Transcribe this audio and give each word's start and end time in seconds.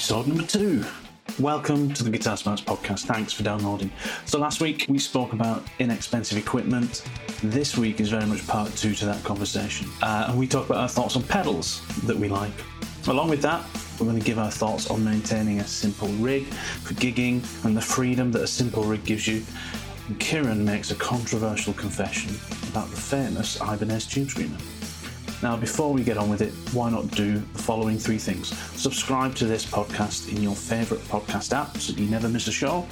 Episode 0.00 0.28
number 0.28 0.44
two. 0.44 0.82
Welcome 1.38 1.92
to 1.92 2.02
the 2.02 2.08
Guitar 2.08 2.34
Smarts 2.34 2.62
podcast. 2.62 3.00
Thanks 3.00 3.34
for 3.34 3.42
downloading. 3.42 3.92
So, 4.24 4.38
last 4.38 4.62
week 4.62 4.86
we 4.88 4.98
spoke 4.98 5.34
about 5.34 5.62
inexpensive 5.78 6.38
equipment. 6.38 7.06
This 7.42 7.76
week 7.76 8.00
is 8.00 8.08
very 8.08 8.24
much 8.24 8.46
part 8.46 8.74
two 8.76 8.94
to 8.94 9.04
that 9.04 9.22
conversation. 9.24 9.90
Uh, 10.00 10.28
and 10.30 10.38
we 10.38 10.46
talk 10.46 10.64
about 10.64 10.78
our 10.78 10.88
thoughts 10.88 11.16
on 11.16 11.22
pedals 11.24 11.86
that 12.04 12.16
we 12.16 12.30
like. 12.30 12.50
Along 13.08 13.28
with 13.28 13.42
that, 13.42 13.62
we're 14.00 14.06
going 14.06 14.18
to 14.18 14.24
give 14.24 14.38
our 14.38 14.50
thoughts 14.50 14.90
on 14.90 15.04
maintaining 15.04 15.60
a 15.60 15.66
simple 15.66 16.08
rig 16.14 16.46
for 16.46 16.94
gigging 16.94 17.44
and 17.66 17.76
the 17.76 17.82
freedom 17.82 18.32
that 18.32 18.40
a 18.40 18.48
simple 18.48 18.84
rig 18.84 19.04
gives 19.04 19.28
you. 19.28 19.44
And 20.08 20.18
Kieran 20.18 20.64
makes 20.64 20.90
a 20.92 20.94
controversial 20.94 21.74
confession 21.74 22.30
about 22.70 22.88
the 22.88 22.96
famous 22.96 23.60
Ibanez 23.60 24.06
Tube 24.06 24.30
Screamer. 24.30 24.56
Now, 25.42 25.56
before 25.56 25.92
we 25.92 26.04
get 26.04 26.18
on 26.18 26.28
with 26.28 26.42
it, 26.42 26.52
why 26.74 26.90
not 26.90 27.10
do 27.12 27.38
the 27.38 27.58
following 27.58 27.98
three 27.98 28.18
things? 28.18 28.56
Subscribe 28.78 29.34
to 29.36 29.46
this 29.46 29.64
podcast 29.64 30.34
in 30.34 30.42
your 30.42 30.54
favourite 30.54 31.02
podcast 31.04 31.54
app 31.54 31.78
so 31.78 31.94
you 31.94 32.10
never 32.10 32.28
miss 32.28 32.46
a 32.48 32.52
show. 32.52 32.82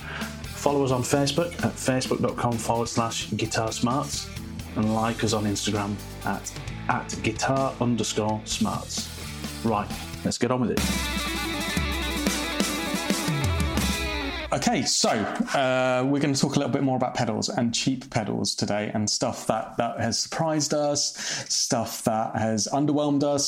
Follow 0.57 0.83
us 0.83 0.91
on 0.91 1.03
Facebook 1.03 1.53
at 1.65 1.75
facebook.com 1.75 2.53
forward 2.55 2.89
slash 2.89 3.31
guitar 3.37 3.71
smarts 3.71 4.29
and 4.77 4.95
like 4.95 5.23
us 5.25 5.35
on 5.35 5.45
Instagram 5.45 5.95
at, 6.25 6.53
at 6.89 7.15
guitar 7.23 7.75
underscore 7.81 8.41
smarts. 8.45 9.09
Right, 9.63 9.91
let's 10.25 10.39
get 10.39 10.51
on 10.51 10.61
with 10.61 10.71
it. 10.71 11.28
Okay, 14.51 14.83
so 14.83 15.11
uh, 15.11 16.03
we're 16.07 16.21
going 16.21 16.33
to 16.33 16.41
talk 16.41 16.57
a 16.57 16.59
little 16.59 16.73
bit 16.73 16.83
more 16.83 16.97
about 16.97 17.15
pedals 17.15 17.51
and 17.51 17.75
cheap 17.75 18.09
pedals 18.09 18.55
today, 18.55 18.91
and 18.95 19.09
stuff 19.09 19.47
that 19.47 19.77
that 19.77 20.01
has 20.01 20.19
surprised 20.19 20.73
us, 20.73 21.15
stuff 21.51 22.03
that 22.05 22.35
has 22.35 22.67
underwhelmed 22.73 23.23
us, 23.23 23.45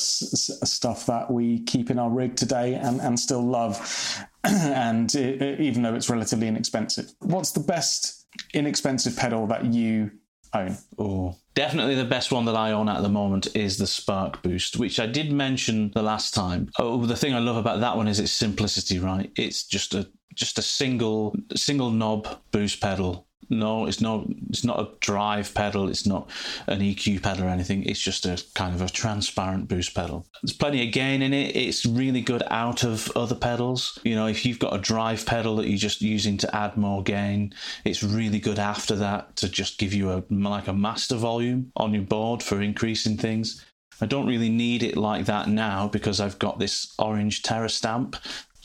stuff 0.63 1.07
that 1.07 1.31
we 1.31 1.61
keep 1.63 1.89
in 1.89 1.97
our 1.97 2.09
rig 2.11 2.35
today 2.35 2.75
and 2.75 3.01
and 3.01 3.19
still 3.19 3.43
love, 3.43 4.23
and 4.43 5.15
it, 5.15 5.41
it, 5.41 5.59
even 5.59 5.81
though 5.81 5.95
it's 5.95 6.09
relatively 6.09 6.47
inexpensive. 6.47 7.11
What's 7.19 7.51
the 7.51 7.61
best 7.61 8.27
inexpensive 8.53 9.17
pedal 9.17 9.47
that 9.47 9.65
you 9.65 10.11
own? 10.53 10.77
Oh, 10.99 11.35
definitely 11.55 11.95
the 11.95 12.05
best 12.05 12.31
one 12.31 12.45
that 12.45 12.55
I 12.55 12.73
own 12.73 12.89
at 12.89 13.01
the 13.01 13.09
moment 13.09 13.47
is 13.55 13.79
the 13.79 13.87
Spark 13.87 14.43
Boost, 14.43 14.77
which 14.77 14.99
I 14.99 15.07
did 15.07 15.31
mention 15.31 15.89
the 15.95 16.03
last 16.03 16.35
time. 16.35 16.69
Oh, 16.77 17.03
the 17.07 17.17
thing 17.17 17.33
I 17.33 17.39
love 17.39 17.57
about 17.57 17.79
that 17.79 17.97
one 17.97 18.07
is 18.07 18.19
its 18.19 18.31
simplicity, 18.31 18.99
right? 18.99 19.31
It's 19.35 19.63
just 19.63 19.95
a 19.95 20.07
just 20.35 20.57
a 20.57 20.61
single 20.61 21.35
single 21.55 21.91
knob 21.91 22.39
boost 22.51 22.81
pedal. 22.81 23.27
No, 23.51 23.85
it's 23.85 23.99
not. 23.99 24.27
It's 24.49 24.63
not 24.63 24.79
a 24.79 24.89
drive 25.01 25.53
pedal. 25.53 25.89
It's 25.89 26.07
not 26.07 26.29
an 26.67 26.79
EQ 26.79 27.21
pedal 27.21 27.45
or 27.45 27.49
anything. 27.49 27.83
It's 27.83 27.99
just 27.99 28.25
a 28.25 28.41
kind 28.53 28.73
of 28.73 28.81
a 28.81 28.87
transparent 28.87 29.67
boost 29.67 29.93
pedal. 29.93 30.25
There's 30.41 30.55
plenty 30.55 30.87
of 30.87 30.93
gain 30.93 31.21
in 31.21 31.33
it. 31.33 31.53
It's 31.53 31.85
really 31.85 32.21
good 32.21 32.43
out 32.49 32.83
of 32.83 33.11
other 33.13 33.35
pedals. 33.35 33.99
You 34.05 34.15
know, 34.15 34.27
if 34.27 34.45
you've 34.45 34.59
got 34.59 34.73
a 34.73 34.79
drive 34.79 35.25
pedal 35.25 35.57
that 35.57 35.67
you're 35.67 35.77
just 35.77 36.01
using 36.01 36.37
to 36.37 36.55
add 36.55 36.77
more 36.77 37.03
gain, 37.03 37.53
it's 37.83 38.01
really 38.01 38.39
good 38.39 38.57
after 38.57 38.95
that 38.95 39.35
to 39.37 39.49
just 39.49 39.77
give 39.77 39.93
you 39.93 40.11
a 40.11 40.23
like 40.29 40.69
a 40.69 40.73
master 40.73 41.17
volume 41.17 41.73
on 41.75 41.93
your 41.93 42.03
board 42.03 42.41
for 42.41 42.61
increasing 42.61 43.17
things. 43.17 43.65
I 43.99 44.05
don't 44.05 44.27
really 44.27 44.49
need 44.49 44.81
it 44.81 44.95
like 44.95 45.25
that 45.25 45.47
now 45.47 45.87
because 45.87 46.19
I've 46.19 46.39
got 46.39 46.57
this 46.57 46.93
orange 46.97 47.43
Terror 47.43 47.69
Stamp 47.69 48.15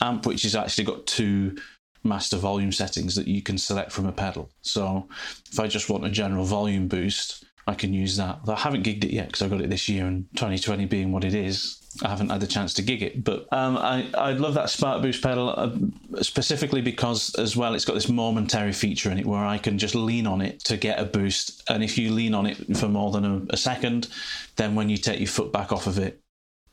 amp 0.01 0.25
which 0.25 0.43
has 0.43 0.55
actually 0.55 0.83
got 0.83 1.05
two 1.07 1.55
master 2.03 2.37
volume 2.37 2.71
settings 2.71 3.15
that 3.15 3.27
you 3.27 3.41
can 3.41 3.57
select 3.57 3.91
from 3.91 4.05
a 4.05 4.11
pedal. 4.11 4.49
So 4.61 5.07
if 5.51 5.59
I 5.59 5.67
just 5.67 5.89
want 5.89 6.05
a 6.05 6.09
general 6.09 6.45
volume 6.45 6.87
boost, 6.87 7.43
I 7.67 7.73
can 7.73 7.93
use 7.93 8.15
that. 8.15 8.39
I 8.47 8.55
haven't 8.55 8.85
gigged 8.85 9.03
it 9.03 9.11
yet 9.11 9.27
because 9.27 9.41
I 9.41 9.49
got 9.49 9.59
it 9.59 9.69
this 9.69 9.89
year, 9.89 10.05
and 10.05 10.25
2020 10.35 10.85
being 10.85 11.11
what 11.11 11.25
it 11.25 11.33
is, 11.33 11.77
I 12.01 12.07
haven't 12.07 12.29
had 12.29 12.39
the 12.39 12.47
chance 12.47 12.73
to 12.75 12.81
gig 12.81 13.03
it. 13.03 13.25
But 13.25 13.45
um, 13.51 13.77
I 13.77 14.09
I 14.13 14.31
love 14.31 14.53
that 14.53 14.69
Spark 14.69 15.01
Boost 15.01 15.21
pedal 15.21 15.49
uh, 15.49 16.21
specifically 16.21 16.81
because 16.81 17.35
as 17.35 17.57
well 17.57 17.75
it's 17.75 17.83
got 17.83 17.95
this 17.95 18.07
momentary 18.07 18.71
feature 18.71 19.11
in 19.11 19.19
it 19.19 19.25
where 19.25 19.43
I 19.43 19.57
can 19.57 19.77
just 19.77 19.95
lean 19.95 20.27
on 20.27 20.39
it 20.39 20.61
to 20.61 20.77
get 20.77 20.97
a 20.97 21.03
boost, 21.03 21.61
and 21.69 21.83
if 21.83 21.97
you 21.97 22.13
lean 22.13 22.33
on 22.33 22.45
it 22.45 22.77
for 22.77 22.87
more 22.87 23.11
than 23.11 23.25
a, 23.25 23.41
a 23.49 23.57
second, 23.57 24.07
then 24.55 24.73
when 24.73 24.87
you 24.89 24.97
take 24.97 25.19
your 25.19 25.27
foot 25.27 25.51
back 25.51 25.73
off 25.73 25.87
of 25.87 25.99
it, 25.99 26.21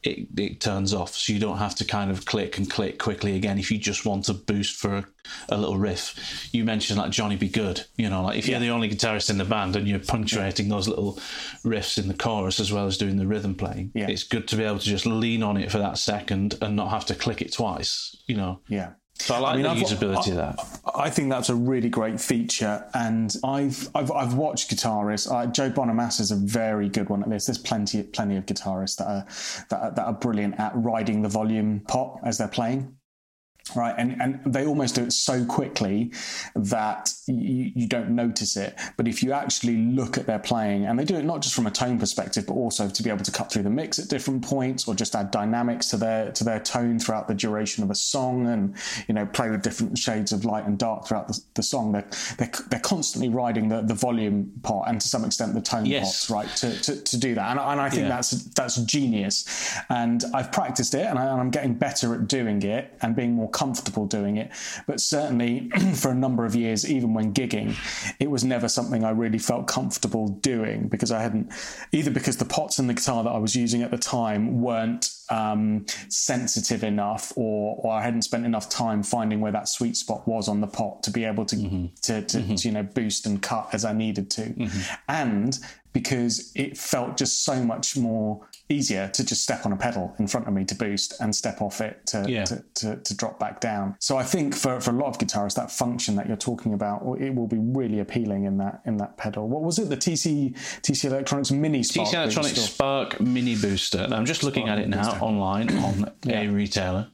it, 0.04 0.28
it 0.36 0.60
turns 0.60 0.92
off 0.92 1.14
so 1.14 1.32
you 1.32 1.38
don't 1.38 1.58
have 1.58 1.74
to 1.74 1.84
kind 1.84 2.10
of 2.10 2.26
click 2.26 2.58
and 2.58 2.70
click 2.70 2.98
quickly 2.98 3.36
again 3.36 3.58
if 3.58 3.70
you 3.70 3.78
just 3.78 4.04
want 4.04 4.28
a 4.28 4.34
boost 4.34 4.76
for 4.76 4.96
a, 4.96 5.06
a 5.48 5.56
little 5.56 5.78
riff 5.78 6.48
you 6.52 6.64
mentioned 6.64 6.98
like 6.98 7.10
Johnny 7.10 7.36
B. 7.36 7.48
Goode 7.48 7.84
you 7.96 8.08
know 8.10 8.22
like 8.22 8.38
if 8.38 8.46
you're 8.46 8.60
the 8.60 8.68
only 8.68 8.90
guitarist 8.90 9.30
in 9.30 9.38
the 9.38 9.44
band 9.44 9.76
and 9.76 9.88
you're 9.88 9.98
punctuating 9.98 10.66
yeah. 10.66 10.72
those 10.72 10.88
little 10.88 11.14
riffs 11.64 11.98
in 11.98 12.08
the 12.08 12.14
chorus 12.14 12.60
as 12.60 12.70
well 12.70 12.86
as 12.86 12.98
doing 12.98 13.16
the 13.16 13.26
rhythm 13.26 13.54
playing 13.54 13.90
yeah. 13.94 14.08
it's 14.08 14.24
good 14.24 14.46
to 14.48 14.56
be 14.56 14.64
able 14.64 14.78
to 14.78 14.84
just 14.84 15.06
lean 15.06 15.42
on 15.42 15.56
it 15.56 15.72
for 15.72 15.78
that 15.78 15.98
second 15.98 16.54
and 16.60 16.76
not 16.76 16.90
have 16.90 17.06
to 17.06 17.14
click 17.14 17.40
it 17.40 17.52
twice 17.52 18.16
you 18.26 18.36
know 18.36 18.60
yeah 18.68 18.92
so 19.18 19.34
I 19.34 19.38
like 19.38 19.52
I 19.52 19.56
mean, 19.56 19.62
the 19.62 19.70
I've, 19.70 19.76
usability 19.78 20.30
of 20.30 20.36
that. 20.36 20.80
I 20.94 21.08
think 21.08 21.30
that's 21.30 21.48
a 21.48 21.54
really 21.54 21.88
great 21.88 22.20
feature, 22.20 22.84
and 22.94 23.34
I've 23.44 23.88
I've, 23.94 24.10
I've 24.10 24.34
watched 24.34 24.70
guitarists. 24.70 25.30
Uh, 25.30 25.46
Joe 25.46 25.70
Bonamassa 25.70 26.20
is 26.20 26.30
a 26.30 26.36
very 26.36 26.88
good 26.88 27.08
one 27.08 27.22
at 27.22 27.30
this. 27.30 27.46
There's 27.46 27.58
plenty 27.58 28.02
plenty 28.02 28.36
of 28.36 28.46
guitarists 28.46 28.96
that 28.96 29.06
are, 29.06 29.26
that 29.70 29.80
are 29.80 29.90
that 29.92 30.04
are 30.04 30.12
brilliant 30.12 30.58
at 30.58 30.72
riding 30.74 31.22
the 31.22 31.28
volume 31.28 31.80
pot 31.80 32.20
as 32.24 32.38
they're 32.38 32.48
playing 32.48 32.96
right 33.74 33.94
and 33.96 34.20
and 34.20 34.40
they 34.44 34.66
almost 34.66 34.94
do 34.94 35.02
it 35.02 35.12
so 35.12 35.44
quickly 35.46 36.12
that 36.54 37.10
you, 37.26 37.72
you 37.74 37.88
don't 37.88 38.10
notice 38.10 38.56
it 38.56 38.78
but 38.96 39.08
if 39.08 39.22
you 39.22 39.32
actually 39.32 39.76
look 39.76 40.18
at 40.18 40.26
their 40.26 40.38
playing 40.38 40.84
and 40.84 40.98
they 40.98 41.04
do 41.04 41.16
it 41.16 41.24
not 41.24 41.40
just 41.40 41.54
from 41.54 41.66
a 41.66 41.70
tone 41.70 41.98
perspective 41.98 42.46
but 42.46 42.52
also 42.52 42.88
to 42.88 43.02
be 43.02 43.08
able 43.08 43.24
to 43.24 43.32
cut 43.32 43.50
through 43.50 43.62
the 43.62 43.70
mix 43.70 43.98
at 43.98 44.08
different 44.08 44.44
points 44.44 44.86
or 44.86 44.94
just 44.94 45.14
add 45.14 45.30
dynamics 45.30 45.88
to 45.88 45.96
their 45.96 46.30
to 46.32 46.44
their 46.44 46.60
tone 46.60 46.98
throughout 46.98 47.26
the 47.26 47.34
duration 47.34 47.82
of 47.82 47.90
a 47.90 47.94
song 47.94 48.46
and 48.48 48.76
you 49.08 49.14
know 49.14 49.24
play 49.26 49.48
with 49.48 49.62
different 49.62 49.96
shades 49.96 50.30
of 50.30 50.44
light 50.44 50.66
and 50.66 50.78
dark 50.78 51.06
throughout 51.06 51.26
the, 51.28 51.40
the 51.54 51.62
song 51.62 51.92
they're, 51.92 52.08
they're 52.36 52.52
they're 52.68 52.80
constantly 52.80 53.30
riding 53.30 53.68
the 53.68 53.80
the 53.80 53.94
volume 53.94 54.52
part 54.62 54.88
and 54.88 55.00
to 55.00 55.08
some 55.08 55.24
extent 55.24 55.54
the 55.54 55.60
tone 55.60 55.86
yes. 55.86 56.26
pots 56.26 56.30
right 56.30 56.56
to, 56.56 56.80
to, 56.82 57.00
to 57.02 57.16
do 57.16 57.34
that 57.34 57.50
and, 57.50 57.58
and 57.58 57.80
I 57.80 57.88
think 57.88 58.02
yeah. 58.02 58.08
that's 58.08 58.30
that's 58.50 58.76
genius 58.82 59.74
and 59.88 60.22
I've 60.34 60.52
practiced 60.52 60.94
it 60.94 61.06
and, 61.06 61.18
I, 61.18 61.24
and 61.24 61.40
I'm 61.40 61.50
getting 61.50 61.74
better 61.74 62.14
at 62.14 62.28
doing 62.28 62.62
it 62.62 62.92
and 63.00 63.16
being 63.16 63.32
more 63.32 63.50
comfortable 63.54 64.04
doing 64.04 64.36
it. 64.36 64.50
But 64.86 65.00
certainly 65.00 65.70
for 65.94 66.10
a 66.10 66.14
number 66.14 66.44
of 66.44 66.54
years, 66.54 66.90
even 66.90 67.14
when 67.14 67.32
gigging, 67.32 67.74
it 68.20 68.30
was 68.30 68.44
never 68.44 68.68
something 68.68 69.04
I 69.04 69.10
really 69.10 69.38
felt 69.38 69.66
comfortable 69.66 70.28
doing 70.28 70.88
because 70.88 71.10
I 71.10 71.22
hadn't, 71.22 71.50
either 71.92 72.10
because 72.10 72.36
the 72.36 72.44
pots 72.44 72.78
and 72.78 72.90
the 72.90 72.94
guitar 72.94 73.24
that 73.24 73.30
I 73.30 73.38
was 73.38 73.56
using 73.56 73.82
at 73.82 73.90
the 73.90 73.96
time 73.96 74.60
weren't 74.60 75.08
um, 75.30 75.86
sensitive 76.08 76.84
enough 76.84 77.32
or, 77.36 77.76
or 77.78 77.92
I 77.92 78.02
hadn't 78.02 78.22
spent 78.22 78.44
enough 78.44 78.68
time 78.68 79.02
finding 79.02 79.40
where 79.40 79.52
that 79.52 79.68
sweet 79.68 79.96
spot 79.96 80.28
was 80.28 80.48
on 80.48 80.60
the 80.60 80.66
pot 80.66 81.02
to 81.04 81.10
be 81.10 81.24
able 81.24 81.46
to, 81.46 81.56
mm-hmm. 81.56 81.86
to, 82.02 82.22
to, 82.22 82.38
mm-hmm. 82.38 82.54
to, 82.56 82.68
you 82.68 82.74
know, 82.74 82.82
boost 82.82 83.24
and 83.24 83.40
cut 83.40 83.70
as 83.72 83.84
I 83.84 83.94
needed 83.94 84.30
to. 84.32 84.42
Mm-hmm. 84.42 84.94
And 85.08 85.58
because 85.92 86.52
it 86.56 86.76
felt 86.76 87.16
just 87.16 87.44
so 87.44 87.64
much 87.64 87.96
more 87.96 88.46
easier 88.68 89.08
to 89.08 89.24
just 89.24 89.42
step 89.42 89.66
on 89.66 89.72
a 89.72 89.76
pedal 89.76 90.14
in 90.18 90.26
front 90.26 90.46
of 90.46 90.54
me 90.54 90.64
to 90.64 90.74
boost 90.74 91.14
and 91.20 91.34
step 91.34 91.60
off 91.60 91.80
it 91.80 92.06
to, 92.06 92.24
yeah. 92.26 92.44
to, 92.44 92.64
to, 92.74 92.96
to, 92.96 93.14
drop 93.14 93.38
back 93.38 93.60
down. 93.60 93.94
So 94.00 94.16
I 94.16 94.22
think 94.22 94.54
for, 94.54 94.80
for 94.80 94.90
a 94.90 94.94
lot 94.94 95.08
of 95.08 95.18
guitarists, 95.18 95.54
that 95.56 95.70
function 95.70 96.16
that 96.16 96.26
you're 96.26 96.36
talking 96.36 96.72
about, 96.72 97.02
it 97.20 97.34
will 97.34 97.46
be 97.46 97.58
really 97.58 98.00
appealing 98.00 98.44
in 98.44 98.56
that 98.58 98.80
in 98.86 98.96
that 98.98 99.16
pedal. 99.18 99.48
What 99.48 99.62
was 99.62 99.78
it? 99.78 99.90
The 99.90 99.96
TC 99.96 100.56
TC 100.80 101.04
Electronics 101.04 101.50
Mini 101.50 101.82
Spark 101.82 102.08
TC 102.08 102.14
Electronics 102.14 102.54
booster? 102.54 102.72
Spark 102.72 103.20
Mini 103.20 103.54
Booster. 103.54 104.06
I'm 104.10 104.24
just 104.24 104.42
looking 104.42 104.66
Spark 104.66 104.78
at 104.78 104.84
it 104.84 104.88
now 104.88 105.10
booster. 105.10 105.24
online 105.24 105.78
on 105.78 106.12
yeah. 106.24 106.40
a 106.40 106.48
retailer. 106.48 107.08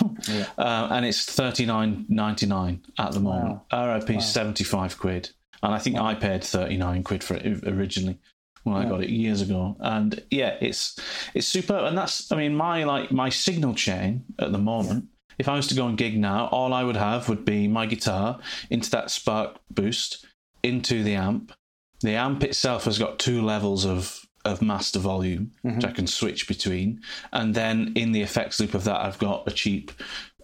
yeah. 0.28 0.46
uh, 0.58 0.88
and 0.92 1.04
it's 1.04 1.24
thirty 1.24 1.66
nine 1.66 2.06
ninety 2.08 2.46
nine 2.46 2.82
at 2.98 3.12
the 3.12 3.20
moment. 3.20 3.60
Wow. 3.72 3.98
RRP 3.98 4.14
wow. 4.14 4.20
seventy 4.20 4.64
five 4.64 4.98
quid, 4.98 5.30
and 5.62 5.74
I 5.74 5.78
think 5.78 5.96
wow. 5.96 6.06
I 6.06 6.14
paid 6.14 6.44
thirty 6.44 6.76
nine 6.76 7.02
quid 7.02 7.24
for 7.24 7.34
it 7.34 7.64
originally 7.66 8.20
when 8.64 8.76
yeah. 8.76 8.82
I 8.82 8.88
got 8.88 9.02
it 9.02 9.10
years 9.10 9.40
ago. 9.40 9.76
And 9.80 10.22
yeah, 10.30 10.56
it's 10.60 10.98
it's 11.34 11.46
super. 11.46 11.76
And 11.76 11.96
that's 11.96 12.30
I 12.32 12.36
mean 12.36 12.54
my 12.54 12.84
like 12.84 13.12
my 13.12 13.28
signal 13.28 13.74
chain 13.74 14.24
at 14.38 14.52
the 14.52 14.58
moment. 14.58 15.06
If 15.38 15.48
I 15.48 15.56
was 15.56 15.66
to 15.68 15.74
go 15.74 15.86
and 15.86 15.96
gig 15.96 16.18
now, 16.18 16.46
all 16.48 16.74
I 16.74 16.84
would 16.84 16.96
have 16.96 17.28
would 17.28 17.44
be 17.44 17.66
my 17.66 17.86
guitar 17.86 18.38
into 18.70 18.90
that 18.90 19.10
Spark 19.10 19.58
boost 19.70 20.26
into 20.62 21.02
the 21.02 21.14
amp. 21.14 21.52
The 22.00 22.14
amp 22.14 22.44
itself 22.44 22.84
has 22.84 22.98
got 22.98 23.18
two 23.18 23.42
levels 23.42 23.84
of 23.84 24.20
of 24.44 24.60
master 24.60 24.98
volume, 24.98 25.52
mm-hmm. 25.64 25.76
which 25.76 25.84
I 25.84 25.92
can 25.92 26.06
switch 26.06 26.48
between, 26.48 27.00
and 27.32 27.54
then 27.54 27.92
in 27.94 28.12
the 28.12 28.22
effects 28.22 28.58
loop 28.58 28.74
of 28.74 28.84
that, 28.84 29.00
I've 29.00 29.18
got 29.18 29.46
a 29.46 29.52
cheap 29.52 29.92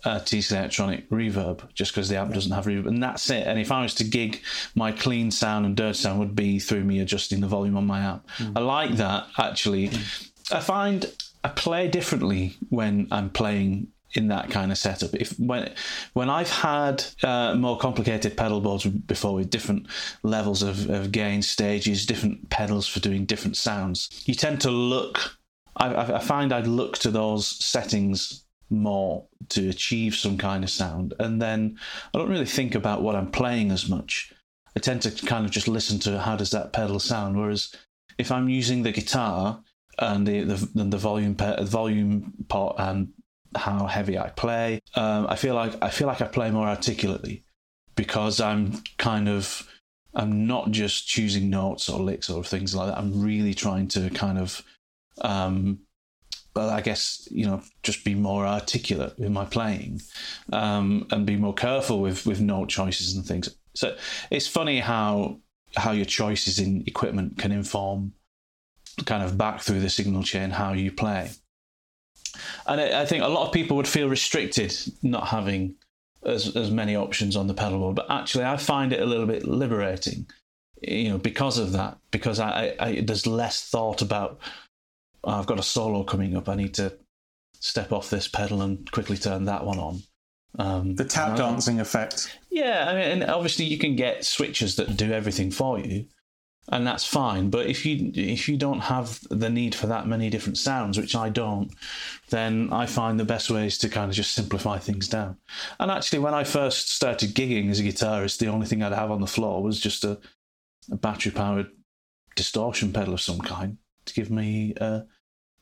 uh, 0.05 0.19
TC 0.21 0.53
Electronic 0.53 1.09
reverb 1.11 1.73
just 1.75 1.93
because 1.93 2.09
the 2.09 2.19
amp 2.19 2.33
doesn't 2.33 2.53
have 2.53 2.67
reverb, 2.67 2.87
and 2.87 3.03
that's 3.03 3.29
it. 3.31 3.47
And 3.47 3.59
if 3.59 3.73
I 3.73 3.83
was 3.83 3.95
to 3.97 4.05
gig, 4.05 4.43
my 4.75 4.93
clean 4.93 5.31
sound 5.31 5.67
and 5.67 5.77
dirt 5.77 5.97
sound 5.97 6.19
would 6.19 6.37
be 6.37 6.59
through 6.59 6.85
me 6.85 7.00
adjusting 7.00 7.41
the 7.41 7.47
volume 7.47 7.77
on 7.77 7.87
my 7.87 8.00
amp. 8.00 8.27
Mm. 8.39 8.53
I 8.56 8.61
like 8.61 8.93
that 8.97 9.27
actually. 9.39 9.89
Mm. 9.89 10.31
I 10.53 10.61
find 10.61 11.12
I 11.45 11.49
play 11.49 11.89
differently 11.89 12.56
when 12.71 13.09
I'm 13.11 13.31
playing 13.31 13.89
in 14.15 14.29
that 14.29 14.50
kind 14.50 14.73
of 14.73 14.79
setup. 14.79 15.15
If 15.15 15.39
when 15.39 15.73
when 16.15 16.31
I've 16.31 16.51
had 16.51 17.05
uh, 17.23 17.55
more 17.55 17.79
complicated 17.79 18.37
pedal 18.37 18.61
boards 18.61 18.85
before 18.85 19.35
with 19.35 19.51
different 19.51 19.87
levels 20.23 20.62
of, 20.62 20.89
of 20.91 21.12
gain 21.12 21.43
stages, 21.43 22.06
different 22.06 22.49
pedals 22.51 22.87
for 22.87 23.01
doing 23.01 23.27
different 23.27 23.56
sounds, 23.56 24.09
you 24.27 24.35
tend 24.35 24.61
to 24.62 24.71
look. 24.71 25.37
I, 25.77 26.15
I 26.15 26.19
find 26.19 26.53
I'd 26.53 26.67
look 26.67 26.99
to 26.99 27.11
those 27.11 27.47
settings 27.47 28.44
more 28.70 29.26
to 29.50 29.69
achieve 29.69 30.15
some 30.15 30.38
kind 30.38 30.65
of 30.65 30.70
sound. 30.70 31.15
And 31.19 31.41
then 31.41 31.79
I 32.12 32.19
don't 32.19 32.31
really 32.31 32.47
think 32.47 32.75
about 32.75 33.03
what 33.03 33.17
I'm 33.17 33.31
playing 33.31 33.70
as 33.70 33.88
much. 33.88 34.32
I 34.76 34.81
tend 34.81 35.03
to 35.03 35.11
kind 35.26 35.44
of 35.44 35.50
just 35.50 35.69
listen 35.69 35.99
to 36.00 36.20
how 36.20 36.37
does 36.37 36.50
that 36.50 36.73
pedal 36.73 37.00
sound. 37.00 37.37
Whereas 37.37 37.75
if 38.19 38.31
I'm 38.31 38.49
using 38.49 38.82
the 38.82 38.93
guitar 38.93 39.61
and 39.99 40.26
the 40.26 40.43
the, 40.43 40.85
the 40.85 40.99
volume 40.99 41.35
pe- 41.35 41.65
volume 41.65 42.32
pot 42.49 42.76
and 42.79 43.12
how 43.56 43.87
heavy 43.87 44.19
I 44.19 44.29
play, 44.29 44.81
um, 44.94 45.26
I 45.29 45.37
feel 45.37 45.55
like 45.55 45.75
I 45.82 45.91
feel 45.91 46.06
like 46.06 46.20
I 46.20 46.26
play 46.26 46.50
more 46.50 46.69
articulately 46.69 47.44
because 47.97 48.41
I'm 48.41 48.82
kind 48.99 49.29
of 49.29 49.69
I'm 50.15 50.47
not 50.47 50.70
just 50.70 51.09
choosing 51.09 51.50
notes 51.50 51.88
or 51.88 52.00
licks 52.00 52.31
or 52.31 52.44
things 52.44 52.75
like 52.75 52.88
that. 52.88 52.99
I'm 52.99 53.23
really 53.23 53.55
trying 53.55 53.88
to 53.88 54.11
kind 54.11 54.38
of 54.38 54.62
um, 55.20 55.81
I 56.60 56.81
guess 56.81 57.28
you 57.31 57.46
know 57.46 57.62
just 57.82 58.05
be 58.05 58.14
more 58.14 58.46
articulate 58.46 59.19
in 59.19 59.32
my 59.32 59.44
playing 59.44 60.00
um, 60.52 61.06
and 61.10 61.26
be 61.26 61.37
more 61.37 61.55
careful 61.55 62.00
with 62.00 62.26
with 62.26 62.40
note 62.40 62.69
choices 62.69 63.16
and 63.16 63.25
things. 63.25 63.49
So 63.75 63.96
it's 64.31 64.49
funny 64.49 64.81
how 64.81 65.40
how 65.76 65.93
your 65.93 66.06
choices 66.06 66.58
in 66.58 66.84
equipment 66.87 67.38
can 67.38 67.52
inform 67.52 68.12
kind 69.05 69.22
of 69.22 69.38
back 69.38 69.60
through 69.60 69.81
the 69.81 69.90
signal 69.90 70.22
chain 70.22 70.50
how 70.50 70.72
you 70.72 70.90
play. 70.90 71.31
And 72.66 72.81
I, 72.81 73.02
I 73.02 73.06
think 73.06 73.22
a 73.22 73.28
lot 73.28 73.46
of 73.46 73.52
people 73.52 73.76
would 73.76 73.88
feel 73.88 74.08
restricted 74.08 74.75
not 75.02 75.28
having 75.28 75.76
as 76.25 76.56
as 76.56 76.70
many 76.70 76.96
options 76.96 77.37
on 77.37 77.46
the 77.46 77.55
pedal 77.55 77.78
board, 77.78 77.96
but 77.96 78.10
actually 78.10 78.44
I 78.44 78.56
find 78.56 78.93
it 78.93 79.00
a 79.00 79.06
little 79.06 79.26
bit 79.26 79.46
liberating, 79.46 80.26
you 80.82 81.10
know, 81.10 81.19
because 81.19 81.58
of 81.58 81.72
that. 81.72 81.99
Because 82.10 82.40
I, 82.40 82.75
I 82.78 83.00
there's 83.00 83.26
less 83.26 83.69
thought 83.69 84.02
about 84.02 84.40
I've 85.29 85.47
got 85.47 85.59
a 85.59 85.63
solo 85.63 86.05
coming 86.05 86.37
up. 86.37 86.49
I 86.49 86.55
need 86.55 86.75
to 86.75 86.97
step 87.61 87.93
off 87.93 88.11
this 88.11 88.29
pedal 88.29 88.63
and 88.63 88.91
quickly 88.91 89.17
turn 89.17 89.45
that 89.47 89.65
one 89.65 89.79
on. 89.79 90.03
Um, 90.59 90.95
the 90.95 91.05
tap 91.05 91.37
dancing 91.37 91.81
effect. 91.81 92.39
Yeah, 92.51 92.87
I 92.89 92.95
mean, 92.95 93.23
and 93.23 93.31
obviously 93.31 93.67
you 93.67 93.79
can 93.79 93.97
get 93.97 94.25
switches 94.25 94.77
that 94.77 94.97
do 94.97 95.13
everything 95.13 95.51
for 95.51 95.79
you, 95.79 96.07
and 96.69 96.87
that's 96.87 97.05
fine. 97.05 97.51
But 97.51 97.67
if 97.67 97.85
you 97.85 98.11
if 98.15 98.49
you 98.49 98.57
don't 98.57 98.81
have 98.81 99.21
the 99.31 99.51
need 99.51 99.75
for 99.75 99.87
that 99.89 100.09
many 100.09 100.31
different 100.31 100.59
sounds, 100.59 100.99
which 100.99 101.15
I 101.15 101.29
don't, 101.29 101.71
then 102.31 102.73
I 102.73 102.87
find 102.87 103.21
the 103.21 103.25
best 103.25 103.51
way 103.51 103.67
is 103.67 103.79
to 103.79 103.89
kind 103.89 104.11
of 104.11 104.17
just 104.17 104.33
simplify 104.33 104.79
things 104.79 105.07
down. 105.07 105.37
And 105.79 105.91
actually, 105.91 106.21
when 106.21 106.35
I 106.35 106.45
first 106.45 106.91
started 106.91 107.35
gigging 107.35 107.71
as 107.71 107.79
a 107.79 107.85
guitarist, 107.85 108.39
the 108.39 108.49
only 108.49 108.67
thing 108.67 108.83
I'd 108.83 108.93
have 108.93 109.11
on 109.11 109.21
the 109.21 109.27
floor 109.27 109.63
was 109.63 109.79
just 109.79 110.03
a, 110.05 110.19
a 110.91 110.97
battery 110.97 111.33
powered 111.33 111.69
distortion 112.35 112.93
pedal 112.93 113.15
of 113.15 113.21
some 113.21 113.41
kind 113.41 113.77
to 114.07 114.15
give 114.15 114.31
me 114.31 114.75
a 114.81 115.05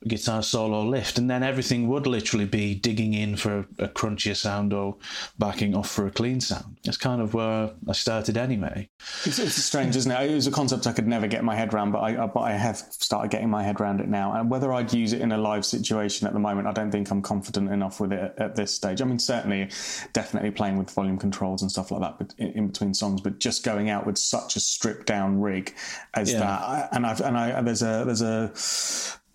guitar 0.06 0.42
solo 0.42 0.82
lift, 0.82 1.18
and 1.18 1.28
then 1.28 1.42
everything 1.42 1.88
would 1.88 2.06
literally 2.06 2.44
be 2.44 2.74
digging 2.74 3.14
in 3.14 3.36
for 3.36 3.66
a, 3.78 3.84
a 3.84 3.88
crunchier 3.88 4.36
sound 4.36 4.72
or 4.72 4.96
backing 5.38 5.74
off 5.74 5.90
for 5.90 6.06
a 6.06 6.10
clean 6.10 6.40
sound. 6.40 6.76
That's 6.84 6.96
kind 6.96 7.20
of 7.20 7.34
where 7.34 7.70
I 7.88 7.92
started 7.92 8.36
anyway. 8.36 8.88
It's, 9.24 9.38
it's 9.38 9.54
strange, 9.54 9.96
isn't 9.96 10.10
it? 10.10 10.30
It 10.30 10.34
was 10.34 10.46
a 10.46 10.50
concept 10.50 10.86
I 10.86 10.92
could 10.92 11.06
never 11.06 11.26
get 11.26 11.42
my 11.44 11.56
head 11.56 11.72
around, 11.72 11.92
but 11.92 12.00
I, 12.00 12.26
but 12.26 12.40
I 12.40 12.52
have 12.52 12.76
started 12.76 13.30
getting 13.30 13.50
my 13.50 13.62
head 13.62 13.80
around 13.80 14.00
it 14.00 14.08
now. 14.08 14.34
And 14.34 14.50
whether 14.50 14.72
I'd 14.72 14.92
use 14.92 15.12
it 15.12 15.20
in 15.20 15.32
a 15.32 15.38
live 15.38 15.64
situation 15.64 16.26
at 16.26 16.32
the 16.32 16.40
moment, 16.40 16.68
I 16.68 16.72
don't 16.72 16.90
think 16.90 17.10
I'm 17.10 17.22
confident 17.22 17.72
enough 17.72 18.00
with 18.00 18.12
it 18.12 18.34
at, 18.38 18.56
this 18.56 18.74
stage. 18.74 19.02
I 19.02 19.04
mean, 19.04 19.18
certainly, 19.18 19.68
definitely 20.12 20.50
playing 20.50 20.78
with 20.78 20.90
volume 20.90 21.18
controls 21.18 21.60
and 21.60 21.70
stuff 21.70 21.90
like 21.90 22.00
that, 22.00 22.18
but 22.18 22.34
in, 22.38 22.52
in 22.52 22.66
between 22.68 22.94
songs. 22.94 23.20
But 23.20 23.38
just 23.38 23.64
going 23.64 23.90
out 23.90 24.06
with 24.06 24.16
such 24.16 24.56
a 24.56 24.60
stripped 24.60 25.06
down 25.06 25.40
rig 25.40 25.74
as 26.14 26.32
yeah. 26.32 26.38
that, 26.38 26.88
and 26.92 27.06
I've 27.06 27.20
and 27.20 27.36
I 27.36 27.60
there's 27.60 27.82
a 27.82 28.04
there's 28.06 28.22
a 28.22 28.50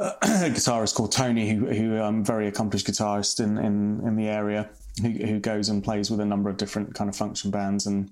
guitarist 0.24 0.96
called 0.96 1.12
Tony, 1.12 1.50
who 1.50 1.68
who 1.68 2.02
um, 2.02 2.24
very 2.24 2.48
accomplished 2.48 2.88
guitarist 2.88 3.40
in, 3.40 3.58
in, 3.58 4.06
in 4.06 4.16
the 4.16 4.28
area, 4.28 4.70
who, 5.02 5.10
who 5.10 5.40
goes 5.40 5.70
and 5.70 5.84
plays 5.84 6.10
with 6.10 6.20
a 6.20 6.26
number 6.26 6.50
of 6.50 6.58
different 6.58 6.96
kind 6.96 7.10
of 7.10 7.16
function 7.16 7.52
bands 7.52 7.86
and 7.86 8.10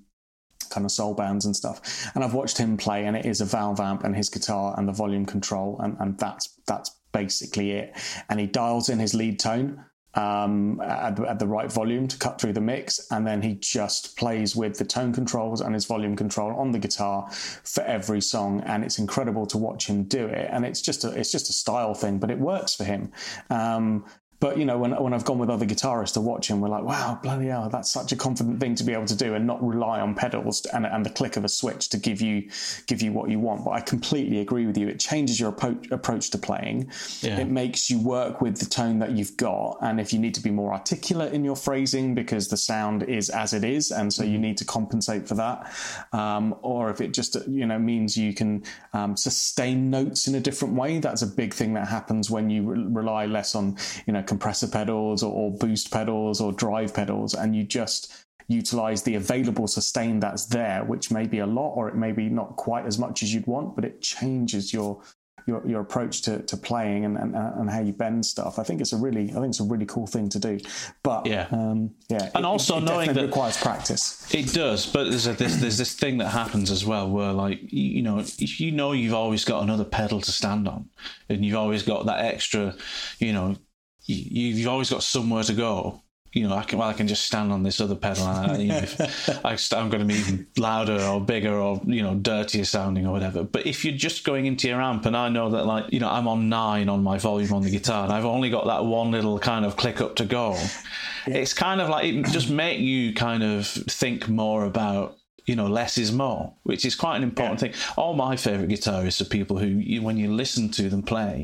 kind 0.70 0.86
of 0.86 0.92
soul 0.92 1.14
bands 1.14 1.46
and 1.46 1.56
stuff. 1.56 2.10
And 2.14 2.22
I've 2.22 2.34
watched 2.34 2.58
him 2.58 2.76
play, 2.76 3.06
and 3.06 3.16
it 3.16 3.26
is 3.26 3.40
a 3.40 3.44
valve 3.44 3.80
amp 3.80 4.04
and 4.04 4.14
his 4.14 4.28
guitar 4.28 4.74
and 4.78 4.86
the 4.86 4.92
volume 4.92 5.26
control, 5.26 5.80
and, 5.80 5.96
and 5.98 6.18
that's 6.18 6.60
that's 6.66 6.90
basically 7.12 7.72
it. 7.72 7.96
And 8.28 8.38
he 8.38 8.46
dials 8.46 8.88
in 8.88 8.98
his 8.98 9.14
lead 9.14 9.40
tone 9.40 9.84
um, 10.14 10.80
at, 10.80 11.20
at, 11.20 11.38
the 11.38 11.46
right 11.46 11.70
volume 11.70 12.08
to 12.08 12.16
cut 12.18 12.40
through 12.40 12.52
the 12.52 12.60
mix, 12.60 13.06
and 13.12 13.26
then 13.26 13.42
he 13.42 13.54
just 13.54 14.16
plays 14.16 14.56
with 14.56 14.76
the 14.76 14.84
tone 14.84 15.12
controls 15.12 15.60
and 15.60 15.72
his 15.72 15.84
volume 15.84 16.16
control 16.16 16.52
on 16.56 16.72
the 16.72 16.78
guitar 16.78 17.30
for 17.30 17.82
every 17.84 18.20
song, 18.20 18.60
and 18.66 18.84
it's 18.84 18.98
incredible 18.98 19.46
to 19.46 19.58
watch 19.58 19.86
him 19.86 20.04
do 20.04 20.26
it. 20.26 20.48
And 20.50 20.64
it's 20.64 20.82
just 20.82 21.04
a 21.04 21.10
it's 21.18 21.30
just 21.30 21.48
a 21.48 21.52
style 21.52 21.94
thing, 21.94 22.18
but 22.18 22.30
it 22.30 22.38
works 22.38 22.74
for 22.74 22.84
him. 22.84 23.12
Um, 23.50 24.04
but 24.40 24.56
you 24.56 24.64
know, 24.64 24.78
when 24.78 24.92
when 24.92 25.12
I've 25.12 25.26
gone 25.26 25.38
with 25.38 25.50
other 25.50 25.66
guitarists 25.66 26.14
to 26.14 26.20
watch 26.22 26.48
him, 26.48 26.62
we're 26.62 26.70
like, 26.70 26.82
wow, 26.82 27.18
bloody 27.22 27.48
hell, 27.48 27.68
that's 27.68 27.90
such 27.90 28.10
a 28.10 28.16
confident 28.16 28.58
thing 28.58 28.74
to 28.76 28.84
be 28.84 28.94
able 28.94 29.04
to 29.04 29.14
do, 29.14 29.34
and 29.34 29.46
not 29.46 29.62
rely 29.62 30.00
on 30.00 30.14
pedals 30.14 30.64
and, 30.66 30.86
and 30.86 31.04
the 31.04 31.10
click 31.10 31.36
of 31.36 31.44
a 31.44 31.48
switch 31.48 31.90
to 31.90 31.98
give 31.98 32.22
you 32.22 32.48
give 32.86 33.02
you 33.02 33.12
what 33.12 33.28
you 33.28 33.38
want. 33.38 33.66
But 33.66 33.72
I 33.72 33.80
completely 33.82 34.40
agree 34.40 34.66
with 34.66 34.78
you. 34.78 34.88
It 34.88 34.98
changes 34.98 35.38
your 35.38 35.50
approach 35.50 35.90
approach 35.90 36.30
to 36.30 36.38
playing. 36.38 36.90
Yeah. 37.20 37.38
It 37.38 37.48
makes 37.48 37.90
you 37.90 38.00
work 38.00 38.40
with 38.40 38.58
the 38.58 38.64
tone 38.64 38.98
that 39.00 39.10
you've 39.10 39.36
got, 39.36 39.76
and 39.82 40.00
if 40.00 40.10
you 40.10 40.18
need 40.18 40.34
to 40.34 40.42
be 40.42 40.50
more 40.50 40.72
articulate 40.72 41.34
in 41.34 41.44
your 41.44 41.56
phrasing 41.56 42.14
because 42.14 42.48
the 42.48 42.56
sound 42.56 43.02
is 43.02 43.28
as 43.28 43.52
it 43.52 43.62
is, 43.62 43.90
and 43.90 44.10
so 44.10 44.22
you 44.22 44.32
mm-hmm. 44.32 44.42
need 44.42 44.56
to 44.56 44.64
compensate 44.64 45.28
for 45.28 45.34
that, 45.34 45.70
um, 46.12 46.54
or 46.62 46.88
if 46.88 47.02
it 47.02 47.12
just 47.12 47.36
you 47.46 47.66
know 47.66 47.78
means 47.78 48.16
you 48.16 48.32
can 48.32 48.64
um, 48.94 49.18
sustain 49.18 49.90
notes 49.90 50.28
in 50.28 50.34
a 50.34 50.40
different 50.40 50.72
way, 50.72 50.98
that's 50.98 51.20
a 51.20 51.26
big 51.26 51.52
thing 51.52 51.74
that 51.74 51.88
happens 51.88 52.30
when 52.30 52.48
you 52.48 52.62
re- 52.62 52.86
rely 52.88 53.26
less 53.26 53.54
on 53.54 53.76
you 54.06 54.14
know 54.14 54.22
compressor 54.30 54.68
pedals 54.78 55.22
or, 55.22 55.32
or 55.40 55.50
boost 55.64 55.90
pedals 55.90 56.40
or 56.40 56.52
drive 56.52 56.90
pedals, 56.94 57.34
and 57.34 57.48
you 57.56 57.62
just 57.64 58.00
utilize 58.48 59.02
the 59.02 59.14
available 59.16 59.66
sustain 59.68 60.18
that's 60.20 60.46
there, 60.46 60.82
which 60.84 61.10
may 61.10 61.26
be 61.34 61.38
a 61.40 61.46
lot 61.46 61.72
or 61.76 61.88
it 61.88 61.94
may 62.04 62.12
be 62.12 62.28
not 62.28 62.56
quite 62.56 62.84
as 62.86 62.96
much 62.98 63.22
as 63.22 63.32
you'd 63.32 63.46
want, 63.46 63.74
but 63.76 63.84
it 63.84 64.00
changes 64.00 64.72
your 64.72 64.92
your, 65.46 65.66
your 65.66 65.80
approach 65.80 66.20
to, 66.26 66.32
to 66.50 66.54
playing 66.56 67.06
and, 67.06 67.16
and, 67.16 67.34
and 67.34 67.70
how 67.70 67.80
you 67.80 67.94
bend 67.94 68.24
stuff. 68.26 68.58
I 68.58 68.62
think 68.62 68.80
it's 68.82 68.92
a 68.92 68.96
really 69.06 69.24
I 69.30 69.38
think 69.40 69.46
it's 69.54 69.60
a 69.60 69.70
really 69.74 69.86
cool 69.86 70.06
thing 70.06 70.28
to 70.28 70.38
do. 70.38 70.58
But 71.02 71.26
Yeah. 71.26 71.46
um, 71.50 71.90
yeah, 72.10 72.24
And 72.34 72.44
it- 72.44 72.52
also 72.52 72.76
it 72.76 72.82
knowing 72.82 73.06
definitely 73.06 73.22
that- 73.22 73.26
requires 73.28 73.56
practice. 73.56 74.02
It 74.34 74.52
does, 74.52 74.84
but 74.94 75.04
there's 75.08 75.26
a, 75.26 75.32
this 75.32 75.56
there's 75.56 75.78
this 75.78 75.94
thing 76.02 76.18
that 76.18 76.28
happens 76.28 76.70
as 76.70 76.84
well, 76.84 77.08
where 77.16 77.32
like 77.32 77.58
you, 77.72 77.86
you 77.96 78.02
know, 78.02 78.18
if 78.18 78.60
you 78.60 78.70
know 78.70 78.92
you've 78.92 79.14
always 79.22 79.44
got 79.52 79.62
another 79.62 79.84
pedal 79.98 80.20
to 80.20 80.30
stand 80.40 80.68
on, 80.68 80.80
and 81.30 81.42
you've 81.44 81.56
always 81.64 81.82
got 81.92 82.04
that 82.06 82.20
extra, 82.32 82.74
you 83.18 83.32
know, 83.32 83.56
you, 84.14 84.54
you've 84.54 84.68
always 84.68 84.90
got 84.90 85.02
somewhere 85.02 85.42
to 85.44 85.52
go. 85.52 86.02
You 86.32 86.46
know, 86.46 86.54
I 86.54 86.62
can 86.62 86.78
well, 86.78 86.88
I 86.88 86.92
can 86.92 87.08
just 87.08 87.24
stand 87.24 87.50
on 87.50 87.64
this 87.64 87.80
other 87.80 87.96
pedal, 87.96 88.24
and 88.28 88.52
I, 88.52 88.56
you 88.58 88.68
know, 88.68 88.76
if 88.76 89.00
I, 89.44 89.56
st- 89.56 89.80
I'm 89.80 89.90
going 89.90 90.06
to 90.06 90.06
be 90.06 90.14
even 90.14 90.46
louder 90.56 91.00
or 91.02 91.20
bigger 91.20 91.52
or 91.52 91.80
you 91.84 92.02
know 92.02 92.14
dirtier 92.14 92.64
sounding 92.64 93.04
or 93.04 93.12
whatever. 93.12 93.42
But 93.42 93.66
if 93.66 93.84
you're 93.84 93.96
just 93.96 94.22
going 94.22 94.46
into 94.46 94.68
your 94.68 94.80
amp, 94.80 95.06
and 95.06 95.16
I 95.16 95.28
know 95.28 95.50
that 95.50 95.66
like 95.66 95.92
you 95.92 95.98
know 95.98 96.08
I'm 96.08 96.28
on 96.28 96.48
nine 96.48 96.88
on 96.88 97.02
my 97.02 97.18
volume 97.18 97.52
on 97.52 97.62
the 97.62 97.70
guitar, 97.70 98.04
and 98.04 98.12
I've 98.12 98.24
only 98.24 98.48
got 98.48 98.66
that 98.66 98.84
one 98.84 99.10
little 99.10 99.40
kind 99.40 99.64
of 99.64 99.76
click 99.76 100.00
up 100.00 100.14
to 100.16 100.24
go, 100.24 100.56
it's 101.26 101.52
kind 101.52 101.80
of 101.80 101.88
like 101.88 102.04
it 102.04 102.24
just 102.26 102.48
make 102.48 102.78
you 102.78 103.12
kind 103.12 103.42
of 103.42 103.66
think 103.66 104.28
more 104.28 104.66
about 104.66 105.18
you 105.50 105.56
know 105.60 105.66
less 105.80 105.94
is 106.04 106.10
more 106.24 106.42
which 106.70 106.84
is 106.88 106.94
quite 107.04 107.16
an 107.20 107.24
important 107.30 107.58
thing. 107.60 107.74
All 108.00 108.14
my 108.26 108.34
favorite 108.46 108.70
guitarists 108.74 109.20
are 109.20 109.30
people 109.38 109.56
who 109.62 109.70
you, 109.92 109.98
when 110.06 110.16
you 110.22 110.28
listen 110.42 110.64
to 110.78 110.84
them 110.92 111.02
play 111.02 111.34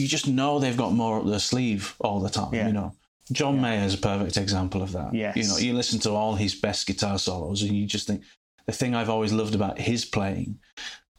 you 0.00 0.06
just 0.16 0.26
know 0.38 0.52
they've 0.58 0.82
got 0.84 0.92
more 1.02 1.14
up 1.18 1.26
their 1.26 1.46
sleeve 1.50 1.82
all 2.04 2.20
the 2.26 2.30
time 2.40 2.52
Yeah. 2.54 2.68
you 2.68 2.74
know. 2.78 2.90
John 3.38 3.60
mayer 3.64 3.84
is 3.88 3.94
a 3.94 3.98
perfect 4.12 4.36
example 4.36 4.80
of 4.86 4.90
that. 4.98 5.10
Yes. 5.24 5.36
you 5.38 5.44
know 5.48 5.56
you 5.66 5.72
listen 5.80 5.98
to 6.06 6.10
all 6.20 6.34
his 6.44 6.54
best 6.66 6.86
guitar 6.86 7.18
solos 7.18 7.62
and 7.62 7.72
you 7.78 7.84
just 7.96 8.06
think 8.08 8.20
the 8.66 8.72
thing 8.78 8.94
i've 8.94 9.12
always 9.14 9.32
loved 9.40 9.54
about 9.60 9.76
his 9.90 10.04
playing 10.16 10.50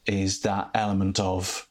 is 0.06 0.30
that 0.48 0.64
element 0.86 1.18
of 1.32 1.66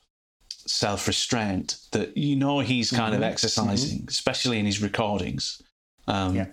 self-restraint 0.66 1.78
that 1.92 2.16
you 2.18 2.36
know 2.36 2.60
he's 2.60 2.90
kind 2.92 3.14
of 3.16 3.22
exercising 3.22 4.06
especially 4.08 4.58
in 4.60 4.66
his 4.66 4.82
recordings. 4.82 5.62
Um, 6.08 6.36
Yeah. 6.36 6.48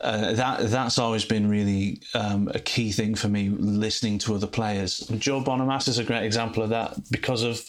Uh, 0.00 0.32
that 0.34 0.70
that's 0.70 0.98
always 0.98 1.24
been 1.24 1.48
really 1.48 2.00
um, 2.14 2.48
a 2.54 2.58
key 2.60 2.92
thing 2.92 3.14
for 3.14 3.28
me 3.28 3.48
listening 3.48 4.18
to 4.18 4.34
other 4.34 4.46
players. 4.46 5.00
Joe 5.18 5.40
Bonamassa 5.42 5.88
is 5.88 5.98
a 5.98 6.04
great 6.04 6.24
example 6.24 6.62
of 6.62 6.70
that 6.70 6.96
because 7.10 7.42
of 7.42 7.60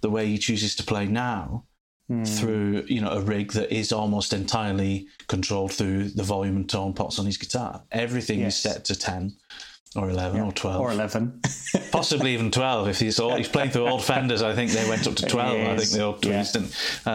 the 0.00 0.10
way 0.10 0.26
he 0.26 0.38
chooses 0.38 0.74
to 0.76 0.82
play 0.82 1.06
now 1.06 1.64
through 2.24 2.84
you 2.86 3.00
know 3.00 3.10
a 3.10 3.20
rig 3.20 3.52
that 3.52 3.72
is 3.74 3.90
almost 3.92 4.32
entirely 4.32 5.08
controlled 5.26 5.72
through 5.72 6.08
the 6.10 6.22
volume 6.22 6.54
and 6.56 6.70
tone 6.70 6.92
pots 6.92 7.18
on 7.18 7.26
his 7.26 7.36
guitar. 7.36 7.82
Everything 7.90 8.40
Yes. 8.40 8.56
is 8.56 8.62
set 8.62 8.84
to 8.84 8.94
ten 8.96 9.34
or 9.96 10.08
eleven 10.10 10.40
or 10.42 10.52
twelve 10.52 10.80
Or 10.80 10.92
eleven. 10.92 11.40
possibly 11.90 12.32
even 12.34 12.50
12 12.50 12.88
if 12.88 13.00
he's 13.00 13.18
all, 13.18 13.34
he's 13.36 13.48
playing 13.48 13.70
through 13.70 13.86
old 13.88 14.04
fenders 14.04 14.42
i 14.42 14.54
think 14.54 14.70
they 14.70 14.86
went 14.88 15.06
up 15.06 15.14
to 15.14 15.24
12 15.34 15.50
i 15.52 15.76
think 15.76 15.78
Yes. 15.78 15.92
the 15.92 16.02
old 16.02 16.24
Yeah. 16.24 16.44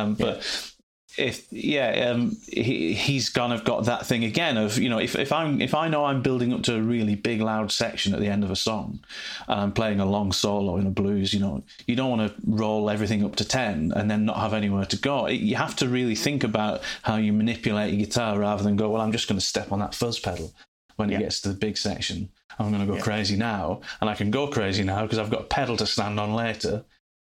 um, 0.01 0.15
but 0.15 0.70
if 1.17 1.51
yeah 1.51 2.09
um, 2.11 2.37
he, 2.47 2.93
he's 2.93 3.29
kind 3.29 3.51
of 3.51 3.63
got 3.65 3.85
that 3.85 4.05
thing 4.05 4.23
again 4.23 4.55
of 4.57 4.77
you 4.77 4.87
know 4.89 4.97
if, 4.99 5.15
if 5.15 5.31
i'm 5.33 5.59
if 5.61 5.73
i 5.75 5.87
know 5.87 6.05
i'm 6.05 6.21
building 6.21 6.53
up 6.53 6.63
to 6.63 6.75
a 6.75 6.81
really 6.81 7.15
big 7.15 7.41
loud 7.41 7.71
section 7.71 8.13
at 8.13 8.19
the 8.21 8.27
end 8.27 8.43
of 8.43 8.51
a 8.51 8.55
song 8.55 8.99
and 9.47 9.59
i'm 9.59 9.71
playing 9.73 9.99
a 9.99 10.05
long 10.05 10.31
solo 10.31 10.77
in 10.77 10.87
a 10.87 10.89
blues 10.89 11.33
you 11.33 11.39
know 11.39 11.61
you 11.85 11.95
don't 11.95 12.09
want 12.09 12.21
to 12.31 12.41
roll 12.45 12.89
everything 12.89 13.25
up 13.25 13.35
to 13.35 13.43
10 13.45 13.91
and 13.95 14.09
then 14.09 14.23
not 14.25 14.37
have 14.37 14.53
anywhere 14.53 14.85
to 14.85 14.95
go 14.97 15.25
It- 15.25 15.41
you 15.41 15.55
have 15.57 15.75
to 15.77 15.89
really 15.89 16.15
think 16.15 16.43
about 16.45 16.81
how 17.03 17.17
you 17.17 17.33
manipulate 17.33 17.93
your 17.93 18.05
guitar 18.05 18.39
rather 18.39 18.63
than 18.63 18.77
go 18.77 18.89
well 18.89 19.01
i'm 19.01 19.11
just 19.11 19.27
going 19.27 19.39
to 19.39 19.45
step 19.45 19.71
on 19.71 19.79
that 19.79 19.93
fuzz 19.93 20.17
pedal 20.19 20.53
when 20.95 21.09
it 21.09 21.13
Yeah. 21.13 21.19
gets 21.19 21.41
to 21.41 21.49
the 21.49 21.55
big 21.55 21.77
section. 21.77 22.29
I'm 22.59 22.69
going 22.71 22.85
to 22.85 22.93
go 22.93 23.01
crazy 23.01 23.35
now, 23.37 23.81
and 24.01 24.09
I 24.09 24.13
can 24.13 24.29
go 24.29 24.47
crazy 24.47 24.83
now 24.83 25.01
because 25.03 25.17
I've 25.17 25.31
got 25.31 25.41
a 25.41 25.45
pedal 25.45 25.77
to 25.77 25.85
stand 25.87 26.19
on 26.19 26.35
later. 26.35 26.83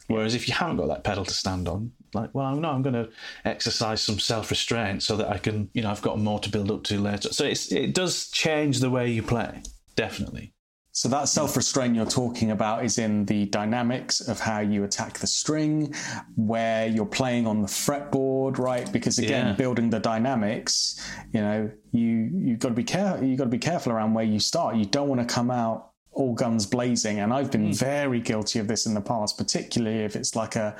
Whereas 0.06 0.34
if 0.34 0.48
you 0.48 0.54
haven't 0.54 0.76
got 0.78 0.86
that 0.88 1.04
pedal 1.04 1.24
to 1.26 1.34
stand 1.34 1.68
on, 1.68 1.92
like, 2.14 2.34
well, 2.34 2.54
no, 2.56 2.70
I'm 2.70 2.82
going 2.82 2.94
to 2.94 3.08
exercise 3.44 4.00
some 4.00 4.18
self-restraint 4.18 5.02
so 5.02 5.16
that 5.16 5.28
I 5.28 5.38
can, 5.38 5.70
you 5.74 5.82
know, 5.82 5.90
I've 5.90 6.02
got 6.02 6.18
more 6.18 6.38
to 6.40 6.50
build 6.50 6.70
up 6.70 6.84
to 6.84 6.98
later. 7.00 7.32
So 7.32 7.44
it's, 7.44 7.70
it 7.72 7.94
does 7.94 8.30
change 8.30 8.80
the 8.80 8.90
way 8.90 9.10
you 9.10 9.22
play, 9.22 9.62
definitely. 9.96 10.54
So 10.92 11.08
that 11.10 11.28
self-restraint 11.28 11.94
you're 11.94 12.06
talking 12.06 12.50
about 12.50 12.84
is 12.84 12.98
in 12.98 13.24
the 13.26 13.44
dynamics 13.46 14.20
of 14.20 14.40
how 14.40 14.58
you 14.58 14.82
attack 14.82 15.18
the 15.18 15.28
string, 15.28 15.94
where 16.34 16.88
you're 16.88 17.06
playing 17.06 17.46
on 17.46 17.62
the 17.62 17.68
fretboard, 17.68 18.58
right? 18.58 18.90
Because 18.92 19.20
again, 19.20 19.48
Yeah. 19.48 19.52
building 19.52 19.90
the 19.90 20.00
dynamics, 20.00 21.00
you 21.32 21.40
know, 21.40 21.70
you 21.92 22.30
you've 22.34 22.58
got 22.58 22.70
to 22.70 22.74
be 22.74 22.82
careful. 22.82 23.24
You've 23.24 23.38
got 23.38 23.44
to 23.44 23.50
be 23.50 23.58
careful 23.58 23.92
around 23.92 24.14
where 24.14 24.24
you 24.24 24.40
start. 24.40 24.74
You 24.74 24.86
don't 24.86 25.08
want 25.08 25.20
to 25.20 25.26
come 25.32 25.52
out 25.52 25.87
all 26.12 26.34
guns 26.34 26.66
blazing. 26.66 27.20
And 27.20 27.32
I've 27.32 27.50
been 27.50 27.72
very 27.72 28.20
guilty 28.20 28.58
of 28.58 28.68
this 28.68 28.86
in 28.86 28.94
the 28.94 29.00
past, 29.00 29.38
particularly 29.38 30.00
if 30.04 30.16
it's 30.16 30.34
like 30.34 30.56
a 30.56 30.74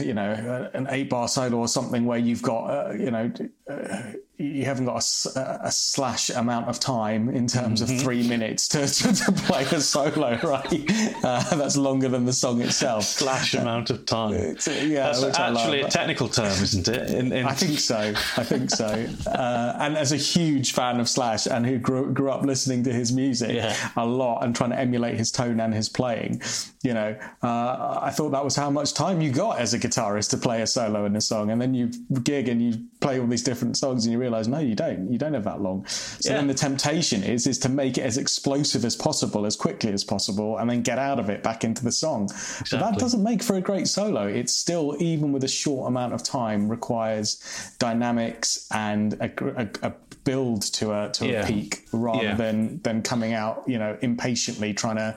you 0.00 0.14
know, 0.14 0.70
an 0.72 0.86
eight 0.90 1.10
bar 1.10 1.28
solo 1.28 1.58
or 1.58 1.68
something 1.68 2.06
where 2.06 2.18
you've 2.18 2.42
got, 2.42 2.66
uh, 2.66 2.92
you 2.92 3.10
know, 3.10 3.30
uh, 3.68 4.02
you 4.42 4.64
haven't 4.64 4.86
got 4.86 4.96
a 4.98 5.70
slash 5.70 6.30
amount 6.30 6.68
of 6.68 6.80
time 6.80 7.28
in 7.28 7.46
terms 7.46 7.80
Mm-hmm. 7.82 7.94
of 7.96 8.00
three 8.02 8.26
minutes 8.28 8.68
to, 8.68 8.86
to, 8.86 9.12
to 9.24 9.32
play 9.32 9.62
a 9.64 9.80
solo, 9.80 10.36
right? 10.42 11.24
Uh, 11.24 11.56
that's 11.56 11.76
longer 11.76 12.08
than 12.08 12.24
the 12.24 12.32
song 12.32 12.60
itself. 12.60 13.04
Slash 13.04 13.54
amount 13.54 13.90
of 13.90 14.04
time. 14.06 14.34
It's, 14.34 14.68
uh, 14.68 14.72
yeah, 14.86 15.04
That's 15.06 15.22
love. 15.22 15.34
actually 15.36 15.82
a 15.82 15.88
technical 15.88 16.28
term, 16.28 16.46
isn't 16.62 16.88
it? 16.88 17.10
In, 17.10 17.32
in, 17.32 17.46
I 17.46 17.52
think 17.54 17.78
so. 17.78 17.98
I 18.36 18.44
think 18.44 18.70
so. 18.70 19.06
Uh, 19.26 19.76
and 19.78 19.96
as 19.96 20.12
a 20.12 20.16
huge 20.16 20.72
fan 20.72 20.98
of 21.00 21.08
Slash 21.08 21.46
and 21.46 21.64
who 21.64 21.78
grew, 21.78 22.12
grew 22.12 22.30
up 22.30 22.42
listening 22.42 22.82
to 22.84 22.92
his 22.92 23.12
music 23.12 23.52
Yeah. 23.54 23.76
a 23.96 24.04
lot 24.04 24.42
and 24.44 24.54
trying 24.56 24.70
to 24.70 24.78
emulate 24.78 25.16
his 25.16 25.30
tone 25.30 25.60
and 25.60 25.72
his 25.72 25.88
playing, 25.88 26.42
you 26.82 26.94
know, 26.94 27.16
uh, 27.42 27.98
I 28.02 28.10
thought 28.10 28.30
that 28.30 28.44
was 28.44 28.56
how 28.56 28.70
much 28.70 28.92
time 28.94 29.20
you 29.20 29.30
got 29.30 29.58
as 29.60 29.72
a 29.74 29.78
guitarist 29.78 30.30
to 30.30 30.36
play 30.36 30.62
a 30.62 30.66
solo 30.66 31.04
in 31.04 31.14
a 31.16 31.20
song. 31.20 31.50
And 31.50 31.60
then 31.60 31.74
you 31.74 31.88
gig 32.22 32.48
and 32.48 32.60
you 32.62 32.84
play 33.00 33.18
all 33.20 33.26
these 33.26 33.42
different 33.44 33.76
songs 33.76 34.04
and 34.04 34.12
you 34.12 34.18
realize, 34.18 34.31
no, 34.40 34.58
you 34.58 34.74
don't. 34.74 35.12
You 35.12 35.18
don't 35.18 35.34
have 35.34 35.44
that 35.44 35.60
long. 35.60 35.86
So 35.86 36.30
Yeah. 36.30 36.36
then 36.38 36.46
the 36.48 36.54
temptation 36.54 37.22
is, 37.22 37.46
is 37.46 37.58
to 37.60 37.68
make 37.68 37.98
it 37.98 38.02
as 38.02 38.16
explosive 38.16 38.84
as 38.84 38.96
possible, 38.96 39.44
as 39.46 39.56
quickly 39.56 39.92
as 39.92 40.04
possible, 40.04 40.58
and 40.58 40.68
then 40.70 40.82
get 40.82 40.98
out 40.98 41.18
of 41.18 41.28
it 41.30 41.42
back 41.42 41.64
into 41.64 41.84
the 41.84 41.92
song. 41.92 42.30
But 42.70 42.80
that 42.80 42.98
doesn't 42.98 43.22
make 43.22 43.42
for 43.42 43.56
a 43.56 43.60
great 43.60 43.88
solo. 43.88 44.26
It's 44.26 44.52
still, 44.54 44.96
even 45.00 45.32
with 45.32 45.44
a 45.44 45.48
short 45.48 45.88
amount 45.88 46.14
of 46.14 46.22
time, 46.22 46.68
requires 46.68 47.40
dynamics 47.78 48.66
and 48.72 49.14
a, 49.14 49.30
a, 49.62 49.68
a 49.88 49.92
build 50.24 50.62
to 50.62 50.92
a 50.92 51.10
to 51.12 51.26
Yeah. 51.26 51.42
a 51.42 51.46
peak 51.46 51.84
rather 51.92 52.22
Yeah. 52.22 52.34
than 52.36 52.80
than 52.82 53.02
coming 53.02 53.32
out, 53.34 53.64
you 53.66 53.78
know, 53.78 53.96
impatiently 54.02 54.72
trying 54.74 54.96
to 54.96 55.16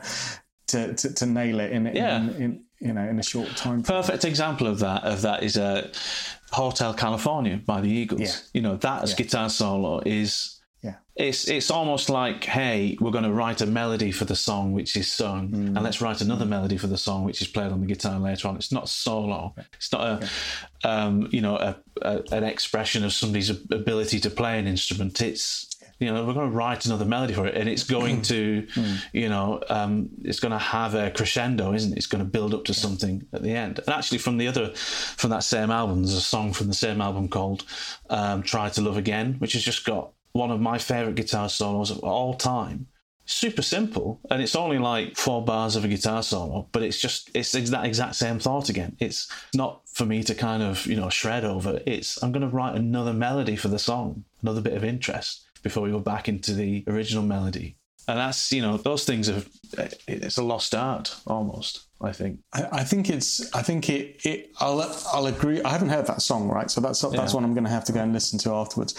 to, 0.67 0.93
to, 0.95 1.13
to 1.13 1.25
nail 1.27 1.59
it 1.59 1.71
in, 1.71 1.85
in, 1.85 1.95
Yeah. 1.95 2.17
in, 2.17 2.29
in 2.41 2.61
you 2.79 2.91
know 2.93 3.07
in 3.07 3.19
a 3.19 3.23
short 3.23 3.49
time. 3.55 3.83
frame. 3.83 4.01
perfect 4.01 4.25
example 4.25 4.65
of 4.67 4.79
that 4.79 5.03
of 5.03 5.21
that 5.21 5.43
is 5.43 5.57
uh, 5.57 5.87
Hotel 6.51 6.93
California 6.93 7.57
by 7.65 7.81
the 7.81 7.89
Eagles. 7.89 8.21
Yeah. 8.21 8.35
You 8.53 8.61
know 8.61 8.75
that 8.77 9.09
Yeah. 9.09 9.15
guitar 9.15 9.49
solo 9.49 10.01
is 10.05 10.59
Yeah. 10.83 10.95
it's 11.15 11.47
it's 11.47 11.71
almost 11.71 12.09
like 12.09 12.43
hey 12.43 12.95
we're 13.01 13.11
going 13.11 13.23
to 13.23 13.31
write 13.33 13.59
a 13.61 13.65
melody 13.65 14.11
for 14.11 14.25
the 14.25 14.35
song 14.35 14.71
which 14.73 14.95
is 14.95 15.11
sung 15.11 15.53
and 15.53 15.81
let's 15.81 15.99
write 16.01 16.21
another 16.21 16.45
melody 16.45 16.77
for 16.77 16.87
the 16.87 16.97
song 16.97 17.23
which 17.25 17.41
is 17.41 17.47
played 17.47 17.71
on 17.71 17.81
the 17.81 17.87
guitar 17.87 18.19
later 18.19 18.47
on. 18.47 18.55
It's 18.55 18.71
not 18.71 18.87
solo. 18.87 19.55
It's 19.73 19.91
not 19.91 20.01
a 20.23 20.29
um, 20.87 21.27
you 21.31 21.41
know 21.41 21.55
a, 21.57 21.75
a, 22.03 22.23
an 22.31 22.43
expression 22.43 23.03
of 23.03 23.11
somebody's 23.13 23.49
ability 23.49 24.19
to 24.19 24.29
play 24.29 24.59
an 24.59 24.67
instrument. 24.67 25.21
It's 25.21 25.74
you 25.99 26.11
know 26.11 26.25
we're 26.25 26.33
going 26.33 26.49
to 26.49 26.55
write 26.55 26.85
another 26.85 27.05
melody 27.05 27.33
for 27.33 27.47
it 27.47 27.55
and 27.55 27.69
it's 27.69 27.83
going 27.83 28.21
to 28.21 28.67
you 29.13 29.29
know 29.29 29.61
um, 29.69 30.09
it's 30.23 30.39
going 30.39 30.51
to 30.51 30.57
have 30.57 30.93
a 30.93 31.11
crescendo 31.11 31.73
isn't 31.73 31.93
it? 31.93 31.97
It's 31.97 32.07
going 32.07 32.23
to 32.23 32.29
build 32.29 32.53
up 32.53 32.65
to 32.65 32.73
something 32.73 33.25
at 33.33 33.43
the 33.43 33.51
end. 33.51 33.79
And 33.79 33.89
actually 33.89 34.17
from 34.17 34.37
the 34.37 34.47
other 34.47 34.73
from 34.75 35.29
that 35.29 35.43
same 35.43 35.71
album 35.71 36.03
there's 36.03 36.15
a 36.15 36.21
song 36.21 36.53
from 36.53 36.67
the 36.67 36.73
same 36.73 37.01
album 37.01 37.29
called 37.29 37.63
um, 38.09 38.43
try 38.43 38.69
to 38.69 38.81
love 38.81 38.97
again 38.97 39.35
which 39.39 39.53
has 39.53 39.63
just 39.63 39.85
got 39.85 40.11
one 40.33 40.51
of 40.51 40.59
my 40.59 40.77
favorite 40.77 41.15
guitar 41.15 41.47
solos 41.47 41.91
of 41.91 41.99
all 41.99 42.33
time. 42.33 42.87
Super 43.27 43.63
simple 43.63 44.19
and 44.29 44.41
it's 44.41 44.55
only 44.55 44.77
like 44.77 45.15
four 45.15 45.43
bars 45.43 45.75
of 45.75 45.85
a 45.85 45.87
guitar 45.87 46.21
solo 46.21 46.67
but 46.73 46.83
it's 46.83 46.99
just 46.99 47.31
it's 47.33 47.53
that 47.53 47.85
exact 47.85 48.15
same 48.15 48.37
thought 48.37 48.67
again. 48.69 48.97
It's 48.99 49.31
not 49.53 49.81
for 49.87 50.05
me 50.05 50.23
to 50.23 50.35
kind 50.35 50.61
of 50.61 50.85
you 50.85 50.97
know 50.97 51.09
shred 51.09 51.45
over. 51.45 51.79
It's 51.85 52.21
i'm 52.21 52.33
going 52.33 52.47
to 52.47 52.55
write 52.55 52.75
another 52.75 53.13
melody 53.13 53.55
for 53.55 53.69
the 53.69 53.79
song 53.79 54.25
another 54.41 54.61
bit 54.61 54.73
of 54.73 54.83
interest 54.83 55.44
before 55.65 55.83
we 55.83 55.91
go 55.91 55.99
back 55.99 56.29
into 56.29 56.53
the 56.53 56.83
original 56.87 57.23
melody 57.23 57.75
and 58.07 58.17
that's 58.19 58.51
you 58.51 58.61
know 58.61 58.77
those 58.77 59.03
things 59.03 59.27
have 59.27 59.49
it's 60.07 60.37
a 60.37 60.43
lost 60.43 60.73
art 60.75 61.07
almost 61.25 61.87
i 62.01 62.11
think 62.11 62.39
I, 62.53 62.61
I 62.81 62.83
think 62.83 63.09
it's. 63.09 63.29
I 63.59 63.61
think 63.63 63.89
it. 63.89 64.25
It. 64.25 64.51
I'll. 64.59 64.79
I'll 65.13 65.25
agree. 65.25 65.61
I 65.63 65.69
haven't 65.69 65.89
heard 65.89 66.05
that 66.07 66.21
song, 66.21 66.47
right? 66.49 66.69
So 66.69 66.79
that's 66.81 67.01
that's 67.01 67.31
Yeah. 67.31 67.35
one 67.37 67.43
I'm 67.45 67.53
going 67.53 67.63
to 67.71 67.75
have 67.77 67.85
to 67.85 67.93
go 67.93 68.01
and 68.01 68.13
listen 68.13 68.37
to 68.39 68.49
afterwards. 68.53 68.93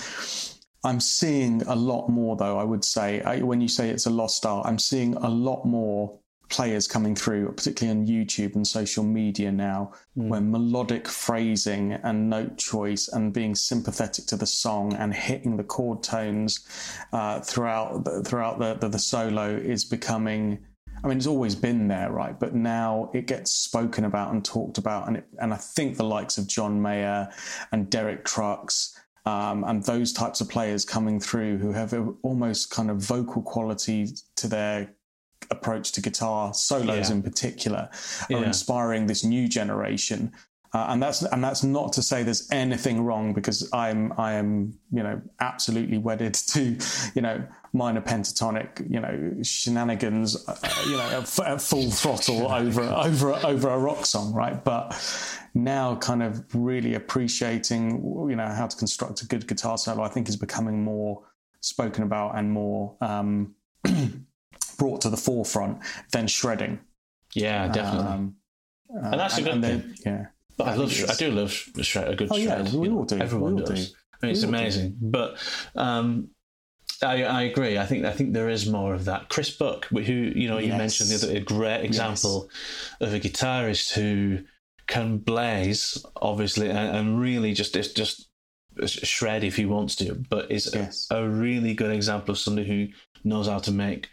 I'm 0.82 1.00
seeing 1.00 1.62
a 1.62 1.76
lot 1.76 2.08
more, 2.08 2.36
though. 2.36 2.58
I 2.58 2.64
would 2.64 2.84
say 2.84 3.20
I, 3.22 3.40
when 3.50 3.60
you 3.60 3.68
say 3.68 3.90
it's 3.90 4.06
a 4.06 4.10
lost 4.10 4.44
art, 4.46 4.66
I'm 4.66 4.78
seeing 4.78 5.14
a 5.14 5.28
lot 5.28 5.64
more 5.64 6.18
players 6.48 6.86
coming 6.86 7.14
through, 7.14 7.50
particularly 7.52 7.98
on 7.98 8.06
YouTube 8.06 8.54
and 8.54 8.66
social 8.66 9.04
media 9.04 9.50
now, 9.50 9.92
where 10.14 10.40
melodic 10.40 11.08
phrasing 11.08 11.92
and 11.92 12.30
note 12.30 12.56
choice 12.56 13.08
and 13.08 13.32
being 13.32 13.54
sympathetic 13.54 14.26
to 14.26 14.36
the 14.36 14.46
song 14.46 14.94
and 14.94 15.12
hitting 15.12 15.56
the 15.56 15.64
chord 15.64 16.02
tones 16.02 16.66
uh, 17.12 17.40
throughout 17.40 18.04
the, 18.04 18.22
throughout 18.22 18.58
the, 18.58 18.74
the 18.74 18.88
the 18.88 18.98
solo 18.98 19.54
is 19.56 19.84
becoming 19.84 20.58
I 21.04 21.08
mean, 21.08 21.18
it's 21.18 21.26
always 21.26 21.54
been 21.54 21.88
there, 21.88 22.10
right? 22.10 22.38
But 22.38 22.54
now 22.54 23.10
it 23.12 23.26
gets 23.26 23.52
spoken 23.52 24.04
about 24.04 24.32
and 24.32 24.44
talked 24.44 24.78
about, 24.78 25.08
and 25.08 25.18
it, 25.18 25.26
and 25.38 25.52
I 25.52 25.56
think 25.56 25.96
the 25.96 26.04
likes 26.04 26.38
of 26.38 26.46
John 26.46 26.80
Mayer 26.80 27.28
and 27.70 27.90
Derek 27.90 28.24
Trucks. 28.24 28.98
Um, 29.26 29.64
and 29.64 29.82
those 29.82 30.12
types 30.12 30.40
of 30.40 30.48
players 30.48 30.84
coming 30.84 31.18
through 31.18 31.58
who 31.58 31.72
have 31.72 31.92
a, 31.92 32.12
almost 32.22 32.70
kind 32.70 32.90
of 32.90 32.98
vocal 32.98 33.42
quality 33.42 34.08
to 34.36 34.48
their 34.48 34.95
approach 35.50 35.92
to 35.92 36.00
guitar 36.00 36.52
solos 36.54 37.08
Yeah. 37.08 37.16
in 37.16 37.22
particular 37.22 37.88
are 37.90 38.26
Yeah. 38.30 38.46
inspiring 38.46 39.06
this 39.06 39.24
new 39.24 39.48
generation 39.48 40.32
uh, 40.72 40.86
and 40.90 41.02
that's 41.02 41.22
and 41.22 41.42
that's 41.42 41.62
not 41.62 41.92
to 41.94 42.02
say 42.02 42.22
there's 42.22 42.48
anything 42.50 43.02
wrong 43.02 43.32
because 43.32 43.68
I'm 43.72 44.12
I 44.18 44.32
am 44.34 44.74
you 44.92 45.02
know 45.02 45.22
absolutely 45.40 45.96
wedded 45.98 46.34
to 46.54 46.76
you 47.14 47.22
know 47.22 47.42
minor 47.72 48.00
pentatonic 48.02 48.68
you 48.90 49.00
know 49.00 49.36
shenanigans 49.42 50.36
uh, 50.48 50.56
you 50.86 50.96
know 50.96 51.02
at, 51.18 51.22
f- 51.22 51.40
at 51.40 51.62
full 51.62 51.90
throttle 51.90 52.50
over 52.60 52.82
over 52.82 53.32
over 53.46 53.68
a 53.70 53.78
rock 53.78 54.04
song 54.06 54.34
right 54.34 54.62
but 54.64 54.94
now 55.54 55.94
kind 55.96 56.22
of 56.22 56.44
really 56.54 56.94
appreciating 56.94 57.90
you 58.28 58.36
know 58.36 58.48
how 58.48 58.66
to 58.66 58.76
construct 58.76 59.22
a 59.22 59.26
good 59.26 59.46
guitar 59.46 59.78
solo 59.78 60.02
I 60.02 60.08
think 60.08 60.28
is 60.28 60.36
becoming 60.36 60.82
more 60.84 61.22
spoken 61.60 62.02
about 62.02 62.36
and 62.36 62.50
more 62.50 62.96
um, 63.00 63.54
brought 64.78 65.00
to 65.02 65.10
the 65.10 65.16
forefront 65.16 65.78
than 66.12 66.26
shredding 66.26 66.78
Yeah, 67.34 67.68
definitely. 67.68 68.08
um, 68.12 68.36
uh, 68.94 69.10
And 69.10 69.20
that's 69.20 69.38
a 69.38 69.42
good 69.42 69.60
thing. 69.62 69.94
yeah 70.04 70.26
but 70.56 70.68
I, 70.68 70.72
I 70.72 70.74
love, 70.76 70.92
think 70.92 71.10
I 71.10 71.14
do 71.14 71.30
love 71.32 71.52
sh- 71.52 71.68
shred, 71.82 72.08
a 72.08 72.16
good 72.16 72.28
Oh, 72.30 72.36
yeah, 72.36 72.62
shred. 72.64 72.72
we 72.74 72.88
all 72.88 73.04
do. 73.04 73.18
Everyone 73.18 73.52
all 73.54 73.58
does. 73.66 73.90
do. 73.90 73.96
I 74.22 74.26
mean, 74.26 74.32
it's 74.34 74.42
all 74.42 74.50
do. 74.50 74.56
amazing. 74.56 74.96
But 75.02 75.36
um, 75.74 76.28
I, 77.02 77.24
I 77.24 77.42
agree. 77.42 77.76
I 77.76 77.84
think 77.84 78.06
I 78.06 78.12
think 78.12 78.32
there 78.32 78.48
is 78.48 78.66
more 78.66 78.94
of 78.94 79.04
that. 79.04 79.28
Chris 79.28 79.50
Buck, 79.50 79.84
who 79.84 79.98
you 80.00 80.48
know 80.48 80.56
you 80.56 80.72
mentioned 80.72 81.10
the 81.10 81.16
other 81.16 81.36
a 81.36 81.40
great 81.40 81.84
example 81.84 82.48
of 83.02 83.12
a 83.12 83.20
guitarist 83.20 83.92
who 83.92 84.44
can 84.86 85.18
blaze, 85.18 86.02
obviously, 86.22 86.70
and, 86.70 86.96
and 86.96 87.20
really 87.20 87.52
just 87.52 87.74
just 87.74 88.26
shred 88.86 89.44
if 89.44 89.56
he 89.56 89.66
wants 89.66 89.94
to, 89.96 90.14
but 90.30 90.50
is 90.50 90.74
a- 90.74 91.14
a, 91.14 91.28
really 91.28 91.74
good 91.74 91.90
example 91.94 92.32
of 92.32 92.38
somebody 92.38 92.66
who 92.66 92.88
knows 93.24 93.46
how 93.46 93.58
to 93.58 93.72
make 93.72 94.08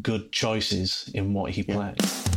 good 0.00 0.32
choices 0.32 1.10
in 1.12 1.34
what 1.34 1.52
he 1.52 1.64
Yeah. 1.68 1.92
plays. 1.94 2.28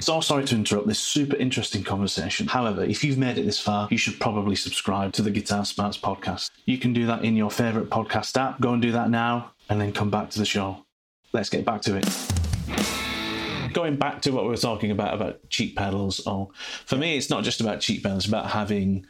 So 0.00 0.20
sorry 0.20 0.44
to 0.46 0.54
interrupt 0.54 0.86
this 0.86 0.98
super 0.98 1.36
interesting 1.36 1.82
conversation. 1.82 2.46
However, 2.46 2.84
if 2.84 3.02
you've 3.02 3.18
made 3.18 3.38
it 3.38 3.44
this 3.44 3.58
far, 3.58 3.88
you 3.90 3.96
should 3.98 4.20
probably 4.20 4.54
subscribe 4.54 5.12
to 5.14 5.22
the 5.22 5.30
Guitar 5.30 5.64
Smarts 5.64 5.96
podcast. 5.98 6.50
You 6.64 6.78
can 6.78 6.92
do 6.92 7.06
that 7.06 7.24
in 7.24 7.34
your 7.34 7.50
favorite 7.50 7.88
podcast 7.90 8.36
app. 8.36 8.60
Go 8.60 8.72
and 8.72 8.82
do 8.82 8.92
that 8.92 9.10
now 9.10 9.52
and 9.68 9.80
then 9.80 9.92
come 9.92 10.10
back 10.10 10.30
to 10.30 10.38
the 10.38 10.44
show. 10.44 10.84
Let's 11.32 11.48
get 11.48 11.64
back 11.64 11.82
to 11.82 11.96
it. 11.96 12.06
Going 13.72 13.96
back 13.96 14.22
to 14.22 14.30
what 14.30 14.44
we 14.44 14.50
were 14.50 14.56
talking 14.56 14.90
about 14.90 15.14
about 15.14 15.48
cheap 15.50 15.76
pedals, 15.76 16.20
oh, 16.26 16.52
for 16.86 16.96
me, 16.96 17.16
it's 17.16 17.28
not 17.30 17.44
just 17.44 17.60
about 17.60 17.80
cheap 17.80 18.02
pedals. 18.02 18.24
It's 18.24 18.28
about 18.28 18.50
having. 18.50 19.06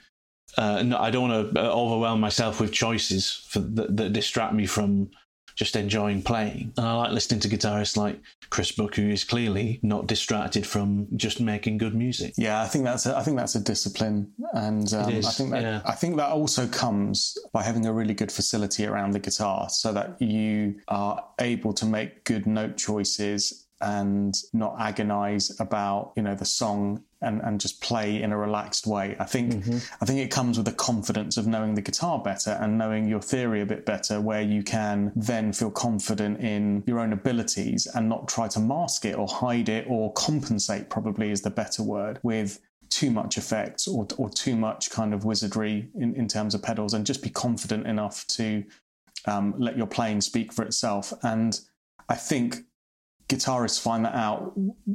Uh, 0.56 0.82
no, 0.82 0.96
I 0.98 1.10
don't 1.10 1.28
want 1.28 1.54
to 1.54 1.70
overwhelm 1.70 2.20
myself 2.20 2.60
with 2.60 2.72
choices 2.72 3.44
for, 3.48 3.58
that, 3.60 3.96
that 3.96 4.12
distract 4.12 4.54
me 4.54 4.64
from 4.66 5.10
just 5.56 5.74
enjoying 5.74 6.22
playing. 6.22 6.72
And 6.76 6.86
I 6.86 6.94
like 6.94 7.12
listening 7.12 7.40
to 7.40 7.48
guitarists 7.48 7.96
like 7.96 8.20
Chris 8.50 8.70
Buck, 8.70 8.94
who 8.94 9.08
is 9.08 9.24
clearly 9.24 9.80
not 9.82 10.06
distracted 10.06 10.66
from 10.66 11.08
just 11.16 11.40
making 11.40 11.78
good 11.78 11.94
music. 11.94 12.34
Yeah, 12.36 12.62
I 12.62 12.66
think 12.66 12.84
that's 12.84 13.06
a, 13.06 13.16
I 13.16 13.22
think 13.22 13.38
that's 13.38 13.54
a 13.54 13.60
discipline, 13.60 14.32
and 14.52 14.92
um, 14.94 15.10
is, 15.10 15.26
I 15.26 15.30
think 15.30 15.50
that 15.50 15.62
yeah. 15.62 15.80
I 15.84 15.92
think 15.92 16.16
that 16.16 16.30
also 16.30 16.68
comes 16.68 17.36
by 17.52 17.62
having 17.62 17.86
a 17.86 17.92
really 17.92 18.14
good 18.14 18.30
facility 18.30 18.86
around 18.86 19.12
the 19.12 19.18
guitar, 19.18 19.68
so 19.70 19.92
that 19.92 20.20
you 20.20 20.76
are 20.88 21.24
able 21.40 21.72
to 21.72 21.86
make 21.86 22.24
good 22.24 22.46
note 22.46 22.76
choices 22.76 23.66
and 23.80 24.34
not 24.52 24.76
agonize 24.80 25.58
about 25.60 26.12
you 26.16 26.22
know 26.22 26.34
the 26.34 26.44
song 26.44 27.02
and 27.22 27.40
and 27.42 27.60
just 27.60 27.80
play 27.80 28.22
in 28.22 28.32
a 28.32 28.38
relaxed 28.38 28.86
way. 28.86 29.16
I 29.18 29.24
think 29.24 29.46
Mm-hmm. 29.46 29.78
I 30.02 30.04
think 30.04 30.20
it 30.20 30.30
comes 30.30 30.56
with 30.56 30.66
the 30.66 30.72
confidence 30.72 31.36
of 31.36 31.46
knowing 31.46 31.74
the 31.74 31.82
guitar 31.82 32.18
better 32.20 32.58
and 32.60 32.76
knowing 32.76 33.08
your 33.08 33.22
theory 33.22 33.60
a 33.60 33.66
bit 33.66 33.86
better, 33.86 34.20
where 34.20 34.42
you 34.42 34.62
can 34.62 35.12
then 35.14 35.52
feel 35.52 35.70
confident 35.70 36.40
in 36.40 36.82
your 36.86 36.98
own 36.98 37.12
abilities 37.12 37.86
and 37.94 38.08
not 38.08 38.28
try 38.28 38.48
to 38.48 38.60
mask 38.60 39.04
it 39.04 39.16
or 39.16 39.26
hide 39.28 39.68
it 39.68 39.86
or 39.88 40.12
compensate. 40.12 40.90
Probably 40.90 41.30
is 41.30 41.42
the 41.42 41.50
better 41.50 41.82
word 41.82 42.18
with 42.22 42.60
too 42.90 43.10
much 43.10 43.38
effects 43.38 43.88
or 43.88 44.06
or 44.16 44.28
too 44.28 44.56
much 44.56 44.90
kind 44.90 45.14
of 45.14 45.24
wizardry 45.24 45.88
in, 45.94 46.14
in 46.14 46.28
terms 46.28 46.54
of 46.54 46.62
pedals, 46.62 46.92
and 46.94 47.06
just 47.06 47.22
be 47.22 47.30
confident 47.30 47.86
enough 47.86 48.26
to 48.26 48.64
um, 49.26 49.54
let 49.58 49.76
your 49.76 49.86
playing 49.86 50.20
speak 50.20 50.52
for 50.52 50.64
itself. 50.64 51.12
And 51.22 51.58
I 52.08 52.14
think 52.14 52.65
guitarists 53.28 53.80
find 53.80 54.04
that 54.04 54.14
out 54.14 54.52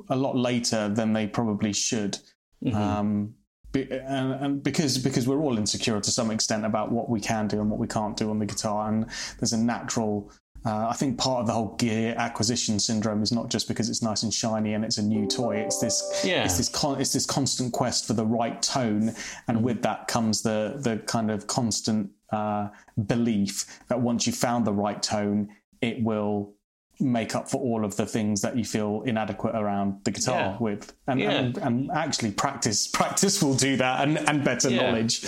a 0.09 0.15
lot 0.15 0.35
later 0.37 0.89
than 0.89 1.13
they 1.13 1.27
probably 1.27 1.73
should. 1.73 2.17
Mhm. 2.63 2.75
Um, 2.75 3.33
be, 3.71 3.89
and, 3.89 4.33
and 4.33 4.63
because 4.63 4.97
because 4.97 5.27
we're 5.27 5.39
all 5.41 5.57
insecure 5.57 5.99
to 5.99 6.11
some 6.11 6.29
extent 6.31 6.65
about 6.65 6.91
what 6.91 7.09
we 7.09 7.19
can 7.21 7.47
do 7.47 7.61
and 7.61 7.69
what 7.69 7.79
we 7.79 7.87
can't 7.87 8.17
do 8.17 8.29
on 8.29 8.37
the 8.39 8.45
guitar, 8.45 8.89
and 8.89 9.05
there's 9.39 9.53
a 9.53 9.57
natural. 9.57 10.29
Uh, 10.63 10.89
I 10.89 10.93
think 10.93 11.17
part 11.17 11.39
of 11.41 11.47
the 11.47 11.53
whole 11.53 11.75
gear 11.77 12.13
acquisition 12.19 12.79
syndrome 12.79 13.23
is 13.23 13.31
not 13.31 13.49
just 13.49 13.67
because 13.67 13.89
it's 13.89 14.03
nice 14.03 14.21
and 14.21 14.31
shiny 14.31 14.75
and 14.75 14.85
it's 14.85 14.99
a 14.99 15.01
new 15.01 15.25
toy. 15.25 15.55
It's 15.55 15.79
this, 15.79 16.21
Yeah. 16.23 16.43
it's 16.43 16.57
this, 16.57 16.69
con- 16.69 17.01
it's 17.01 17.13
this 17.13 17.25
constant 17.25 17.73
quest 17.73 18.05
for 18.05 18.13
the 18.13 18.25
right 18.27 18.61
tone, 18.61 19.15
and 19.47 19.63
with 19.63 19.81
that 19.81 20.07
comes 20.07 20.43
the 20.43 20.75
the 20.77 20.97
kind 21.07 21.31
of 21.31 21.47
constant 21.47 22.11
uh, 22.31 22.67
belief 23.07 23.79
that 23.87 23.99
once 24.01 24.27
you 24.27 24.33
found 24.33 24.65
the 24.67 24.73
right 24.73 25.01
tone, 25.01 25.49
it 25.81 26.03
will 26.03 26.53
make 27.01 27.35
up 27.35 27.49
for 27.49 27.59
all 27.59 27.83
of 27.83 27.95
the 27.95 28.05
things 28.05 28.41
that 28.41 28.55
you 28.55 28.63
feel 28.63 29.01
inadequate 29.05 29.55
around 29.55 29.99
the 30.03 30.11
guitar 30.11 30.39
Yeah. 30.39 30.57
with 30.59 30.93
and, 31.07 31.19
Yeah. 31.19 31.31
and 31.31 31.57
and 31.57 31.91
actually 31.91 32.31
practice 32.31 32.87
practice 33.01 33.41
will 33.41 33.55
do 33.55 33.75
that 33.77 34.07
and, 34.07 34.17
and 34.29 34.43
better 34.43 34.69
Yeah. 34.69 34.83
knowledge 34.91 35.23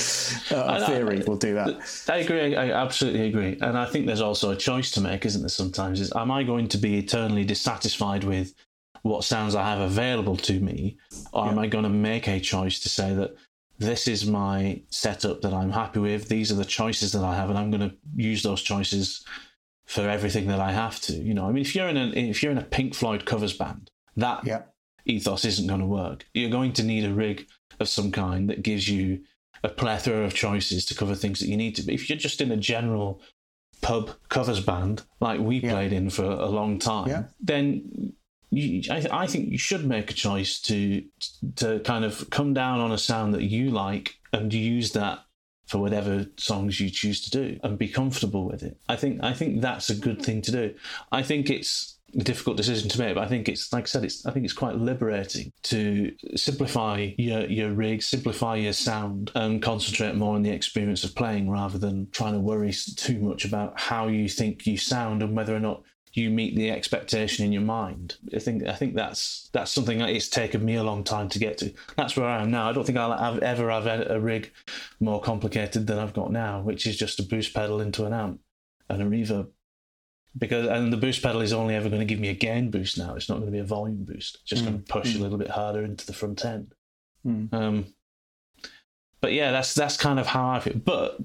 uh, 0.51 0.55
And 0.75 0.83
I- 0.83 0.87
theory 0.87 1.23
will 1.27 1.37
do 1.37 1.53
that 1.55 2.05
I 2.09 2.17
agree. 2.17 2.55
I 2.55 2.71
absolutely 2.71 3.27
agree. 3.27 3.57
And 3.61 3.77
I 3.77 3.85
think 3.85 4.05
there's 4.05 4.21
also 4.21 4.51
a 4.51 4.55
choice 4.55 4.91
to 4.91 5.01
make, 5.01 5.25
isn't 5.25 5.41
there? 5.41 5.49
Sometimes 5.49 5.99
is 5.99 6.13
am 6.15 6.31
I 6.31 6.43
going 6.43 6.67
to 6.69 6.77
be 6.77 6.97
eternally 6.99 7.43
dissatisfied 7.43 8.23
with 8.23 8.53
what 9.01 9.23
sounds 9.23 9.53
I 9.55 9.67
have 9.69 9.81
available 9.81 10.37
to 10.37 10.59
me, 10.59 10.97
or 11.33 11.47
am 11.49 11.59
I 11.59 11.67
going 11.67 11.83
to 11.83 11.89
make 11.89 12.27
a 12.29 12.39
choice 12.39 12.79
to 12.81 12.89
say 12.89 13.13
that 13.15 13.35
this 13.79 14.07
is 14.07 14.25
my 14.25 14.81
setup 14.89 15.41
that 15.41 15.53
I'm 15.53 15.71
happy 15.71 15.99
with? 15.99 16.29
These 16.29 16.51
are 16.51 16.55
the 16.55 16.63
choices 16.65 17.11
that 17.11 17.23
I 17.23 17.35
have, 17.35 17.49
and 17.49 17.57
I'm 17.59 17.69
going 17.71 17.89
to 17.89 17.95
use 18.15 18.43
those 18.43 18.61
choices 18.61 19.25
for 19.93 20.09
everything 20.09 20.47
that 20.47 20.59
I 20.59 20.71
have 20.71 20.99
to. 21.01 21.13
You 21.13 21.33
know, 21.33 21.47
I 21.47 21.51
mean, 21.51 21.61
if 21.61 21.75
you're 21.75 21.87
in 21.87 21.97
a 21.97 22.07
if 22.07 22.41
you're 22.41 22.51
in 22.51 22.57
a 22.57 22.63
Pink 22.63 22.95
Floyd 22.95 23.25
covers 23.25 23.53
band, 23.53 23.91
that 24.17 24.45
yeah 24.45 24.63
ethos 25.05 25.43
isn't 25.45 25.67
going 25.67 25.81
to 25.81 25.85
work. 25.85 26.25
You're 26.33 26.49
going 26.49 26.73
to 26.73 26.83
need 26.83 27.05
a 27.05 27.13
rig 27.13 27.47
of 27.79 27.87
some 27.89 28.11
kind 28.11 28.49
that 28.49 28.63
gives 28.63 28.87
you 28.87 29.21
a 29.63 29.69
plethora 29.69 30.23
of 30.25 30.33
choices 30.33 30.85
to 30.85 30.95
cover 30.95 31.15
things 31.15 31.39
that 31.39 31.47
you 31.47 31.57
need 31.57 31.75
to. 31.75 31.83
But 31.83 31.93
if 31.93 32.09
you're 32.09 32.17
just 32.27 32.41
in 32.41 32.51
a 32.51 32.57
general 32.57 33.21
pub 33.81 34.11
covers 34.29 34.61
band 34.61 35.03
like 35.19 35.39
we 35.41 35.57
Yeah. 35.57 35.71
played 35.73 35.93
in 35.93 36.09
for 36.09 36.23
a 36.25 36.47
long 36.59 36.79
time, 36.79 37.09
Yeah. 37.09 37.23
then 37.41 38.13
you, 38.49 38.81
I, 38.89 39.07
I 39.23 39.27
think 39.27 39.49
you 39.51 39.57
should 39.57 39.85
make 39.85 40.09
a 40.09 40.13
choice 40.13 40.59
to 40.61 41.03
to 41.57 41.79
kind 41.81 42.05
of 42.05 42.29
come 42.29 42.53
down 42.53 42.79
on 42.79 42.91
a 42.91 42.97
sound 42.97 43.33
that 43.33 43.43
you 43.43 43.69
like 43.71 44.19
and 44.31 44.53
use 44.53 44.91
that 44.93 45.19
for 45.65 45.77
whatever 45.77 46.25
songs 46.37 46.79
you 46.79 46.89
choose 46.89 47.21
to 47.21 47.31
do 47.31 47.59
and 47.63 47.77
be 47.77 47.87
comfortable 47.87 48.45
with 48.45 48.63
it. 48.63 48.77
I 48.89 48.95
think 48.95 49.23
I 49.23 49.33
think 49.33 49.61
that's 49.61 49.89
a 49.89 49.95
good 49.95 50.21
thing 50.21 50.41
to 50.43 50.51
do. 50.51 50.75
I 51.11 51.23
think 51.23 51.49
it's 51.49 51.97
a 52.15 52.23
difficult 52.23 52.57
decision 52.57 52.89
to 52.89 52.99
make, 52.99 53.15
but 53.15 53.23
I 53.23 53.27
think 53.27 53.49
it's 53.49 53.73
like 53.73 53.85
I 53.85 53.87
said, 53.87 54.03
it's 54.03 54.25
I 54.25 54.31
think 54.31 54.45
it's 54.45 54.53
quite 54.53 54.75
liberating 54.75 55.51
to 55.63 56.11
simplify 56.35 57.11
your 57.17 57.45
your 57.47 57.71
rig, 57.71 58.03
simplify 58.03 58.55
your 58.57 58.73
sound, 58.73 59.31
and 59.35 59.61
concentrate 59.61 60.15
more 60.15 60.35
on 60.35 60.43
the 60.43 60.51
experience 60.51 61.03
of 61.03 61.15
playing 61.15 61.49
rather 61.49 61.77
than 61.77 62.09
trying 62.11 62.33
to 62.33 62.39
worry 62.39 62.73
too 62.73 63.19
much 63.19 63.45
about 63.45 63.79
how 63.79 64.07
you 64.07 64.27
think 64.29 64.67
you 64.67 64.77
sound 64.77 65.23
and 65.23 65.35
whether 65.35 65.55
or 65.55 65.59
not 65.59 65.83
you 66.13 66.29
meet 66.29 66.55
the 66.55 66.69
expectation 66.69 67.43
in 67.43 67.51
your 67.51 67.63
mind. 67.63 68.17
I 68.33 68.39
think 68.39 68.67
I 68.67 68.73
think 68.73 68.95
that's 68.95 69.49
that's 69.51 69.71
something 69.71 69.97
that 69.97 70.09
it's 70.09 70.29
taken 70.29 70.63
me 70.63 70.75
a 70.75 70.83
long 70.83 71.03
time 71.03 71.27
to 71.29 71.39
get 71.39 71.57
to. 71.59 71.73
That's 71.97 72.15
where 72.15 72.27
I 72.27 72.41
am 72.41 72.51
now. 72.51 72.69
I 72.69 72.73
don't 72.73 72.85
think 72.85 72.99
I'll 72.99 73.17
have, 73.17 73.39
ever 73.39 73.69
have 73.71 73.87
a 73.87 74.19
rig 74.19 74.51
more 74.99 75.19
complicated 75.19 75.87
than 75.87 75.97
I've 75.97 76.13
got 76.13 76.31
now, 76.31 76.61
which 76.61 76.85
is 76.85 76.97
just 76.97 77.19
a 77.19 77.23
boost 77.23 77.53
pedal 77.53 77.81
into 77.81 78.05
an 78.05 78.13
amp 78.13 78.41
and 78.89 79.01
a 79.01 79.05
reverb. 79.05 79.49
Because 80.37 80.67
and 80.67 80.93
the 80.93 80.97
boost 80.97 81.23
pedal 81.23 81.41
is 81.41 81.53
only 81.53 81.75
ever 81.75 81.89
going 81.89 81.99
to 81.99 82.05
give 82.05 82.19
me 82.19 82.29
a 82.29 82.35
gain 82.35 82.69
boost 82.69 82.97
now. 82.97 83.15
It's 83.15 83.29
not 83.29 83.35
going 83.35 83.47
to 83.47 83.51
be 83.51 83.59
a 83.59 83.63
volume 83.63 84.03
boost. 84.03 84.35
It's 84.35 84.43
just 84.43 84.63
going 84.63 84.77
to 84.77 84.93
push 84.93 85.15
a 85.15 85.19
little 85.19 85.37
bit 85.37 85.49
harder 85.49 85.83
into 85.83 86.05
the 86.05 86.13
front 86.13 86.45
end. 86.45 86.73
Mm. 87.25 87.53
Um, 87.53 87.85
but 89.21 89.33
yeah, 89.33 89.51
that's 89.51 89.73
that's 89.73 89.97
kind 89.97 90.19
of 90.19 90.27
how 90.27 90.49
I 90.49 90.59
feel. 90.59 90.75
But 90.75 91.19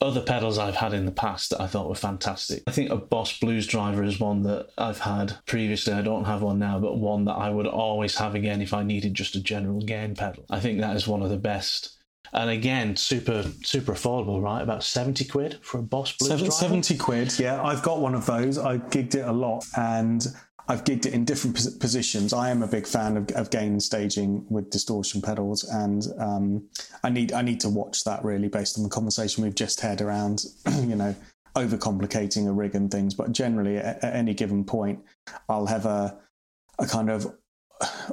other 0.00 0.20
pedals 0.20 0.58
I've 0.58 0.76
had 0.76 0.92
in 0.92 1.06
the 1.06 1.10
past 1.10 1.50
that 1.50 1.60
I 1.60 1.66
thought 1.66 1.88
were 1.88 1.94
fantastic. 1.94 2.62
I 2.66 2.70
think 2.70 2.90
a 2.90 2.96
Boss 2.96 3.38
Blues 3.38 3.66
Driver 3.66 4.04
is 4.04 4.20
one 4.20 4.42
that 4.42 4.68
I've 4.76 5.00
had 5.00 5.38
previously. 5.46 5.92
I 5.92 6.02
don't 6.02 6.24
have 6.24 6.42
one 6.42 6.58
now, 6.58 6.78
but 6.78 6.98
one 6.98 7.24
that 7.24 7.34
I 7.34 7.50
would 7.50 7.66
always 7.66 8.16
have 8.16 8.34
again 8.34 8.60
if 8.60 8.74
I 8.74 8.82
needed 8.82 9.14
just 9.14 9.36
a 9.36 9.40
general 9.40 9.80
gain 9.80 10.14
pedal. 10.14 10.44
I 10.50 10.60
think 10.60 10.80
that 10.80 10.96
is 10.96 11.08
one 11.08 11.22
of 11.22 11.30
the 11.30 11.38
best. 11.38 11.92
And 12.32 12.50
again, 12.50 12.96
super 12.96 13.44
super 13.62 13.92
affordable, 13.92 14.42
right? 14.42 14.60
About 14.60 14.82
seventy 14.84 15.24
quid 15.24 15.58
for 15.62 15.78
a 15.78 15.82
Boss 15.82 16.12
Blues 16.12 16.28
Seven, 16.28 16.44
Driver. 16.46 16.82
70 16.82 16.96
quid 16.98 17.38
yeah 17.38 17.62
i've 17.62 17.82
got 17.82 18.00
one 18.00 18.14
of 18.14 18.26
those 18.26 18.58
i 18.58 18.78
gigged 18.78 19.14
it 19.14 19.26
a 19.26 19.32
lot 19.32 19.64
and 19.76 20.26
I've 20.68 20.84
gigged 20.84 21.06
it 21.06 21.14
in 21.14 21.24
different 21.24 21.56
pos- 21.56 21.76
positions. 21.76 22.32
I 22.32 22.50
am 22.50 22.62
a 22.62 22.66
big 22.66 22.86
fan 22.86 23.16
of, 23.16 23.30
of 23.32 23.50
gain 23.50 23.78
staging 23.78 24.44
with 24.48 24.70
distortion 24.70 25.22
pedals, 25.22 25.64
and 25.64 26.06
um, 26.18 26.68
I 27.04 27.10
need 27.10 27.32
I 27.32 27.42
need 27.42 27.60
to 27.60 27.68
watch 27.68 28.04
that 28.04 28.24
really 28.24 28.48
based 28.48 28.76
on 28.76 28.84
the 28.84 28.90
conversation 28.90 29.44
we've 29.44 29.54
just 29.54 29.80
had 29.80 30.00
around, 30.00 30.44
you 30.80 30.96
know, 30.96 31.14
overcomplicating 31.54 32.48
a 32.48 32.52
rig 32.52 32.74
and 32.74 32.90
things. 32.90 33.14
But 33.14 33.32
generally, 33.32 33.76
at, 33.76 34.02
at 34.02 34.14
any 34.14 34.34
given 34.34 34.64
point, 34.64 35.00
I'll 35.48 35.66
have 35.66 35.86
a 35.86 36.18
a 36.78 36.86
kind 36.86 37.10
of 37.10 37.32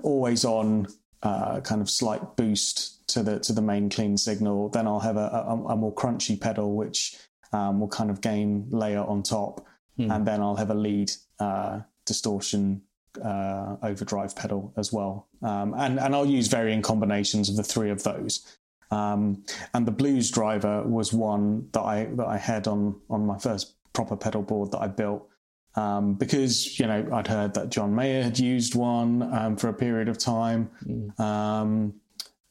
always 0.03 0.45
on 0.45 0.87
uh, 1.23 1.61
kind 1.61 1.81
of 1.81 1.89
slight 1.89 2.35
boost 2.35 3.07
to 3.07 3.23
the 3.23 3.39
to 3.39 3.53
the 3.53 3.61
main 3.61 3.89
clean 3.89 4.17
signal. 4.17 4.69
Then 4.69 4.87
I'll 4.87 4.99
have 4.99 5.17
a, 5.17 5.45
a, 5.47 5.55
a 5.69 5.75
more 5.75 5.93
crunchy 5.93 6.39
pedal, 6.39 6.75
which 6.75 7.17
um, 7.51 7.79
will 7.79 7.87
kind 7.87 8.11
of 8.11 8.21
gain 8.21 8.67
layer 8.69 9.03
on 9.03 9.23
top, 9.23 9.65
hmm. 9.97 10.11
and 10.11 10.27
then 10.27 10.41
I'll 10.41 10.55
have 10.55 10.69
a 10.69 10.75
lead 10.75 11.11
uh, 11.39 11.81
distortion 12.05 12.81
uh, 13.23 13.77
overdrive 13.83 14.35
pedal 14.35 14.73
as 14.77 14.91
well. 14.91 15.27
Um, 15.41 15.73
and 15.77 15.99
and 15.99 16.15
I'll 16.15 16.25
use 16.25 16.47
varying 16.47 16.81
combinations 16.81 17.49
of 17.49 17.55
the 17.55 17.63
three 17.63 17.89
of 17.89 18.03
those. 18.03 18.57
Um, 18.91 19.43
and 19.73 19.87
the 19.87 19.91
blues 19.91 20.29
driver 20.29 20.83
was 20.83 21.13
one 21.13 21.67
that 21.71 21.81
I 21.81 22.05
that 22.15 22.27
I 22.27 22.37
had 22.37 22.67
on 22.67 22.99
on 23.09 23.25
my 23.25 23.37
first 23.37 23.75
proper 23.93 24.15
pedal 24.15 24.41
board 24.41 24.71
that 24.71 24.81
I 24.81 24.87
built. 24.87 25.27
Um, 25.75 26.13
because 26.13 26.79
you 26.79 26.85
know 26.85 27.07
I'd 27.11 27.27
heard 27.27 27.55
that 27.55 27.69
John 27.69 27.95
Mayer 27.95 28.23
had 28.23 28.37
used 28.37 28.75
one 28.75 29.23
um, 29.33 29.57
for 29.57 29.69
a 29.69 29.73
period 29.73 30.07
of 30.07 30.19
time, 30.19 30.69
mm. 30.85 31.19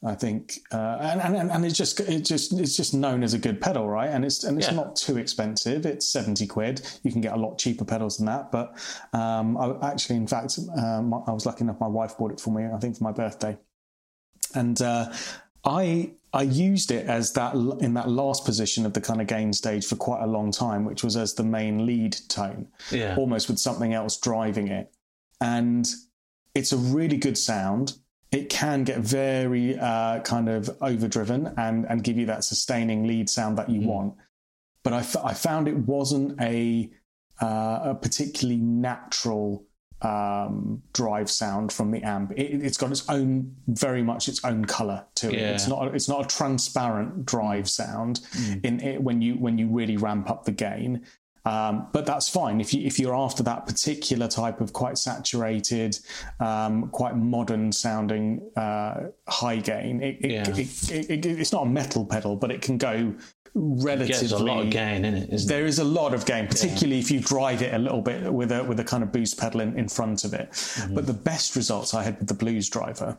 I 0.05 0.15
think, 0.15 0.59
uh, 0.71 0.97
and, 0.99 1.35
and 1.35 1.51
and 1.51 1.65
it's 1.65 1.77
just 1.77 1.99
it 2.01 2.25
just 2.25 2.51
it's 2.59 2.75
just 2.75 2.93
known 2.93 3.23
as 3.23 3.33
a 3.33 3.37
good 3.37 3.61
pedal, 3.61 3.87
right? 3.87 4.09
And 4.09 4.25
it's 4.25 4.43
and 4.43 4.57
it's 4.57 4.67
yeah. 4.67 4.75
not 4.75 4.97
too 4.97 5.17
expensive. 5.17 5.85
It's 5.85 6.07
seventy 6.07 6.45
quid. 6.45 6.81
You 7.03 7.11
can 7.11 7.21
get 7.21 7.33
a 7.33 7.37
lot 7.37 7.57
cheaper 7.57 7.85
pedals 7.85 8.17
than 8.17 8.25
that. 8.25 8.51
But 8.51 8.75
um, 9.13 9.55
I 9.57 9.91
actually, 9.91 10.17
in 10.17 10.27
fact, 10.27 10.59
um, 10.77 11.13
I 11.13 11.31
was 11.31 11.45
lucky 11.45 11.63
enough. 11.63 11.79
My 11.79 11.87
wife 11.87 12.17
bought 12.17 12.31
it 12.31 12.41
for 12.41 12.51
me. 12.51 12.65
I 12.65 12.77
think 12.79 12.97
for 12.97 13.03
my 13.05 13.13
birthday, 13.13 13.57
and 14.53 14.81
uh, 14.81 15.13
I 15.63 16.11
I 16.33 16.41
used 16.41 16.91
it 16.91 17.07
as 17.07 17.31
that 17.33 17.53
in 17.53 17.93
that 17.93 18.09
last 18.09 18.43
position 18.43 18.85
of 18.85 18.91
the 18.93 19.01
kind 19.01 19.21
of 19.21 19.27
gain 19.27 19.53
stage 19.53 19.85
for 19.85 19.95
quite 19.95 20.21
a 20.21 20.27
long 20.27 20.51
time, 20.51 20.83
which 20.83 21.03
was 21.03 21.15
as 21.15 21.33
the 21.35 21.43
main 21.43 21.85
lead 21.85 22.17
tone, 22.27 22.67
yeah. 22.91 23.15
almost 23.15 23.47
with 23.47 23.59
something 23.59 23.93
else 23.93 24.17
driving 24.17 24.67
it, 24.67 24.93
and 25.39 25.87
it's 26.55 26.73
a 26.73 26.77
really 26.77 27.17
good 27.17 27.37
sound 27.37 27.93
it 28.33 28.49
can 28.49 28.83
get 28.83 28.99
very 28.99 29.77
uh, 29.77 30.19
kind 30.21 30.49
of 30.49 30.75
overdriven 30.81 31.53
and 31.57 31.85
and 31.85 32.03
give 32.03 32.17
you 32.17 32.25
that 32.25 32.43
sustaining 32.43 33.07
lead 33.07 33.29
sound 33.29 33.57
that 33.57 33.69
you 33.69 33.81
mm. 33.81 33.85
want. 33.85 34.15
But 34.83 34.93
I, 34.93 34.99
f- 34.99 35.23
I 35.23 35.33
found 35.33 35.67
it 35.67 35.77
wasn't 35.77 36.39
a 36.41 36.89
uh, 37.41 37.79
a 37.83 37.95
particularly 37.95 38.59
natural 38.59 39.65
um, 40.01 40.81
drive 40.93 41.29
sound 41.29 41.71
from 41.71 41.91
the 41.91 42.01
amp. 42.03 42.33
It, 42.35 42.61
has 42.61 42.77
got 42.77 42.91
its 42.91 43.07
own, 43.09 43.55
very 43.67 44.03
much 44.03 44.27
its 44.27 44.43
own 44.43 44.65
color 44.65 45.05
to 45.15 45.29
it. 45.29 45.35
It's 45.35 45.67
not 45.67 45.95
it's 45.95 46.09
not 46.09 46.25
a 46.25 46.35
transparent 46.35 47.25
drive 47.25 47.69
sound 47.69 48.21
mm. 48.33 48.65
in 48.65 48.81
it 48.81 49.01
when 49.01 49.21
you 49.21 49.35
when 49.35 49.57
you 49.57 49.67
really 49.67 49.97
ramp 49.97 50.29
up 50.29 50.43
the 50.43 50.51
gain. 50.51 51.05
Um, 51.45 51.87
but 51.91 52.05
that's 52.05 52.29
fine 52.29 52.61
if 52.61 52.73
you 52.73 52.85
if 52.85 52.99
you're 52.99 53.15
after 53.15 53.43
that 53.43 53.65
particular 53.65 54.27
type 54.27 54.61
of 54.61 54.71
quite 54.71 54.97
saturated, 54.97 55.99
um, 56.39 56.89
quite 56.89 57.17
modern 57.17 57.71
sounding 57.71 58.49
uh, 58.55 59.07
high 59.27 59.57
gain. 59.57 60.01
It, 60.01 60.17
it, 60.21 60.31
yeah. 60.31 60.43
it, 60.49 61.25
it's 61.25 61.51
not 61.51 61.63
a 61.63 61.69
metal 61.69 62.05
pedal, 62.05 62.35
but 62.35 62.51
it 62.51 62.61
can 62.61 62.77
go 62.77 63.13
relatively. 63.55 64.27
There's 64.27 64.31
a 64.31 64.43
lot 64.43 64.63
of 64.65 64.69
gain 64.69 65.05
in 65.05 65.15
it. 65.15 65.47
There 65.47 65.65
is 65.65 65.79
a 65.79 65.83
lot 65.83 66.13
of 66.13 66.25
gain, 66.25 66.47
particularly 66.47 66.95
yeah. 66.95 67.01
if 67.01 67.11
you 67.11 67.19
drive 67.19 67.61
it 67.61 67.73
a 67.73 67.77
little 67.77 68.01
bit 68.01 68.31
with 68.31 68.51
a 68.51 68.63
with 68.63 68.79
a 68.79 68.83
kind 68.83 69.03
of 69.03 69.11
boost 69.11 69.37
pedal 69.37 69.61
in, 69.61 69.77
in 69.77 69.87
front 69.87 70.23
of 70.23 70.33
it. 70.33 70.51
Mm-hmm. 70.51 70.95
But 70.95 71.07
the 71.07 71.13
best 71.13 71.55
results 71.55 71.93
I 71.93 72.03
had 72.03 72.19
with 72.19 72.27
the 72.27 72.33
Blues 72.33 72.69
Driver 72.69 73.17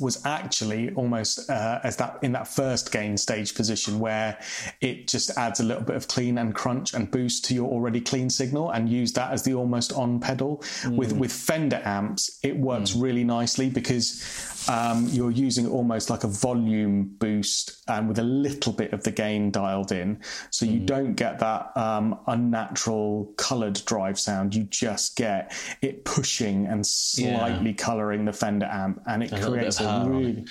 was 0.00 0.24
actually 0.24 0.92
almost 0.94 1.48
uh, 1.50 1.80
as 1.82 1.96
that 1.96 2.18
in 2.22 2.32
that 2.32 2.48
first 2.48 2.92
gain 2.92 3.16
stage 3.16 3.54
position 3.54 3.98
where 3.98 4.38
it 4.80 5.08
just 5.08 5.36
adds 5.36 5.60
a 5.60 5.64
little 5.64 5.82
bit 5.82 5.96
of 5.96 6.08
clean 6.08 6.38
and 6.38 6.54
crunch 6.54 6.94
and 6.94 7.10
boost 7.10 7.44
to 7.46 7.54
your 7.54 7.70
already 7.70 8.00
clean 8.00 8.30
signal 8.30 8.70
and 8.70 8.88
use 8.88 9.12
that 9.12 9.32
as 9.32 9.42
the 9.42 9.54
almost 9.54 9.92
on 9.92 10.20
pedal 10.20 10.58
mm. 10.82 10.96
with 10.96 11.12
with 11.12 11.32
Fender 11.32 11.80
amps 11.84 12.38
it 12.42 12.56
works 12.56 12.92
mm. 12.92 13.02
really 13.02 13.24
nicely 13.24 13.68
because 13.68 14.22
um, 14.68 15.06
you're 15.08 15.30
using 15.30 15.66
almost 15.66 16.10
like 16.10 16.24
a 16.24 16.28
volume 16.28 17.14
boost 17.18 17.82
and 17.88 18.08
with 18.08 18.18
a 18.18 18.24
little 18.24 18.72
bit 18.72 18.92
of 18.92 19.02
the 19.04 19.10
gain 19.10 19.50
dialed 19.50 19.92
in. 19.92 20.20
So 20.50 20.66
you 20.66 20.80
mm. 20.80 20.86
don't 20.86 21.14
get 21.14 21.38
that 21.40 21.76
um, 21.76 22.18
unnatural 22.26 23.32
colored 23.36 23.80
drive 23.84 24.18
sound. 24.18 24.54
You 24.54 24.64
just 24.64 25.16
get 25.16 25.52
it 25.80 26.04
pushing 26.04 26.66
and 26.66 26.86
slightly 26.86 27.70
yeah. 27.70 27.76
coloring 27.76 28.24
the 28.24 28.32
Fender 28.32 28.66
amp, 28.66 29.02
and 29.06 29.22
it 29.22 29.32
a 29.32 29.40
creates 29.40 29.80
a 29.80 30.04
really. 30.06 30.44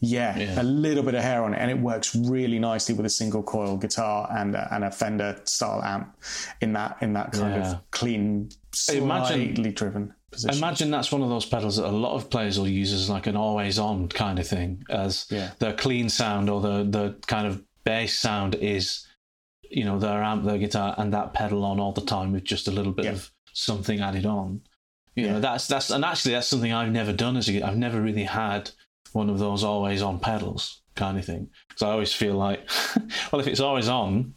Yeah, 0.00 0.38
yeah, 0.38 0.62
a 0.62 0.62
little 0.62 1.02
bit 1.02 1.16
of 1.16 1.24
hair 1.24 1.42
on 1.42 1.54
it, 1.54 1.56
and 1.56 1.72
it 1.72 1.78
works 1.80 2.14
really 2.14 2.60
nicely 2.60 2.94
with 2.94 3.04
a 3.04 3.10
single 3.10 3.42
coil 3.42 3.76
guitar 3.76 4.28
and 4.30 4.54
a, 4.54 4.72
and 4.72 4.84
a 4.84 4.92
Fender 4.92 5.40
style 5.44 5.82
amp 5.82 6.16
in 6.60 6.72
that 6.74 6.98
in 7.00 7.14
that 7.14 7.32
kind 7.32 7.56
yeah. 7.56 7.72
of 7.72 7.90
clean, 7.90 8.48
slightly 8.72 9.02
Imagine, 9.02 9.74
driven 9.74 10.14
Imagine 10.48 10.90
that's 10.90 11.10
one 11.10 11.22
of 11.22 11.30
those 11.30 11.46
pedals 11.46 11.76
that 11.76 11.86
a 11.86 11.90
lot 11.90 12.14
of 12.14 12.28
players 12.28 12.58
will 12.58 12.68
use 12.68 12.92
as 12.92 13.08
like 13.08 13.26
an 13.26 13.36
always 13.36 13.78
on 13.78 14.08
kind 14.08 14.38
of 14.38 14.46
thing, 14.46 14.84
as 14.90 15.26
yeah. 15.30 15.52
the 15.58 15.72
clean 15.72 16.08
sound 16.08 16.50
or 16.50 16.60
the 16.60 16.84
the 16.84 17.16
kind 17.26 17.46
of 17.46 17.62
bass 17.84 18.18
sound 18.18 18.54
is, 18.56 19.06
you 19.70 19.84
know, 19.84 19.98
their 19.98 20.22
amp, 20.22 20.44
their 20.44 20.58
guitar, 20.58 20.94
and 20.98 21.14
that 21.14 21.32
pedal 21.32 21.64
on 21.64 21.80
all 21.80 21.92
the 21.92 22.02
time 22.02 22.32
with 22.32 22.44
just 22.44 22.68
a 22.68 22.70
little 22.70 22.92
bit 22.92 23.06
yeah. 23.06 23.12
of 23.12 23.30
something 23.54 24.00
added 24.00 24.26
on. 24.26 24.60
You 25.14 25.26
yeah. 25.26 25.32
know, 25.32 25.40
that's 25.40 25.66
that's 25.66 25.90
and 25.90 26.04
actually 26.04 26.32
that's 26.32 26.46
something 26.46 26.72
I've 26.72 26.92
never 26.92 27.12
done 27.12 27.36
as 27.38 27.48
a 27.48 27.62
I've 27.62 27.78
never 27.78 28.00
really 28.00 28.24
had 28.24 28.70
one 29.12 29.30
of 29.30 29.38
those 29.38 29.64
always 29.64 30.02
on 30.02 30.20
pedals 30.20 30.82
kind 30.94 31.18
of 31.18 31.24
thing 31.24 31.48
because 31.68 31.82
I 31.82 31.90
always 31.90 32.12
feel 32.12 32.34
like, 32.34 32.68
well, 33.32 33.40
if 33.40 33.46
it's 33.46 33.60
always 33.60 33.88
on, 33.88 34.34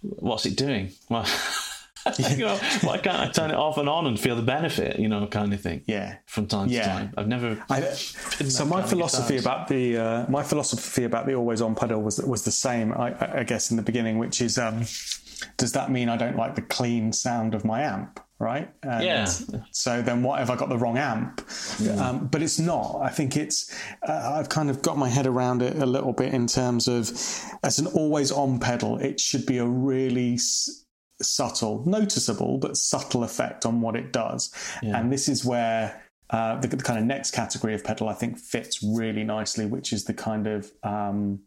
what's 0.00 0.44
it 0.44 0.56
doing? 0.56 0.90
Well. 1.08 1.26
you 2.18 2.38
know, 2.38 2.56
why 2.82 2.98
can't 2.98 3.18
I 3.18 3.28
turn 3.28 3.50
it 3.50 3.56
off 3.56 3.78
and 3.78 3.88
on 3.88 4.06
and 4.06 4.18
feel 4.18 4.36
the 4.36 4.42
benefit? 4.42 4.98
You 4.98 5.08
know, 5.08 5.26
kind 5.26 5.52
of 5.52 5.60
thing. 5.60 5.82
Yeah, 5.86 6.16
from 6.26 6.46
time 6.46 6.68
yeah. 6.68 6.82
to 6.82 6.88
time. 6.88 7.14
I've 7.16 7.28
never. 7.28 7.62
I, 7.68 7.80
so 7.80 8.64
my 8.64 8.82
philosophy 8.82 9.36
about 9.36 9.68
the 9.68 9.96
uh, 9.96 10.26
my 10.28 10.42
philosophy 10.42 11.04
about 11.04 11.26
the 11.26 11.34
always 11.34 11.60
on 11.60 11.74
pedal 11.74 12.02
was 12.02 12.18
was 12.18 12.44
the 12.44 12.52
same. 12.52 12.92
I, 12.92 13.40
I 13.40 13.44
guess 13.44 13.70
in 13.70 13.76
the 13.76 13.82
beginning, 13.82 14.18
which 14.18 14.40
is, 14.40 14.58
um, 14.58 14.80
does 15.56 15.72
that 15.72 15.90
mean 15.90 16.08
I 16.08 16.16
don't 16.16 16.36
like 16.36 16.54
the 16.54 16.62
clean 16.62 17.12
sound 17.12 17.54
of 17.54 17.64
my 17.64 17.82
amp? 17.82 18.20
right? 18.40 18.70
And 18.82 19.04
yeah. 19.04 19.26
So 19.70 20.02
then, 20.02 20.22
what 20.22 20.40
have 20.40 20.50
I 20.50 20.56
got 20.56 20.70
the 20.70 20.78
wrong 20.78 20.98
amp? 20.98 21.46
Yeah. 21.78 21.92
Um, 21.92 22.26
but 22.26 22.42
it's 22.42 22.58
not. 22.58 23.00
I 23.02 23.10
think 23.10 23.36
it's. 23.36 23.72
Uh, 24.02 24.32
I've 24.34 24.48
kind 24.48 24.70
of 24.70 24.82
got 24.82 24.96
my 24.96 25.08
head 25.08 25.26
around 25.26 25.62
it 25.62 25.76
a 25.76 25.86
little 25.86 26.12
bit 26.12 26.32
in 26.32 26.46
terms 26.46 26.88
of, 26.88 27.10
as 27.62 27.78
an 27.78 27.86
always-on 27.88 28.58
pedal, 28.58 28.96
it 28.96 29.20
should 29.20 29.46
be 29.46 29.58
a 29.58 29.66
really 29.66 30.38
subtle, 31.22 31.82
noticeable, 31.86 32.58
but 32.58 32.76
subtle 32.76 33.24
effect 33.24 33.66
on 33.66 33.80
what 33.80 33.96
it 33.96 34.12
does. 34.12 34.52
Yeah. 34.82 34.98
And 34.98 35.12
this 35.12 35.28
is 35.28 35.44
where 35.44 36.02
uh, 36.30 36.60
the, 36.60 36.68
the, 36.68 36.76
kind 36.76 36.98
of 36.98 37.04
next 37.04 37.32
category 37.32 37.74
of 37.74 37.82
pedal 37.82 38.08
I 38.08 38.14
think 38.14 38.38
fits 38.38 38.82
really 38.82 39.24
nicely, 39.24 39.66
which 39.66 39.92
is 39.92 40.04
the 40.04 40.14
kind 40.14 40.46
of 40.46 40.70
um, 40.82 41.40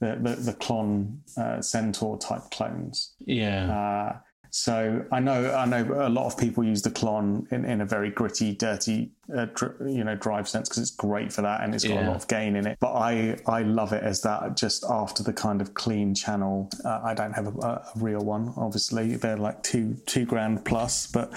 the, 0.00 0.18
the, 0.20 0.52
the 0.52 1.40
uh, 1.40 1.62
Centaur 1.62 2.18
type 2.18 2.50
clones. 2.50 3.14
Yeah. 3.20 3.72
Uh, 3.72 4.16
so 4.50 5.04
I 5.12 5.20
know 5.20 5.54
I 5.54 5.66
know 5.66 6.06
a 6.06 6.08
lot 6.08 6.26
of 6.26 6.38
people 6.38 6.64
use 6.64 6.82
the 6.82 6.90
Klon 6.90 7.50
in, 7.52 7.64
in 7.64 7.80
a 7.80 7.86
very 7.86 8.10
gritty, 8.10 8.54
dirty, 8.54 9.12
uh, 9.34 9.46
you 9.80 10.04
know, 10.04 10.14
drive 10.14 10.48
sense 10.48 10.68
because 10.68 10.82
it's 10.82 10.94
great 10.94 11.32
for 11.32 11.42
that 11.42 11.62
and 11.62 11.74
it's 11.74 11.84
got 11.84 11.94
yeah. 11.94 12.06
a 12.06 12.08
lot 12.08 12.16
of 12.16 12.28
gain 12.28 12.56
in 12.56 12.66
it. 12.66 12.78
But 12.80 12.92
I 12.92 13.36
I 13.46 13.62
love 13.62 13.92
it 13.92 14.02
as 14.02 14.22
that 14.22 14.56
just 14.56 14.84
after 14.88 15.22
the 15.22 15.32
kind 15.32 15.60
of 15.60 15.74
clean 15.74 16.14
channel. 16.14 16.70
Uh, 16.84 17.00
I 17.02 17.14
don't 17.14 17.32
have 17.32 17.46
a, 17.46 17.58
a, 17.60 17.90
real 17.96 18.20
one, 18.20 18.52
obviously. 18.56 19.16
They're 19.16 19.36
like 19.36 19.62
two 19.62 19.94
two 20.06 20.24
grand 20.24 20.64
plus, 20.64 21.06
but 21.06 21.32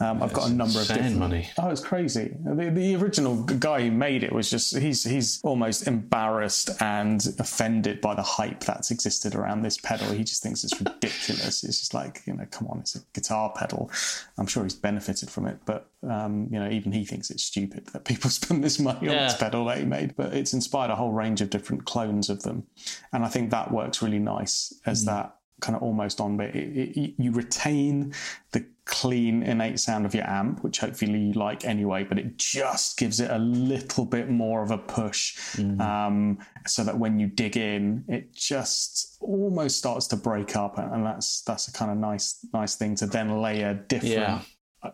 um, 0.00 0.22
I've 0.22 0.32
got 0.32 0.50
a 0.50 0.52
number 0.52 0.80
of 0.80 0.88
different. 0.88 1.16
money. 1.16 1.48
Oh, 1.58 1.70
it's 1.70 1.80
crazy. 1.80 2.34
The, 2.44 2.70
the 2.70 2.96
original 2.96 3.42
guy 3.42 3.82
who 3.82 3.90
made 3.90 4.22
it 4.22 4.32
was 4.32 4.50
just 4.50 4.76
he's 4.76 5.04
he's 5.04 5.40
almost 5.42 5.86
embarrassed 5.86 6.70
and 6.80 7.24
offended 7.38 8.00
by 8.00 8.14
the 8.14 8.22
hype 8.22 8.60
that's 8.60 8.90
existed 8.90 9.34
around 9.34 9.62
this 9.62 9.78
pedal. 9.78 10.12
He 10.12 10.24
just 10.24 10.42
thinks 10.42 10.64
it's 10.64 10.78
ridiculous. 10.78 11.64
It's 11.64 11.80
just 11.80 11.94
like 11.94 12.22
you 12.26 12.34
know 12.34 12.46
come 12.50 12.68
on, 12.68 12.80
it's 12.80 12.94
a 12.94 13.00
guitar 13.12 13.52
pedal. 13.56 13.90
I'm 14.38 14.46
sure 14.46 14.62
he's 14.62 14.74
benefited 14.74 15.30
from 15.30 15.46
it, 15.46 15.58
but 15.64 15.88
um, 16.08 16.48
you 16.50 16.58
know, 16.58 16.68
even 16.68 16.92
he 16.92 17.04
thinks 17.04 17.30
it's 17.32 17.42
stupid 17.42 17.86
that 17.88 18.04
people 18.04 18.30
spend 18.40 18.62
this 18.62 18.78
money 18.78 19.08
on 19.08 19.16
this 19.16 19.36
pedal 19.36 19.64
that 19.64 19.78
he 19.78 19.84
made. 19.84 20.14
But 20.14 20.34
it's 20.34 20.52
inspired 20.52 20.90
a 20.90 20.96
whole 20.96 21.12
range 21.12 21.40
of 21.40 21.50
different 21.50 21.84
clones 21.84 22.30
of 22.30 22.44
them, 22.44 22.64
and 23.12 23.24
I 23.24 23.28
think 23.28 23.50
that 23.50 23.72
works 23.72 24.02
really 24.02 24.20
nice 24.20 24.72
as 24.86 25.02
mm. 25.02 25.06
that 25.06 25.36
kind 25.62 25.76
of 25.76 25.82
almost 25.82 26.20
on 26.20 26.36
bit. 26.36 26.54
It, 26.54 26.98
it, 26.98 27.14
you 27.16 27.32
retain 27.32 28.12
the 28.50 28.66
clean 28.84 29.42
innate 29.44 29.78
sound 29.78 30.04
of 30.04 30.14
your 30.14 30.28
amp, 30.28 30.62
which 30.62 30.78
hopefully 30.80 31.18
you 31.18 31.32
like 31.32 31.64
anyway, 31.64 32.04
but 32.04 32.18
it 32.18 32.36
just 32.36 32.98
gives 32.98 33.20
it 33.20 33.30
a 33.30 33.38
little 33.38 34.04
bit 34.04 34.28
more 34.28 34.62
of 34.62 34.70
a 34.70 34.78
push, 34.78 35.36
mm. 35.56 35.80
um, 35.80 36.38
so 36.66 36.84
that 36.84 36.98
when 36.98 37.18
you 37.18 37.26
dig 37.28 37.56
in, 37.56 38.04
it 38.08 38.34
just 38.34 39.16
almost 39.20 39.78
starts 39.78 40.06
to 40.08 40.16
break 40.16 40.56
up, 40.56 40.78
and 40.78 41.06
that's 41.06 41.42
that's 41.42 41.68
a 41.68 41.72
kind 41.72 41.90
of 41.90 41.96
nice 41.96 42.44
nice 42.52 42.76
thing 42.76 42.94
to 42.96 43.06
then 43.06 43.40
layer 43.40 43.74
different. 43.74 44.12
Yeah. 44.14 44.40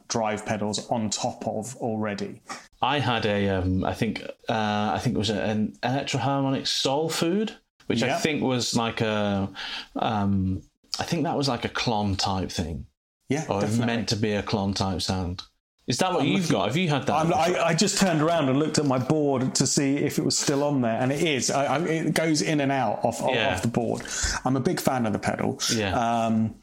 Drive 0.09 0.45
pedals 0.45 0.87
on 0.91 1.09
top 1.11 1.47
of 1.47 1.75
already. 1.77 2.41
I 2.83 2.99
had 3.01 3.25
a, 3.27 3.49
um, 3.49 3.85
I 3.85 3.95
think, 3.95 4.23
uh, 4.49 4.93
I 4.95 4.99
think 5.03 5.17
it 5.17 5.19
was 5.19 5.31
an 5.31 5.77
Electro-Harmonix 5.83 6.67
Soul 6.69 7.09
Food, 7.09 7.57
which 7.87 8.03
I 8.03 8.15
think 8.19 8.43
was 8.43 8.77
like 8.77 9.01
a, 9.01 9.49
um, 9.97 10.63
I 11.01 11.05
think 11.05 11.25
that 11.25 11.37
was 11.37 11.49
like 11.49 11.65
a 11.65 11.69
Klon 11.71 12.17
type 12.19 12.51
thing, 12.51 12.87
Yeah, 13.29 13.45
or 13.49 13.61
definitely. 13.63 13.87
meant 13.87 14.09
to 14.11 14.17
be 14.17 14.33
a 14.33 14.43
Klon 14.43 14.75
type 14.75 15.01
sound. 15.03 15.43
Is 15.87 15.97
that 15.99 16.13
what 16.13 16.21
I'm 16.21 16.27
you've 16.29 16.43
looking- 16.43 16.53
got? 16.53 16.67
Have 16.67 16.77
you 16.77 16.89
had 16.91 17.07
that? 17.07 17.15
I'm. 17.15 17.33
I, 17.33 17.69
I 17.69 17.75
just 17.75 17.97
turned 17.97 18.21
around 18.21 18.51
and 18.51 18.59
looked 18.59 18.77
at 18.79 18.85
my 18.85 18.99
board 18.99 19.55
to 19.55 19.67
see 19.67 19.97
if 19.97 20.19
it 20.19 20.25
was 20.25 20.37
still 20.39 20.63
on 20.63 20.83
there, 20.83 21.01
and 21.01 21.11
it 21.11 21.23
is. 21.23 21.51
I, 21.51 21.65
I, 21.65 21.79
it 21.81 22.13
goes 22.13 22.43
in 22.43 22.61
and 22.61 22.71
out 22.71 23.03
off, 23.07 23.23
off, 23.23 23.35
Yeah. 23.35 23.55
off 23.55 23.63
the 23.63 23.69
board. 23.69 24.03
I'm 24.45 24.55
a 24.55 24.61
big 24.61 24.81
fan 24.81 25.07
of 25.07 25.15
the 25.15 25.19
pedal. 25.19 25.59
Yeah. 25.75 25.99
Um, 25.99 26.57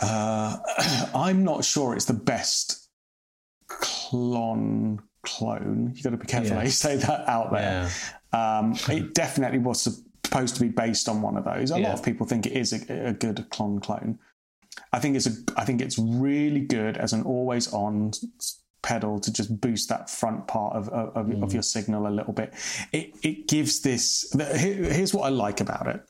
uh, 0.00 0.56
I'm 1.14 1.44
not 1.44 1.64
sure 1.64 1.94
it's 1.94 2.04
the 2.06 2.14
best 2.14 2.88
clone 3.68 5.00
clone. 5.22 5.92
You've 5.94 6.04
got 6.04 6.10
to 6.10 6.16
be 6.16 6.26
careful 6.26 6.50
Yeah. 6.50 6.56
how 6.56 6.62
you 6.62 6.70
say 6.70 6.96
that 6.96 7.28
out 7.28 7.52
there. 7.52 7.90
Um, 8.32 8.74
it 8.88 9.14
definitely 9.22 9.58
was 9.58 9.82
supposed 10.22 10.54
to 10.56 10.60
be 10.60 10.68
based 10.68 11.08
on 11.08 11.22
one 11.22 11.36
of 11.36 11.44
those. 11.44 11.70
A 11.70 11.78
Yeah. 11.80 11.88
lot 11.88 11.98
of 11.98 12.04
people 12.04 12.26
think 12.26 12.46
it 12.46 12.52
is 12.52 12.72
a, 12.72 13.08
a 13.08 13.12
good 13.12 13.46
clone 13.50 13.80
clone. 13.80 14.18
I 14.92 14.98
think 14.98 15.16
it's 15.16 15.26
a. 15.26 15.32
I 15.56 15.64
think 15.64 15.80
it's 15.80 15.98
really 15.98 16.60
good 16.60 16.96
as 16.96 17.12
an 17.12 17.22
always 17.22 17.72
on 17.72 18.10
pedal 18.82 19.18
to 19.20 19.32
just 19.32 19.60
boost 19.60 19.88
that 19.88 20.10
front 20.10 20.46
part 20.48 20.74
of 20.76 20.88
of, 20.88 21.16
of 21.16 21.26
Mm. 21.26 21.52
your 21.52 21.62
signal 21.62 22.06
a 22.06 22.10
little 22.10 22.32
bit. 22.32 22.52
It 22.92 23.14
it 23.22 23.46
gives 23.48 23.80
this. 23.82 24.34
Here's 24.56 25.14
what 25.14 25.24
I 25.24 25.28
like 25.28 25.60
about 25.60 25.86
it. 25.86 26.02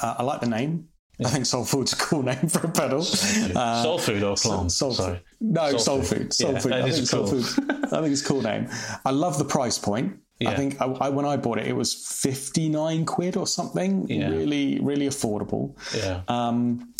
Uh, 0.00 0.16
I 0.18 0.22
like 0.22 0.40
the 0.40 0.46
name. 0.48 0.88
I 1.24 1.28
think 1.28 1.46
Soul 1.46 1.64
Food's 1.64 1.92
a 1.92 1.96
cool 1.96 2.22
name 2.30 2.48
for 2.48 2.66
a 2.66 2.70
pedal. 2.70 3.00
Uh, 3.00 3.82
Soul 3.82 3.98
Food 3.98 4.22
or 4.22 4.36
clone? 4.36 4.70
Soul 4.70 4.92
Sorry. 4.92 5.16
Food. 5.16 5.24
No, 5.40 5.70
Soul 5.70 5.78
Soul, 5.78 6.02
Food. 6.02 6.18
Food. 6.18 6.32
Soul 6.32 6.52
Yeah, 6.52 6.58
Food. 6.58 6.72
I 6.72 6.90
think 6.90 7.06
Soul. 7.06 7.26
Food. 7.26 7.44
I 7.92 8.00
think 8.00 8.12
it's 8.12 8.22
a 8.22 8.26
cool 8.26 8.42
name. 8.42 8.68
I 9.04 9.10
love 9.10 9.38
the 9.38 9.44
price 9.44 9.78
point. 9.78 10.18
Yeah. 10.38 10.50
I 10.50 10.56
think 10.56 10.80
I, 10.80 10.86
I, 10.86 11.08
when 11.10 11.26
I 11.26 11.36
bought 11.36 11.58
it, 11.58 11.66
it 11.66 11.76
was 11.76 11.92
fifty 11.94 12.68
nine 12.70 13.04
quid 13.04 13.36
or 13.36 13.46
something. 13.46 14.06
Really, 14.06 14.78
really 14.80 15.06
affordable. 15.06 15.76
Yeah. 15.94 16.22
Um, 16.28 16.94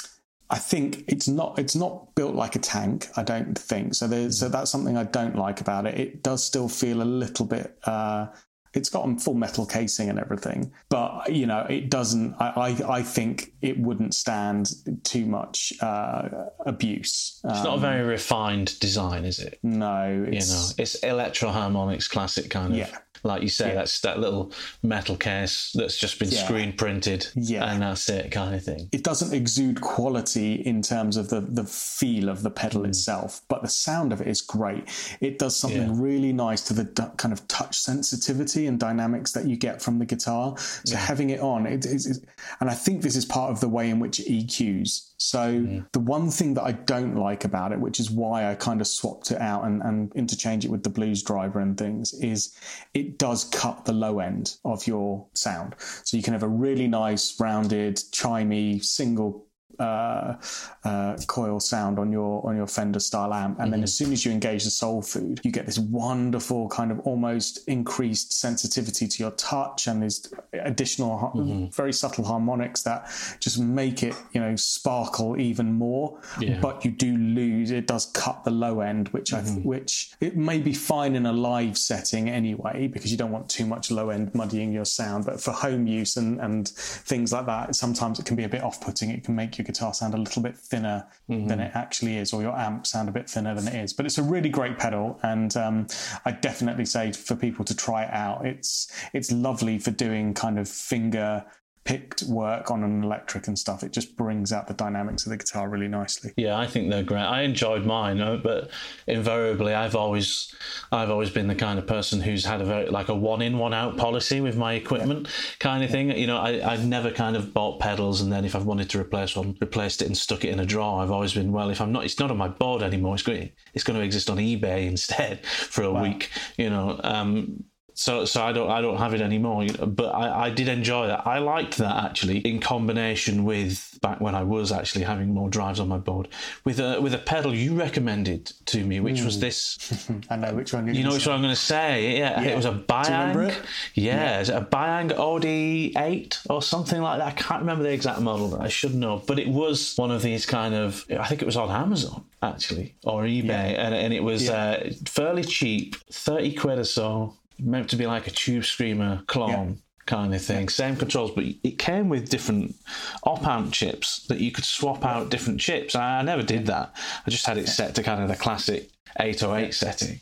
I 0.50 0.58
think 0.58 1.04
it's 1.06 1.28
not 1.28 1.58
it's 1.58 1.76
not 1.76 2.14
built 2.16 2.34
like 2.34 2.56
a 2.56 2.58
tank. 2.58 3.08
I 3.16 3.22
don't 3.22 3.56
think 3.56 3.94
so. 3.94 4.06
There's, 4.08 4.40
so 4.40 4.48
that's 4.48 4.70
something 4.70 4.96
I 4.96 5.04
don't 5.04 5.36
like 5.36 5.60
about 5.60 5.86
it. 5.86 5.98
It 5.98 6.22
does 6.22 6.44
still 6.44 6.68
feel 6.68 7.00
a 7.00 7.04
little 7.04 7.46
bit. 7.46 7.78
Uh, 7.84 8.26
it's 8.72 8.88
got 8.88 9.08
a 9.08 9.16
full 9.18 9.34
metal 9.34 9.66
casing 9.66 10.08
and 10.08 10.18
everything, 10.18 10.72
but 10.88 11.32
you 11.32 11.46
know 11.46 11.66
it 11.68 11.90
doesn't. 11.90 12.34
I 12.38 12.76
I, 12.88 12.98
I 12.98 13.02
think 13.02 13.52
it 13.60 13.78
wouldn't 13.78 14.14
stand 14.14 14.70
too 15.04 15.26
much 15.26 15.72
uh, 15.80 16.28
abuse. 16.66 17.40
It's 17.44 17.64
not 17.64 17.78
a 17.78 17.80
very 17.80 18.02
refined 18.02 18.78
design, 18.80 19.24
is 19.24 19.38
it? 19.38 19.58
no, 19.62 20.06
You 20.30 20.40
know, 20.40 20.68
it's 20.78 20.94
Electro-Harmonix 20.96 22.08
classic 22.08 22.50
kind 22.50 22.72
of. 22.72 22.78
Yeah. 22.78 22.96
Like 23.22 23.42
you 23.42 23.48
say, 23.48 23.68
Yeah. 23.68 23.74
that's 23.76 24.00
that 24.00 24.18
little 24.18 24.52
metal 24.82 25.16
case 25.16 25.72
that's 25.74 25.96
just 25.96 26.18
been 26.18 26.30
Yeah. 26.30 26.44
screen 26.44 26.72
printed, 26.72 27.26
Yeah. 27.34 27.64
and 27.70 27.82
that's 27.82 28.08
it, 28.08 28.30
kind 28.30 28.54
of 28.54 28.64
thing. 28.64 28.88
it 28.92 29.04
doesn't 29.04 29.32
exude 29.34 29.80
quality 29.80 30.54
in 30.54 30.82
terms 30.82 31.16
of 31.16 31.28
the, 31.28 31.40
the 31.40 31.64
feel 31.64 32.28
of 32.28 32.42
the 32.42 32.50
pedal 32.50 32.82
mm. 32.82 32.88
itself, 32.88 33.42
but 33.48 33.62
the 33.62 33.68
sound 33.68 34.12
of 34.12 34.20
it 34.20 34.26
is 34.26 34.40
great. 34.40 34.84
It 35.20 35.38
does 35.38 35.56
something 35.56 35.82
Yeah. 35.82 35.92
really 35.94 36.32
nice 36.32 36.62
to 36.62 36.74
the 36.74 36.84
d- 36.84 37.02
kind 37.16 37.32
of 37.32 37.46
touch 37.48 37.78
sensitivity 37.78 38.66
and 38.66 38.78
dynamics 38.78 39.32
that 39.32 39.46
you 39.46 39.56
get 39.56 39.82
from 39.82 39.98
the 39.98 40.06
guitar. 40.06 40.54
So 40.84 40.96
having 40.96 41.30
it 41.30 41.40
on, 41.40 41.66
it 41.66 41.84
is, 41.84 42.22
and 42.60 42.70
I 42.70 42.74
think 42.74 43.02
this 43.02 43.16
is 43.16 43.24
part 43.24 43.50
of 43.50 43.60
the 43.60 43.68
way 43.68 43.90
in 43.90 43.98
which 44.00 44.20
it 44.20 44.26
EQs. 44.28 45.06
So 45.18 45.38
mm-hmm. 45.52 45.80
the 45.92 46.00
one 46.00 46.30
thing 46.30 46.54
that 46.54 46.62
I 46.64 46.72
don't 46.72 47.14
like 47.16 47.44
about 47.44 47.72
it, 47.72 47.80
which 47.80 48.00
is 48.00 48.10
why 48.10 48.50
I 48.50 48.54
kind 48.54 48.80
of 48.80 48.86
swapped 48.86 49.30
it 49.30 49.40
out 49.40 49.64
and, 49.64 49.82
and 49.82 50.10
interchange 50.14 50.64
it 50.64 50.70
with 50.70 50.82
the 50.82 50.88
blues 50.90 51.22
driver 51.22 51.60
and 51.60 51.76
things, 51.76 52.14
is 52.14 52.54
it 52.94 53.09
does 53.18 53.44
cut 53.44 53.84
the 53.84 53.92
low 53.92 54.20
end 54.20 54.56
of 54.64 54.86
your 54.86 55.26
sound. 55.34 55.74
So 56.04 56.16
you 56.16 56.22
can 56.22 56.32
have 56.32 56.42
a 56.42 56.48
really 56.48 56.88
nice, 56.88 57.38
rounded, 57.40 57.96
chimey, 58.12 58.82
single 58.84 59.46
uh, 59.80 60.36
uh, 60.84 61.16
coil 61.26 61.58
sound 61.58 61.98
on 61.98 62.12
your 62.12 62.46
on 62.46 62.56
your 62.56 62.66
Fender 62.66 63.00
style 63.00 63.32
amp, 63.32 63.58
and 63.58 63.72
then 63.72 63.82
as 63.82 63.94
soon 63.94 64.12
as 64.12 64.24
you 64.24 64.30
engage 64.30 64.64
the 64.64 64.70
soul 64.70 65.00
food, 65.00 65.40
you 65.42 65.50
get 65.50 65.66
this 65.66 65.78
wonderful 65.78 66.68
kind 66.68 66.92
of 66.92 67.00
almost 67.00 67.66
increased 67.66 68.32
sensitivity 68.32 69.08
to 69.08 69.22
your 69.22 69.30
touch, 69.32 69.86
and 69.86 70.02
these 70.02 70.32
additional 70.52 71.16
har- 71.16 71.32
very 71.72 71.92
subtle 71.92 72.24
harmonics 72.24 72.82
that 72.82 73.10
just 73.40 73.58
make 73.58 74.02
it 74.02 74.14
you 74.32 74.40
know 74.40 74.54
sparkle 74.54 75.40
even 75.40 75.72
more. 75.72 76.20
Yeah. 76.38 76.60
But 76.60 76.84
you 76.84 76.90
do 76.90 77.16
lose; 77.16 77.70
it 77.70 77.86
does 77.86 78.06
cut 78.06 78.44
the 78.44 78.50
low 78.50 78.80
end, 78.80 79.08
which 79.08 79.32
I 79.32 79.40
which 79.40 80.12
it 80.20 80.36
may 80.36 80.58
be 80.58 80.74
fine 80.74 81.16
in 81.16 81.24
a 81.24 81.32
live 81.32 81.78
setting 81.78 82.28
anyway, 82.28 82.86
because 82.86 83.10
you 83.10 83.16
don't 83.16 83.32
want 83.32 83.48
too 83.48 83.64
much 83.64 83.90
low 83.90 84.10
end 84.10 84.34
muddying 84.34 84.72
your 84.72 84.84
sound. 84.84 85.24
But 85.24 85.40
for 85.40 85.52
home 85.52 85.86
use 85.86 86.18
and 86.18 86.38
and 86.40 86.68
things 86.68 87.32
like 87.32 87.46
that, 87.46 87.74
sometimes 87.74 88.18
it 88.18 88.26
can 88.26 88.36
be 88.36 88.44
a 88.44 88.48
bit 88.48 88.62
off 88.62 88.80
putting. 88.80 89.10
It 89.10 89.24
can 89.24 89.34
make 89.34 89.56
your 89.56 89.64
guitar 89.70 89.94
sound 89.94 90.14
a 90.14 90.16
little 90.16 90.42
bit 90.42 90.56
thinner 90.56 91.06
than 91.28 91.60
it 91.60 91.72
actually 91.74 92.16
is, 92.18 92.32
or 92.32 92.42
your 92.42 92.56
amp 92.58 92.86
sound 92.86 93.08
a 93.08 93.12
bit 93.12 93.28
thinner 93.28 93.54
than 93.54 93.68
it 93.68 93.74
is. 93.74 93.92
But 93.92 94.06
it's 94.06 94.18
a 94.18 94.22
really 94.22 94.48
great 94.48 94.78
pedal, 94.78 95.18
and 95.22 95.56
um, 95.56 95.86
I 96.24 96.32
definitely 96.32 96.86
say 96.86 97.12
for 97.12 97.36
people 97.36 97.64
to 97.64 97.76
try 97.76 98.04
it 98.04 98.10
out. 98.12 98.44
It's 98.46 98.90
it's 99.12 99.30
lovely 99.30 99.78
for 99.78 99.90
doing 99.90 100.34
kind 100.34 100.58
of 100.58 100.68
finger 100.68 101.44
picked 101.90 102.22
work 102.22 102.70
on 102.70 102.84
an 102.84 103.02
electric 103.02 103.48
and 103.48 103.58
stuff. 103.58 103.82
It 103.82 103.90
just 103.90 104.16
brings 104.16 104.52
out 104.52 104.68
the 104.68 104.74
dynamics 104.74 105.26
of 105.26 105.30
the 105.30 105.36
guitar 105.36 105.68
really 105.68 105.88
nicely. 105.88 106.30
Yeah, 106.36 106.56
I 106.56 106.68
think 106.68 106.88
they're 106.88 107.02
great. 107.02 107.24
I 107.24 107.42
enjoyed 107.42 107.84
mine, 107.84 108.20
uh, 108.20 108.36
but 108.36 108.70
invariably, 109.08 109.74
I've 109.74 109.96
always, 109.96 110.54
I've 110.92 111.10
always 111.10 111.30
been 111.30 111.48
the 111.48 111.56
kind 111.56 111.80
of 111.80 111.88
person 111.88 112.20
who's 112.20 112.44
had 112.44 112.60
a 112.60 112.64
very 112.64 112.86
like 112.90 113.08
a 113.08 113.14
one 113.14 113.42
in, 113.42 113.58
one 113.58 113.74
out 113.74 113.96
policy 113.96 114.40
with 114.40 114.56
my 114.56 114.74
equipment, 114.74 115.26
kind 115.58 115.82
of 115.82 115.90
thing. 115.90 116.16
You 116.16 116.28
know, 116.28 116.36
I, 116.36 116.64
I've 116.64 116.86
never 116.86 117.10
kind 117.10 117.34
of 117.34 117.52
bought 117.52 117.80
pedals 117.80 118.20
and 118.20 118.32
then 118.32 118.44
if 118.44 118.54
I've 118.54 118.66
wanted 118.66 118.88
to 118.90 119.00
replace 119.00 119.34
one, 119.34 119.56
replaced 119.60 120.00
it 120.00 120.06
and 120.06 120.16
stuck 120.16 120.44
it 120.44 120.50
in 120.50 120.60
a 120.60 120.66
drawer. 120.66 121.02
I've 121.02 121.10
always 121.10 121.34
been 121.34 121.50
well, 121.50 121.70
if 121.70 121.80
I'm 121.80 121.90
not, 121.90 122.04
it's 122.04 122.20
not 122.20 122.30
on 122.30 122.36
my 122.36 122.46
board 122.46 122.84
anymore. 122.84 123.14
It's 123.14 123.24
going, 123.24 123.50
it's 123.74 123.82
going 123.82 123.98
to 123.98 124.04
exist 124.04 124.30
on 124.30 124.36
eBay 124.36 124.86
instead 124.94 125.44
for 125.44 125.82
a 125.82 125.92
week. 125.92 126.30
You 126.56 126.70
know, 126.70 127.00
um, 127.02 127.64
so 128.00 128.24
so 128.24 128.42
I 128.42 128.52
don't 128.52 128.70
I 128.70 128.80
don't 128.80 128.96
have 128.96 129.12
it 129.12 129.20
anymore. 129.20 129.62
You 129.62 129.74
know, 129.74 129.84
but 129.84 130.14
I, 130.14 130.46
I 130.46 130.50
did 130.50 130.68
enjoy 130.68 131.08
that. 131.08 131.26
I 131.26 131.38
liked 131.38 131.76
that 131.76 132.02
actually 132.02 132.38
in 132.38 132.58
combination 132.58 133.44
with 133.44 133.98
back 134.00 134.22
when 134.22 134.34
I 134.34 134.42
was 134.42 134.72
actually 134.72 135.04
having 135.04 135.34
more 135.34 135.50
drives 135.50 135.78
on 135.80 135.88
my 135.88 135.98
board 135.98 136.28
with 136.64 136.80
a 136.80 136.98
with 136.98 137.12
a 137.12 137.18
pedal 137.18 137.54
you 137.54 137.74
recommended 137.74 138.54
to 138.66 138.82
me, 138.84 139.00
which 139.00 139.20
was 139.20 139.38
this. 139.38 140.10
I 140.30 140.36
know 140.36 140.54
which 140.54 140.72
one 140.72 140.94
You 140.94 141.04
know 141.04 141.12
which 141.12 141.26
one 141.26 141.36
I'm 141.36 141.42
going 141.42 141.54
to 141.54 141.60
say? 141.60 142.16
Yeah, 142.16 142.40
it 142.40 142.56
was 142.56 142.64
a 142.64 142.72
Biyang. 142.72 143.50
it? 143.50 143.60
Yeah, 143.92 144.40
is 144.40 144.48
it 144.48 144.56
a 144.56 144.62
Biyang 144.62 145.10
OD8 145.10 146.46
or 146.48 146.62
something 146.62 147.02
like 147.02 147.18
that? 147.18 147.26
I 147.26 147.32
can't 147.32 147.60
remember 147.60 147.82
the 147.84 147.92
exact 147.92 148.22
model. 148.22 148.48
That 148.48 148.62
I 148.62 148.68
should 148.68 148.94
know, 148.94 149.22
but 149.26 149.38
it 149.38 149.48
was 149.48 149.94
one 149.96 150.10
of 150.10 150.22
these 150.22 150.46
kind 150.46 150.74
of. 150.74 151.04
I 151.10 151.26
think 151.26 151.42
it 151.42 151.46
was 151.46 151.58
on 151.58 151.70
Amazon 151.70 152.24
actually 152.42 152.94
or 153.04 153.24
eBay, 153.24 153.76
and, 153.78 153.94
and 153.94 154.14
it 154.14 154.22
was 154.22 154.48
uh, 154.48 154.90
fairly 155.04 155.44
cheap, 155.44 155.96
thirty 156.10 156.54
quid 156.54 156.78
or 156.78 156.84
so. 156.84 157.34
Meant 157.62 157.90
to 157.90 157.96
be 157.96 158.06
like 158.06 158.26
a 158.26 158.30
Tube 158.30 158.64
Screamer 158.64 159.22
clone. 159.26 159.78
Kind 160.06 160.34
of 160.34 160.42
thing, 160.42 160.68
same 160.68 160.96
controls, 160.96 161.30
but 161.30 161.44
it 161.62 161.78
came 161.78 162.08
with 162.08 162.30
different 162.30 162.74
op 163.22 163.46
amp 163.46 163.72
chips 163.72 164.26
that 164.26 164.40
you 164.40 164.50
could 164.50 164.64
swap 164.64 165.04
out 165.04 165.30
different 165.30 165.60
chips. 165.60 165.94
I, 165.94 166.18
I 166.18 166.22
never 166.22 166.42
did 166.42 166.66
that. 166.66 166.92
I 167.24 167.30
just 167.30 167.46
had 167.46 167.58
it 167.58 167.68
set 167.68 167.94
to 167.94 168.02
kind 168.02 168.20
of 168.20 168.28
the 168.28 168.34
classic 168.34 168.90
808 169.20 169.72
setting. 169.72 170.18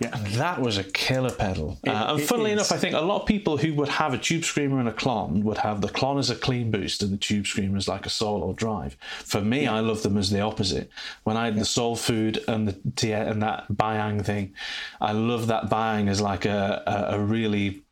Yeah. 0.00 0.16
And 0.16 0.26
that 0.34 0.60
was 0.60 0.78
a 0.78 0.84
killer 0.84 1.30
pedal. 1.30 1.78
uh, 1.86 2.14
and 2.14 2.22
funnily 2.22 2.52
is. 2.52 2.54
enough, 2.54 2.72
I 2.72 2.78
think 2.78 2.94
a 2.94 3.00
lot 3.00 3.20
of 3.20 3.28
people 3.28 3.58
who 3.58 3.74
would 3.74 3.88
have 3.88 4.14
a 4.14 4.18
tube 4.18 4.44
screamer 4.44 4.80
and 4.80 4.88
a 4.88 4.92
Klon 4.92 5.42
would 5.42 5.58
have 5.58 5.82
the 5.82 5.88
Klon 5.88 6.18
as 6.18 6.30
a 6.30 6.34
clean 6.34 6.70
boost 6.70 7.02
and 7.02 7.12
the 7.12 7.18
tube 7.18 7.46
screamer 7.46 7.76
as 7.76 7.86
like 7.86 8.06
a 8.06 8.10
solo 8.10 8.54
drive. 8.54 8.96
For 9.00 9.42
me, 9.42 9.66
I 9.66 9.80
love 9.80 10.02
them 10.02 10.16
as 10.16 10.30
the 10.30 10.40
opposite. 10.40 10.90
When 11.24 11.36
I 11.36 11.44
had 11.44 11.56
the 11.56 11.66
soul 11.66 11.96
food 11.96 12.42
and 12.48 12.68
the 12.68 13.12
and 13.12 13.42
that 13.42 13.68
Biyang 13.68 14.24
thing, 14.24 14.54
I 15.02 15.12
love 15.12 15.48
that 15.48 15.68
Biyang 15.68 16.08
as 16.08 16.20
like 16.20 16.46
a, 16.46 16.82
a, 16.86 17.16
a 17.16 17.20
really 17.20 17.82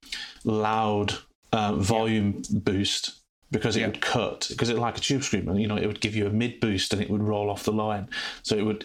loud 0.44 1.12
uh, 1.53 1.75
volume 1.75 2.42
boost 2.51 3.18
because 3.51 3.77
it 3.77 3.87
would 3.87 4.01
cut 4.01 4.47
because 4.51 4.68
it 4.68 4.77
like 4.79 4.99
a 4.99 5.01
tube 5.01 5.23
screamer 5.23 5.59
you 5.59 5.66
know 5.66 5.77
it 5.77 5.87
would 5.87 6.01
give 6.01 6.14
you 6.14 6.27
a 6.27 6.31
mid 6.31 6.61
boost 6.61 6.92
and 6.92 7.01
it 7.01 7.09
would 7.09 7.23
roll 7.23 7.49
off 7.49 7.64
the 7.64 7.73
low 7.73 7.90
end 7.90 8.09
so 8.42 8.55
it 8.55 8.62
would 8.62 8.85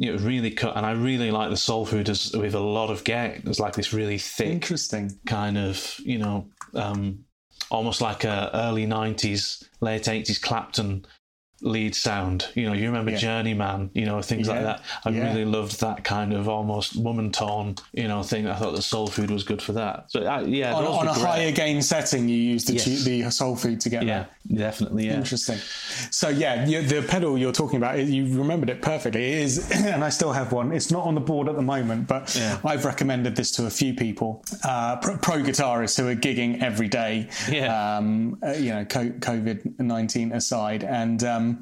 it 0.00 0.10
would 0.10 0.20
really 0.20 0.50
cut 0.50 0.76
and 0.76 0.84
i 0.84 0.92
really 0.92 1.30
like 1.30 1.50
the 1.50 1.56
soul 1.56 1.86
food 1.86 2.08
as 2.08 2.32
with 2.32 2.54
a 2.54 2.60
lot 2.60 2.90
of 2.90 3.04
gain 3.04 3.40
there's 3.44 3.60
like 3.60 3.74
this 3.74 3.92
really 3.92 4.18
thick 4.18 4.48
Interesting. 4.48 5.18
kind 5.26 5.56
of 5.56 5.96
you 6.00 6.18
know 6.18 6.48
um 6.74 7.24
almost 7.70 8.00
like 8.00 8.24
a 8.24 8.50
early 8.54 8.86
90s 8.86 9.64
late 9.80 10.02
80s 10.04 10.40
clapton 10.40 11.06
lead 11.64 11.94
sound. 11.94 12.46
You 12.54 12.66
know, 12.66 12.74
you 12.74 12.86
remember 12.86 13.10
Yeah. 13.12 13.16
Journeyman, 13.16 13.88
you 13.94 14.04
know, 14.04 14.20
things 14.20 14.48
like 14.48 14.62
that. 14.62 14.82
I 15.04 15.08
Yeah. 15.08 15.28
really 15.30 15.46
loved 15.46 15.80
that 15.80 16.04
kind 16.04 16.34
of 16.34 16.46
almost 16.48 16.94
woman 16.94 17.32
tone, 17.32 17.76
you 17.94 18.06
know, 18.06 18.22
thing. 18.22 18.46
I 18.46 18.54
thought 18.54 18.76
the 18.76 18.82
soul 18.82 19.06
food 19.06 19.30
was 19.30 19.44
good 19.44 19.62
for 19.62 19.72
that. 19.72 20.04
So 20.08 20.20
uh, 20.26 20.42
yeah, 20.46 20.74
On, 20.74 20.84
on 20.84 21.08
a 21.08 21.14
great. 21.14 21.24
higher 21.26 21.52
gain 21.52 21.80
setting, 21.80 22.28
you 22.28 22.36
use 22.36 22.64
the 22.66 22.74
Yes. 22.74 22.84
tu- 22.84 22.96
the 22.98 23.30
soul 23.30 23.56
food 23.56 23.80
to 23.80 23.88
get 23.88 24.02
Yeah, 24.04 24.24
that. 24.48 24.56
definitely. 24.58 25.06
Yeah. 25.06 25.14
Interesting. 25.14 25.58
So 26.10 26.28
yeah, 26.28 26.66
you, 26.66 26.82
the 26.82 27.00
pedal 27.02 27.38
you're 27.38 27.52
talking 27.52 27.78
about, 27.78 27.98
you 27.98 28.26
remembered 28.38 28.68
it 28.68 28.82
perfectly. 28.82 29.24
It 29.32 29.38
is, 29.38 29.70
and 29.72 30.04
I 30.04 30.10
still 30.10 30.32
have 30.32 30.52
one. 30.52 30.70
It's 30.70 30.90
not 30.90 31.06
on 31.06 31.14
the 31.14 31.20
board 31.22 31.48
at 31.48 31.56
the 31.56 31.62
moment, 31.62 32.06
but 32.06 32.34
Yeah. 32.36 32.58
I've 32.62 32.84
recommended 32.84 33.36
this 33.36 33.50
to 33.52 33.64
a 33.66 33.70
few 33.70 33.94
people, 33.94 34.44
uh, 34.64 34.96
pro, 34.96 35.16
pro 35.16 35.36
guitarists 35.42 35.96
who 35.98 36.06
are 36.08 36.14
gigging 36.14 36.62
every 36.62 36.88
day. 36.88 37.28
Yeah. 37.50 37.96
Um, 37.96 38.36
uh, 38.46 38.50
you 38.52 38.70
know, 38.74 38.84
COVID 38.84 39.78
nineteen 39.80 40.32
aside, 40.32 40.84
and 40.84 41.24
um, 41.24 41.53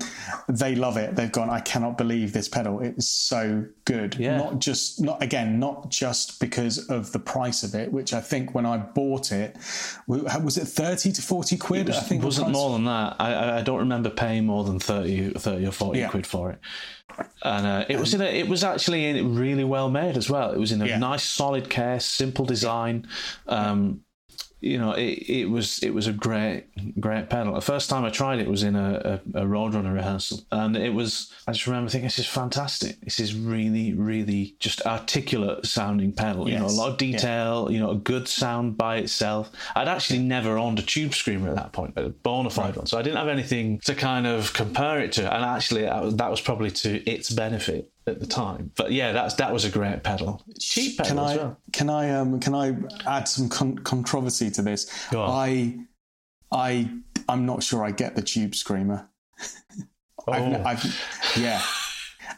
they 0.48 0.74
love 0.74 0.96
it. 0.96 1.14
They've 1.16 1.31
gone. 1.33 1.50
I 1.50 1.61
cannot 1.61 1.96
believe 1.98 2.33
this 2.33 2.48
pedal. 2.48 2.81
It 2.81 2.96
is 2.98 3.09
so 3.09 3.64
good. 3.85 4.16
Yeah. 4.18 4.37
Not 4.38 4.59
just 4.59 5.00
not 5.00 5.22
again, 5.22 5.59
not 5.59 5.90
just 5.90 6.40
because 6.40 6.88
of 6.88 7.12
the 7.12 7.18
price 7.18 7.62
of 7.62 7.74
it, 7.74 7.92
which 7.92 8.12
I 8.12 8.20
think 8.20 8.55
when 8.55 8.66
I 8.66 8.76
bought 8.78 9.33
it, 9.33 9.57
was 10.07 10.57
it 10.57 10.66
thirty 10.66 11.12
to 11.12 11.22
forty 11.22 11.57
quid? 11.57 11.90
I 11.90 12.00
think 12.00 12.22
It 12.22 12.24
wasn't 12.24 12.46
price- 12.48 12.55
more 12.57 12.72
than 12.72 12.85
that. 12.85 13.16
I, 13.18 13.33
I- 13.35 13.59
I 13.59 13.62
don't 13.62 13.78
remember 13.78 14.11
paying 14.11 14.46
more 14.46 14.64
than 14.64 14.78
30, 14.78 15.31
30 15.35 15.66
or 15.66 15.72
40 15.72 15.98
Yeah. 15.98 16.09
quid 16.09 16.26
for 16.26 16.50
it. 16.50 16.59
And 17.42 17.66
uh, 17.66 17.85
it 17.88 17.98
was 18.00 18.14
in 18.14 18.22
a, 18.22 18.24
it 18.24 18.48
was 18.48 18.64
actually 18.64 19.20
really 19.22 19.64
well 19.64 19.90
made 19.90 20.16
as 20.16 20.31
well. 20.31 20.50
It 20.52 20.59
was 20.59 20.72
in 20.72 20.81
a 20.81 20.87
Yeah. 20.87 20.98
nice 20.98 21.22
solid 21.22 21.68
case, 21.68 22.05
simple 22.07 22.44
design. 22.46 23.07
Um, 23.46 24.00
you 24.62 24.79
know, 24.79 24.92
it, 24.92 25.18
it 25.29 25.51
was 25.51 25.81
it 25.81 25.90
was 25.92 26.07
a 26.07 26.12
great 26.12 26.64
great 27.01 27.29
pedal. 27.29 27.55
The 27.55 27.61
first 27.61 27.90
time 27.90 28.05
I 28.05 28.11
tried 28.11 28.38
it 28.38 28.48
was 28.48 28.62
in 28.62 28.77
a, 28.77 29.20
a, 29.35 29.40
a 29.40 29.44
Roadrunner 29.44 29.92
rehearsal, 29.92 30.40
and 30.53 30.77
it 30.77 30.94
was. 30.94 31.33
I 31.46 31.53
just 31.53 31.66
remember 31.66 31.90
thinking, 31.90 32.07
"This 32.07 32.20
is 32.20 32.27
fantastic. 32.27 33.01
This 33.01 33.18
is 33.18 33.35
really, 33.35 33.92
really 33.92 34.55
just 34.61 34.83
articulate 34.87 35.66
sounding 35.66 36.12
pedal. 36.12 36.48
You 36.48 36.59
know, 36.59 36.66
a 36.66 36.68
lot 36.68 36.88
of 36.92 37.03
Yeah. 37.03 37.12
detail. 37.12 37.68
You 37.70 37.81
know, 37.81 37.90
a 37.90 37.96
good 37.96 38.29
sound 38.29 38.77
by 38.79 38.96
itself. 38.98 39.51
I'd 39.75 39.88
actually 39.88 40.20
never 40.20 40.57
owned 40.57 40.79
a 40.79 40.83
tube 40.83 41.14
screamer 41.14 41.48
at 41.51 41.57
that 41.57 41.72
point, 41.72 41.94
a 41.96 42.11
bona 42.11 42.51
fide 42.51 42.77
one, 42.77 42.87
so 42.87 42.98
I 42.98 43.03
didn't 43.03 43.18
have 43.18 43.29
anything 43.29 43.81
to 43.81 43.94
kind 43.94 44.27
of 44.27 44.53
compare 44.53 45.01
it 45.01 45.12
to. 45.12 45.22
And 45.35 45.44
actually, 45.44 45.83
that 45.83 46.03
was, 46.05 46.16
that 46.16 46.31
was 46.31 46.40
probably 46.40 46.70
to 46.70 47.03
its 47.11 47.31
benefit 47.31 47.90
at 48.06 48.20
the 48.20 48.26
time. 48.26 48.72
But 48.76 48.92
yeah, 48.92 49.12
that's 49.12 49.34
that 49.34 49.52
was 49.52 49.64
a 49.64 49.70
great 49.70 50.02
pedal. 50.02 50.42
Cheap 50.58 50.98
pedal 50.98 51.10
Can 51.10 51.18
I 51.18 51.36
well. 51.36 51.56
can 51.72 51.90
I 51.90 52.10
um 52.10 52.40
can 52.40 52.54
I 52.54 52.76
add 53.06 53.28
some 53.28 53.48
con- 53.48 53.78
controversy 53.78 54.50
to 54.52 54.62
this? 54.62 54.90
I 55.12 55.78
I 56.50 56.90
I'm 57.28 57.46
not 57.46 57.62
sure 57.62 57.84
I 57.84 57.90
get 57.92 58.16
the 58.16 58.22
tube 58.22 58.54
screamer. 58.54 59.08
I've, 60.28 60.42
Oh. 60.54 60.62
I've, 60.64 60.84
yeah. 61.36 61.60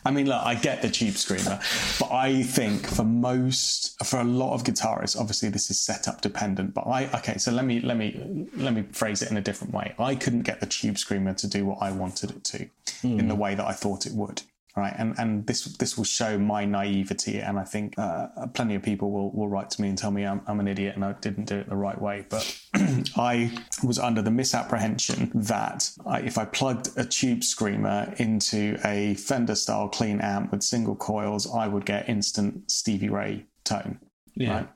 I 0.07 0.11
mean, 0.11 0.27
look, 0.27 0.43
I 0.43 0.55
get 0.55 0.83
the 0.83 0.89
tube 0.91 1.15
screamer, 1.17 1.61
but 2.01 2.11
I 2.13 2.43
think 2.43 2.87
for 2.87 3.05
most, 3.05 4.03
for 4.05 4.21
a 4.21 4.25
lot 4.25 4.55
of 4.55 4.65
guitarists, 4.65 5.19
obviously 5.19 5.49
this 5.51 5.71
is 5.71 5.79
setup 5.81 6.21
dependent. 6.21 6.75
But 6.75 6.87
I, 6.87 7.07
okay, 7.19 7.37
so 7.39 7.53
let 7.53 7.65
me 7.65 7.81
let 7.81 7.97
me 7.97 8.47
let 8.57 8.75
me 8.75 8.85
phrase 8.93 9.23
it 9.23 9.31
in 9.31 9.37
a 9.37 9.41
different 9.43 9.73
way. 9.75 9.95
I 9.99 10.15
couldn't 10.15 10.43
get 10.43 10.61
the 10.61 10.67
tube 10.67 10.99
screamer 10.99 11.35
to 11.35 11.47
do 11.47 11.65
what 11.67 11.79
I 11.81 11.91
wanted 11.91 12.31
it 12.33 12.45
to, 12.45 12.69
in 13.03 13.29
the 13.29 13.35
way 13.35 13.55
that 13.55 13.67
I 13.67 13.73
thought 13.73 14.05
it 14.07 14.13
would. 14.13 14.43
Right, 14.77 14.93
and 14.99 15.15
and 15.19 15.47
this 15.47 15.65
this 15.77 15.97
will 15.97 16.05
show 16.05 16.37
my 16.37 16.65
naivety, 16.65 17.39
and 17.39 17.61
I 17.61 17.63
think 17.63 17.97
uh, 17.97 18.27
plenty 18.55 18.75
of 18.75 18.83
people 18.83 19.13
will, 19.13 19.31
will 19.31 19.49
write 19.49 19.71
to 19.71 19.81
me 19.81 19.89
and 19.89 19.97
tell 19.97 20.11
me 20.11 20.27
I'm, 20.27 20.41
I'm 20.49 20.59
an 20.59 20.67
idiot 20.67 20.97
and 20.97 21.05
I 21.05 21.13
didn't 21.13 21.45
do 21.45 21.59
it 21.59 21.69
the 21.69 21.77
right 21.77 22.01
way. 22.01 22.27
But 22.29 22.61
I 23.17 23.57
was 23.85 24.01
under 24.01 24.21
the 24.21 24.33
misapprehension 24.33 25.31
that 25.33 25.93
I, 26.05 26.23
if 26.23 26.39
I 26.39 26.45
plugged 26.45 26.89
a 26.97 27.05
tube 27.05 27.45
screamer 27.45 28.13
into 28.19 28.77
a 28.85 29.15
Fender 29.15 29.55
style 29.55 29.89
clean 29.89 30.21
amp 30.21 30.51
with 30.51 30.65
single 30.65 30.97
coils, 30.97 31.49
I 31.55 31.69
would 31.69 31.87
get 31.87 32.09
instant 32.09 32.69
Stevie 32.69 33.11
Ray 33.11 33.47
tone. 33.63 34.01
Yeah. 34.35 34.55
Right. 34.57 34.69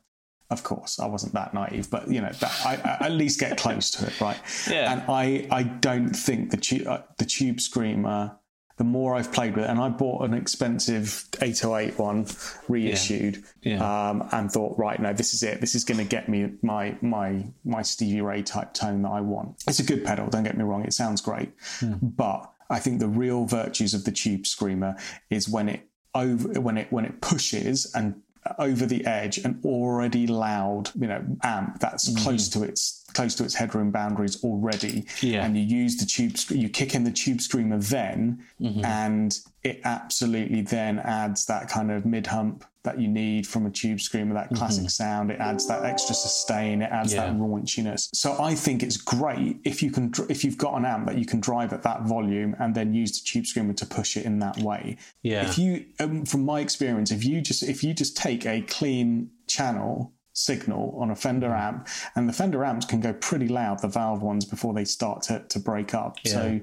Of 0.50 0.62
course, 0.62 0.98
I 0.98 1.06
wasn't 1.06 1.34
that 1.34 1.52
naive, 1.52 1.90
but 1.90 2.08
you 2.08 2.20
know, 2.22 2.30
that, 2.30 2.52
I, 2.64 2.76
I 2.76 3.06
at 3.06 3.12
least 3.12 3.38
get 3.38 3.58
close 3.58 3.90
to 3.90 4.06
it, 4.06 4.18
right? 4.20 4.38
Yeah. 4.70 4.92
And 4.92 5.02
I, 5.08 5.46
I 5.50 5.64
don't 5.64 6.14
think 6.14 6.52
the 6.52 6.56
tube, 6.56 6.86
uh, 6.86 7.02
the 7.18 7.26
tube 7.26 7.60
screamer. 7.60 8.38
The 8.78 8.84
more 8.84 9.14
I've 9.14 9.32
played 9.32 9.56
with 9.56 9.64
it, 9.64 9.70
and 9.70 9.80
I 9.80 9.88
bought 9.88 10.24
an 10.24 10.34
expensive 10.34 11.24
808 11.42 11.98
one 11.98 12.26
reissued, 12.68 13.44
Yeah. 13.62 14.08
Um, 14.10 14.28
and 14.32 14.50
thought, 14.50 14.78
right, 14.78 14.98
no, 15.00 15.12
this 15.12 15.34
is 15.34 15.42
it. 15.42 15.60
This 15.60 15.74
is 15.74 15.84
going 15.84 15.98
to 15.98 16.04
get 16.04 16.28
me 16.28 16.52
my 16.62 16.96
my 17.00 17.44
my 17.64 17.82
Stevie 17.82 18.20
Ray 18.20 18.42
type 18.42 18.72
tone 18.74 19.02
that 19.02 19.10
I 19.10 19.20
want. 19.20 19.62
It's 19.66 19.80
a 19.80 19.84
good 19.84 20.04
pedal. 20.04 20.28
Don't 20.28 20.44
get 20.44 20.56
me 20.56 20.64
wrong; 20.64 20.84
it 20.84 20.92
sounds 20.92 21.20
great, 21.20 21.50
but 21.82 22.50
I 22.70 22.78
think 22.78 23.00
the 23.00 23.08
real 23.08 23.44
virtues 23.46 23.94
of 23.94 24.04
the 24.04 24.12
tube 24.12 24.46
screamer 24.46 24.96
is 25.30 25.48
when 25.48 25.68
it 25.68 25.88
over 26.14 26.60
when 26.60 26.78
it 26.78 26.90
when 26.92 27.04
it 27.04 27.20
pushes 27.20 27.92
and 27.94 28.22
over 28.58 28.86
the 28.86 29.04
edge 29.04 29.38
an 29.38 29.60
already 29.64 30.26
loud 30.26 30.90
you 30.94 31.06
know 31.06 31.22
amp 31.42 31.78
that's 31.80 32.08
close 32.22 32.48
to 32.48 32.62
its 32.62 32.97
close 33.14 33.34
to 33.36 33.44
its 33.44 33.54
headroom 33.54 33.90
boundaries 33.90 34.42
already. 34.44 35.06
Yeah. 35.20 35.44
and 35.44 35.56
you 35.56 35.62
use 35.64 35.96
the 35.96 36.06
tube 36.06 36.36
you 36.50 36.68
kick 36.68 36.94
in 36.94 37.04
the 37.04 37.10
tube 37.10 37.40
screamer 37.40 37.78
then 37.78 38.44
and 38.84 39.38
it 39.64 39.80
absolutely 39.84 40.62
then 40.62 40.98
adds 41.00 41.46
that 41.46 41.68
kind 41.68 41.90
of 41.90 42.06
mid 42.06 42.26
hump 42.26 42.64
that 42.84 42.98
you 43.00 43.08
need 43.08 43.46
from 43.46 43.66
a 43.66 43.70
tube 43.70 44.00
screamer 44.00 44.32
that 44.34 44.48
classic 44.54 44.88
sound. 44.88 45.30
It 45.30 45.40
adds 45.40 45.66
that 45.68 45.84
extra 45.84 46.14
sustain 46.14 46.80
it 46.82 46.90
adds 46.90 47.12
that 47.14 47.32
raunchiness. 47.34 48.08
So 48.14 48.36
i 48.40 48.54
think 48.54 48.82
it's 48.82 48.96
great 48.96 49.58
if 49.64 49.82
you 49.82 49.90
can 49.90 50.12
if 50.28 50.44
you've 50.44 50.58
got 50.58 50.74
an 50.74 50.84
amp 50.84 51.06
that 51.06 51.18
you 51.18 51.26
can 51.26 51.40
drive 51.40 51.72
at 51.72 51.82
that 51.82 52.02
volume 52.02 52.54
and 52.60 52.74
then 52.74 52.94
use 52.94 53.20
the 53.20 53.26
tube 53.26 53.46
screamer 53.46 53.72
to 53.74 53.86
push 53.86 54.16
it 54.16 54.24
in 54.24 54.38
that 54.40 54.58
way. 54.58 54.96
Yeah. 55.22 55.46
if 55.48 55.58
you 55.58 55.86
um, 56.00 56.24
from 56.24 56.44
my 56.44 56.60
experience 56.60 57.10
if 57.10 57.24
you 57.24 57.40
just 57.40 57.62
if 57.62 57.82
you 57.82 57.92
just 57.94 58.16
take 58.16 58.46
a 58.46 58.62
clean 58.62 59.30
channel 59.46 60.12
signal 60.38 60.96
on 60.98 61.10
a 61.10 61.16
fender 61.16 61.52
amp 61.54 61.88
and 62.14 62.28
the 62.28 62.32
fender 62.32 62.64
amps 62.64 62.86
can 62.86 63.00
go 63.00 63.12
pretty 63.12 63.48
loud 63.48 63.80
the 63.80 63.88
valve 63.88 64.22
ones 64.22 64.44
before 64.44 64.74
they 64.74 64.84
start 64.84 65.22
to, 65.22 65.44
to 65.48 65.58
break 65.58 65.94
up. 65.94 66.18
So 66.26 66.60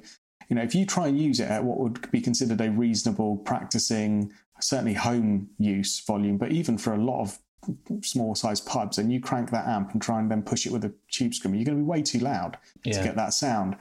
you 0.49 0.55
know 0.55 0.61
if 0.61 0.75
you 0.75 0.85
try 0.85 1.07
and 1.07 1.19
use 1.19 1.39
it 1.39 1.49
at 1.49 1.63
what 1.63 1.79
would 1.79 2.09
be 2.11 2.21
considered 2.21 2.61
a 2.61 2.69
reasonable 2.71 3.37
practicing 3.37 4.31
certainly 4.61 4.93
home 4.93 5.49
use 5.57 6.01
volume 6.05 6.37
but 6.37 6.51
even 6.51 6.77
for 6.77 6.93
a 6.93 6.97
lot 6.97 7.21
of 7.21 7.39
small 8.03 8.35
size 8.35 8.61
pubs 8.61 8.99
and 8.99 9.11
you 9.11 9.19
crank 9.19 9.49
that 9.49 9.67
amp 9.67 9.91
and 9.91 10.01
try 10.01 10.19
and 10.19 10.29
then 10.29 10.43
push 10.43 10.67
it 10.67 10.71
with 10.71 10.85
a 10.85 10.93
tube 11.09 11.33
screamer 11.33 11.55
you're 11.55 11.65
going 11.65 11.77
to 11.77 11.83
be 11.83 11.87
way 11.87 12.01
too 12.01 12.19
loud 12.19 12.57
to 12.83 12.91
get 12.91 13.15
that 13.15 13.33
sound. 13.33 13.75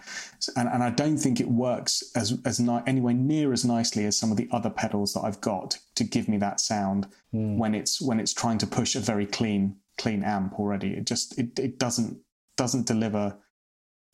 And, 0.56 0.68
and 0.68 0.82
i 0.82 0.88
don't 0.88 1.18
think 1.18 1.38
it 1.38 1.48
works 1.48 2.02
as 2.16 2.38
as 2.46 2.58
ni- 2.58 2.80
anywhere 2.86 3.12
near 3.12 3.52
as 3.52 3.64
nicely 3.64 4.06
as 4.06 4.16
some 4.16 4.30
of 4.30 4.38
the 4.38 4.48
other 4.50 4.70
pedals 4.70 5.12
that 5.12 5.20
i've 5.20 5.40
got 5.40 5.78
to 5.96 6.04
give 6.04 6.28
me 6.28 6.38
that 6.38 6.60
sound 6.60 7.08
hmm. 7.30 7.58
when 7.58 7.74
it's 7.74 8.00
when 8.00 8.18
it's 8.18 8.32
trying 8.32 8.58
to 8.58 8.66
push 8.66 8.96
a 8.96 9.00
very 9.00 9.26
clean 9.26 9.76
clean 9.98 10.22
amp 10.22 10.58
already 10.58 10.90
it 10.94 11.06
just 11.06 11.38
it, 11.38 11.58
it 11.58 11.78
doesn't 11.78 12.18
doesn't 12.56 12.86
deliver 12.86 13.36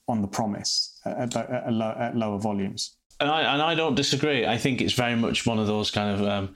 on 0.08 0.22
the 0.22 0.28
promise 0.28 0.98
at, 1.04 1.36
at, 1.36 1.50
at, 1.50 1.72
low, 1.72 1.94
at 1.98 2.16
lower 2.16 2.38
volumes 2.38 2.96
and 3.20 3.30
I 3.30 3.52
and 3.52 3.62
I 3.62 3.74
don't 3.74 3.94
disagree. 3.94 4.46
I 4.46 4.56
think 4.56 4.80
it's 4.80 4.94
very 4.94 5.14
much 5.14 5.46
one 5.46 5.58
of 5.58 5.66
those 5.66 5.90
kind 5.90 6.18
of 6.18 6.26
um, 6.26 6.54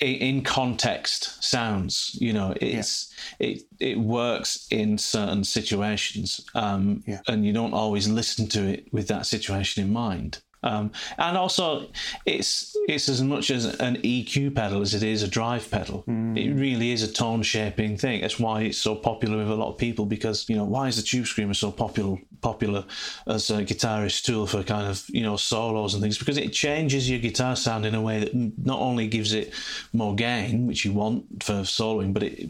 in 0.00 0.42
context 0.42 1.42
sounds. 1.42 2.16
You 2.20 2.32
know, 2.32 2.54
it's 2.60 3.12
it 3.40 3.62
it 3.80 3.98
works 3.98 4.66
in 4.70 4.98
certain 4.98 5.44
situations, 5.44 6.40
um, 6.54 7.02
Yeah. 7.06 7.20
and 7.26 7.44
you 7.44 7.52
don't 7.52 7.74
always 7.74 8.08
listen 8.08 8.46
to 8.50 8.64
it 8.64 8.92
with 8.92 9.08
that 9.08 9.26
situation 9.26 9.82
in 9.82 9.92
mind. 9.92 10.38
Um, 10.64 10.92
and 11.18 11.36
also, 11.36 11.86
it's 12.24 12.74
it's 12.88 13.08
as 13.10 13.22
much 13.22 13.50
as 13.50 13.66
an 13.66 13.96
EQ 13.98 14.54
pedal 14.54 14.80
as 14.80 14.94
it 14.94 15.02
is 15.02 15.22
a 15.22 15.28
drive 15.28 15.70
pedal. 15.70 16.04
It 16.36 16.54
really 16.54 16.90
is 16.90 17.02
a 17.02 17.12
tone 17.12 17.42
shaping 17.42 17.98
thing. 17.98 18.22
That's 18.22 18.40
why 18.40 18.62
it's 18.62 18.78
so 18.78 18.94
popular 18.94 19.36
with 19.36 19.50
a 19.50 19.54
lot 19.54 19.68
of 19.68 19.78
people. 19.78 20.06
Because 20.06 20.48
you 20.48 20.56
know, 20.56 20.64
why 20.64 20.88
is 20.88 20.96
the 20.96 21.02
tube 21.02 21.26
screamer 21.26 21.52
so 21.52 21.70
popular 21.70 22.16
popular 22.40 22.84
as 23.26 23.50
a 23.50 23.64
guitarist 23.64 24.24
tool 24.24 24.46
for 24.46 24.62
kind 24.62 24.88
of 24.88 25.04
you 25.08 25.22
know 25.22 25.36
solos 25.36 25.92
and 25.92 26.02
things? 26.02 26.16
Because 26.18 26.38
it 26.38 26.54
changes 26.54 27.10
your 27.10 27.20
guitar 27.20 27.56
sound 27.56 27.84
in 27.84 27.94
a 27.94 28.00
way 28.00 28.20
that 28.20 28.34
not 28.34 28.80
only 28.80 29.06
gives 29.06 29.34
it 29.34 29.52
more 29.92 30.14
gain, 30.14 30.66
which 30.66 30.86
you 30.86 30.94
want 30.94 31.42
for 31.42 31.60
soloing, 31.62 32.14
but 32.14 32.22
it 32.22 32.48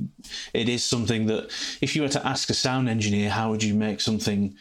it 0.52 0.68
is 0.68 0.84
something 0.84 1.26
that 1.26 1.50
if 1.80 1.96
you 1.96 2.02
were 2.02 2.08
to 2.08 2.24
ask 2.24 2.48
a 2.48 2.54
sound 2.54 2.88
engineer, 2.88 3.28
how 3.28 3.50
would 3.50 3.64
you 3.64 3.74
make 3.74 4.00
something 4.00 4.54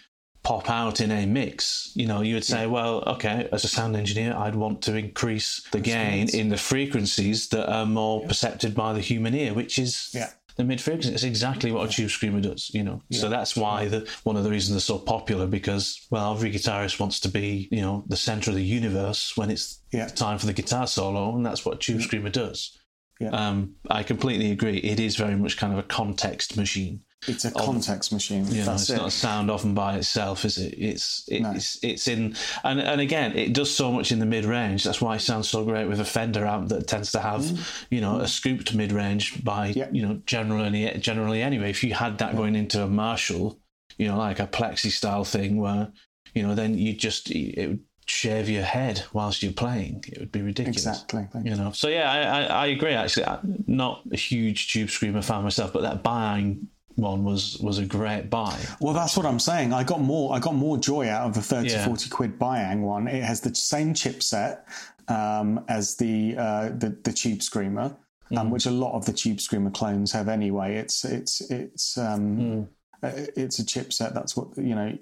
pop 0.43 0.69
out 0.69 0.99
in 0.99 1.09
a 1.11 1.25
mix, 1.25 1.91
you 1.95 2.05
know, 2.05 2.21
you 2.21 2.33
would 2.35 2.43
say, 2.43 2.67
well, 2.67 3.01
okay, 3.07 3.47
as 3.51 3.63
a 3.63 3.67
sound 3.67 3.95
engineer, 3.95 4.33
I'd 4.35 4.55
want 4.55 4.81
to 4.83 4.95
increase 4.95 5.65
the 5.71 5.79
gain 5.79 6.27
in 6.29 6.49
the 6.49 6.57
frequencies 6.57 7.47
that 7.49 7.71
are 7.71 7.85
more 7.85 8.25
percepted 8.27 8.75
by 8.75 8.91
the 8.93 8.99
human 8.99 9.33
ear, 9.33 9.53
which 9.53 9.79
is 9.79 10.09
Yeah. 10.13 10.31
the 10.57 10.65
mid 10.65 10.81
frequency. 10.81 11.13
It's 11.13 11.23
exactly 11.23 11.71
what 11.71 11.89
a 11.89 11.91
tube 11.91 12.11
screamer 12.11 12.41
does, 12.41 12.69
you 12.73 12.83
know. 12.83 13.01
So 13.11 13.29
that's 13.29 13.55
why 13.55 13.87
the 13.87 14.07
one 14.23 14.35
of 14.35 14.43
the 14.43 14.51
reasons 14.51 14.73
they're 14.73 14.95
so 14.97 14.99
popular 14.99 15.47
because 15.47 16.05
well, 16.11 16.33
every 16.33 16.51
guitarist 16.51 16.99
wants 16.99 17.21
to 17.21 17.29
be, 17.29 17.69
you 17.71 17.81
know, 17.81 18.03
the 18.07 18.17
center 18.17 18.51
of 18.51 18.55
the 18.57 18.63
universe 18.65 19.37
when 19.37 19.49
it's 19.49 19.79
Yeah. 19.93 20.07
time 20.07 20.37
for 20.39 20.45
the 20.45 20.53
guitar 20.53 20.87
solo, 20.87 21.35
and 21.35 21.45
that's 21.45 21.63
what 21.65 21.75
a 21.75 21.77
tube 21.79 22.01
screamer 22.01 22.29
does. 22.29 22.77
Yeah. 23.19 23.29
Um, 23.29 23.75
I 23.89 24.03
completely 24.03 24.51
agree. 24.51 24.77
It 24.79 24.99
is 24.99 25.15
very 25.15 25.35
much 25.35 25.55
kind 25.55 25.71
of 25.71 25.79
a 25.79 25.83
context 25.83 26.57
machine. 26.57 27.01
It's 27.27 27.45
a 27.45 27.51
context 27.51 28.11
machine. 28.11 28.45
You 28.47 28.59
know, 28.59 28.65
That's 28.65 28.83
it's 28.83 28.89
it. 28.91 28.97
not 28.97 29.07
a 29.07 29.11
sound 29.11 29.49
often 29.51 29.73
by 29.73 29.95
itself, 29.97 30.45
is 30.45 30.57
it? 30.57 30.73
It's 30.77 31.23
it's 31.27 31.79
it's 31.83 32.07
in 32.07 32.35
and 32.63 32.79
and 32.79 32.99
again, 33.01 33.37
it 33.37 33.53
does 33.53 33.73
so 33.73 33.91
much 33.91 34.11
in 34.11 34.19
the 34.19 34.25
mid 34.25 34.45
range. 34.45 34.83
That's 34.83 35.01
why 35.01 35.15
it 35.15 35.21
sounds 35.21 35.47
so 35.49 35.63
great 35.63 35.87
with 35.87 35.99
a 35.99 36.05
Fender 36.05 36.45
amp 36.45 36.69
that 36.69 36.87
tends 36.87 37.11
to 37.13 37.19
have 37.19 37.45
you 37.89 38.01
know 38.01 38.19
a 38.19 38.27
scooped 38.27 38.73
mid 38.73 38.91
range 38.91 39.43
by 39.43 39.69
Mm. 39.71 39.75
Yeah. 39.75 39.87
you 39.91 40.01
know 40.05 40.21
generally 40.25 40.89
generally 40.99 41.41
anyway. 41.41 41.69
If 41.69 41.83
you 41.83 41.93
had 41.93 42.17
that 42.17 42.35
going 42.35 42.55
into 42.55 42.83
a 42.83 42.87
Marshall, 42.87 43.59
you 43.97 44.07
know, 44.07 44.17
like 44.17 44.39
a 44.39 44.47
plexi 44.47 44.91
style 44.91 45.23
thing 45.23 45.57
where 45.57 45.91
you 46.33 46.43
know 46.43 46.55
then 46.55 46.77
you 46.77 46.93
just 46.93 47.29
it 47.31 47.67
would 47.67 47.79
shave 48.05 48.49
your 48.49 48.63
head 48.63 49.01
whilst 49.13 49.41
you're 49.41 49.53
playing. 49.53 50.03
It 50.11 50.19
would 50.19 50.31
be 50.31 50.41
ridiculous. 50.41 50.85
Exactly. 50.85 51.25
You 51.45 51.55
know, 51.55 51.71
so 51.71 51.87
yeah, 51.87 52.11
I, 52.11 52.19
I, 52.19 52.43
I 52.63 52.65
agree. 52.67 52.91
Actually, 52.93 53.27
I'm 53.27 53.63
not 53.65 54.01
a 54.11 54.17
huge 54.17 54.73
Tube 54.73 54.89
Screamer 54.89 55.21
fan 55.21 55.41
myself, 55.43 55.71
but 55.71 55.83
that 55.83 56.03
Bang 56.03 56.67
one 56.95 57.23
was 57.23 57.57
was 57.59 57.79
a 57.79 57.85
great 57.85 58.29
buy. 58.29 58.57
Well, 58.79 58.93
that's 58.93 59.15
what 59.17 59.25
I'm 59.25 59.39
saying. 59.39 59.73
I 59.73 59.83
got 59.83 60.01
more. 60.01 60.33
I 60.35 60.39
got 60.39 60.55
more 60.55 60.77
joy 60.77 61.09
out 61.09 61.27
of 61.27 61.33
the 61.33 61.41
30, 61.41 61.69
Yeah. 61.69 61.85
40 61.85 62.09
quid 62.09 62.39
Biyang 62.39 62.81
one. 62.81 63.07
It 63.07 63.23
has 63.23 63.41
the 63.41 63.53
same 63.55 63.93
chipset 63.93 64.59
um, 65.07 65.63
as 65.67 65.95
the, 65.95 66.35
uh, 66.37 66.69
the 66.69 66.95
the 67.03 67.11
Tube 67.13 67.41
Screamer, 67.41 67.95
Mm. 68.31 68.39
um, 68.39 68.49
which 68.51 68.65
a 68.65 68.71
lot 68.71 68.93
of 68.93 69.05
the 69.05 69.13
Tube 69.13 69.41
Screamer 69.41 69.69
clones 69.71 70.11
have 70.13 70.27
anyway. 70.29 70.75
It's 70.75 71.03
it's 71.03 71.41
it's 71.51 71.97
um, 71.97 72.67
Mm. 73.03 73.27
it's 73.35 73.59
a 73.59 73.63
chipset 73.65 74.13
that's 74.13 74.37
what 74.37 74.55
you 74.57 74.75
know 74.75 74.97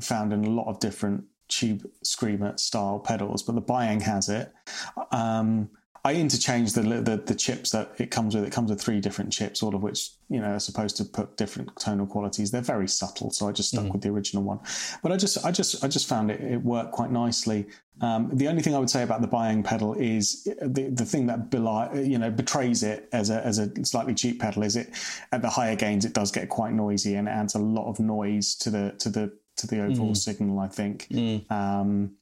found 0.00 0.32
in 0.32 0.44
a 0.44 0.50
lot 0.50 0.66
of 0.68 0.78
different 0.80 1.24
Tube 1.48 1.86
Screamer 2.02 2.56
style 2.58 2.98
pedals, 2.98 3.42
but 3.42 3.54
the 3.54 3.62
Biyang 3.62 4.02
has 4.02 4.28
it. 4.28 4.52
Um, 5.10 5.70
I 6.04 6.14
interchange 6.14 6.72
the, 6.72 6.82
the 6.82 7.22
the 7.24 7.34
chips 7.34 7.70
that 7.70 7.92
it 7.98 8.10
comes 8.10 8.34
with. 8.34 8.44
It 8.44 8.52
comes 8.52 8.70
with 8.70 8.80
three 8.80 9.00
different 9.00 9.32
chips, 9.32 9.62
all 9.62 9.74
of 9.74 9.82
which 9.82 10.10
you 10.30 10.40
know 10.40 10.52
are 10.52 10.60
supposed 10.60 10.96
to 10.96 11.04
put 11.04 11.36
different 11.36 11.70
tonal 11.78 12.06
qualities. 12.06 12.50
They're 12.50 12.62
very 12.62 12.88
subtle, 12.88 13.30
so 13.30 13.48
I 13.48 13.52
just 13.52 13.68
stuck 13.70 13.84
mm-hmm. 13.84 13.92
with 13.92 14.02
the 14.02 14.08
original 14.08 14.42
one. 14.42 14.60
But 15.02 15.12
I 15.12 15.16
just 15.16 15.44
I 15.44 15.50
just 15.50 15.84
I 15.84 15.88
just 15.88 16.08
found 16.08 16.30
it 16.30 16.40
it 16.40 16.62
worked 16.62 16.92
quite 16.92 17.10
nicely. 17.10 17.66
Um, 18.00 18.30
the 18.32 18.48
only 18.48 18.62
thing 18.62 18.74
I 18.74 18.78
would 18.78 18.88
say 18.88 19.02
about 19.02 19.20
the 19.20 19.28
Biyang 19.28 19.62
pedal 19.62 19.92
is 19.94 20.48
uh, 20.62 20.66
the 20.68 20.88
the 20.88 21.04
thing 21.04 21.26
that 21.26 21.50
beli- 21.50 21.90
uh, 21.92 22.00
you 22.00 22.18
know 22.18 22.30
betrays 22.30 22.82
it 22.82 23.08
as 23.12 23.28
a 23.28 23.44
as 23.44 23.58
a 23.58 23.84
slightly 23.84 24.14
cheap 24.14 24.40
pedal 24.40 24.62
is 24.62 24.76
it 24.76 24.90
at 25.32 25.42
the 25.42 25.50
higher 25.50 25.76
gains 25.76 26.06
it 26.06 26.14
does 26.14 26.30
get 26.30 26.48
quite 26.48 26.72
noisy 26.72 27.16
and 27.16 27.28
it 27.28 27.32
adds 27.32 27.54
a 27.54 27.58
lot 27.58 27.90
of 27.90 28.00
noise 28.00 28.54
to 28.54 28.70
the 28.70 28.94
to 28.98 29.10
the 29.10 29.30
to 29.56 29.66
the 29.66 29.82
overall 29.82 30.12
mm. 30.12 30.16
signal. 30.16 30.60
I 30.60 30.68
think. 30.68 31.08
Mm. 31.10 31.50
Um, 31.50 32.12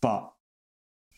but 0.00 0.32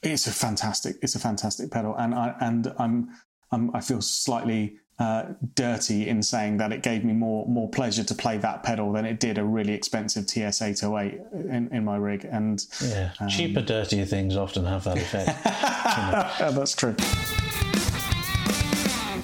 it's 0.03 0.27
a 0.27 0.33
fantastic 0.33 0.97
it's 1.03 1.15
a 1.15 1.19
fantastic 1.19 1.71
pedal 1.71 1.95
and 1.97 2.15
I 2.15 2.35
and 2.41 2.73
I'm, 2.79 3.11
I'm 3.51 3.75
I 3.75 3.81
feel 3.81 4.01
slightly 4.01 4.77
uh, 4.99 5.27
dirty 5.55 6.09
in 6.09 6.23
saying 6.23 6.57
that 6.57 6.73
it 6.73 6.83
gave 6.83 7.05
me 7.05 7.13
more 7.13 7.47
more 7.47 7.69
pleasure 7.71 8.03
to 8.03 8.15
play 8.15 8.37
that 8.39 8.63
pedal 8.65 8.93
than 8.93 9.05
it 9.05 9.21
did 9.21 9.39
a 9.39 9.45
really 9.45 9.73
expensive 9.73 10.27
TS 10.27 10.61
808 10.61 11.21
in, 11.33 11.69
in 11.73 11.85
my 11.85 11.97
rig 11.97 12.25
and 12.25 12.65
Yeah, 12.83 13.13
cheaper, 13.29 13.63
dirtier 13.63 14.05
things 14.05 14.37
often 14.37 14.65
have 14.65 14.85
that 14.85 14.97
effect. 14.99 15.31
Yeah, 15.89 16.51
that's 16.51 16.75
true. 16.75 16.95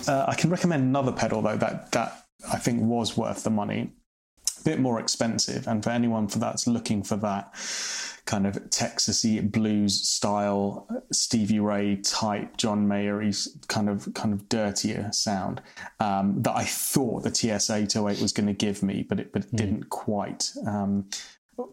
Uh, 0.07 0.27
I 0.29 0.35
can 0.35 0.51
recommend 0.51 0.83
another 0.83 1.12
pedal 1.12 1.43
though 1.43 1.57
that 1.57 1.93
that 1.93 2.27
I 2.53 2.59
think 2.59 2.83
was 2.83 3.16
worth 3.16 3.43
the 3.43 3.51
money. 3.51 3.93
A 4.61 4.64
bit 4.64 4.79
more 4.81 5.01
expensive, 5.01 5.66
and 5.66 5.83
for 5.83 5.91
anyone 5.91 6.29
for 6.29 6.39
that's 6.39 6.66
looking 6.66 7.03
for 7.03 7.16
that 7.16 7.51
kind 8.27 8.47
of 8.47 8.55
Texasy 8.70 9.41
blues 9.51 10.09
style 10.09 10.89
Stevie 11.12 11.61
Ray 11.61 11.97
type 11.97 12.57
John 12.57 12.89
Mayery's 12.89 13.57
kind 13.68 13.89
of 13.89 14.09
kind 14.14 14.33
of 14.33 14.49
dirtier 14.49 15.11
sound 15.12 15.61
um, 16.01 16.41
that 16.43 16.57
I 16.57 16.64
thought 16.64 17.22
the 17.22 17.31
TS 17.31 17.70
808 17.70 18.22
was 18.22 18.33
going 18.33 18.47
to 18.47 18.53
give 18.55 18.83
me, 18.83 19.05
but 19.09 19.20
it 19.20 19.33
but 19.33 19.45
it 19.45 19.55
didn't 19.55 19.91
quite. 19.91 20.53
Um, 20.66 21.09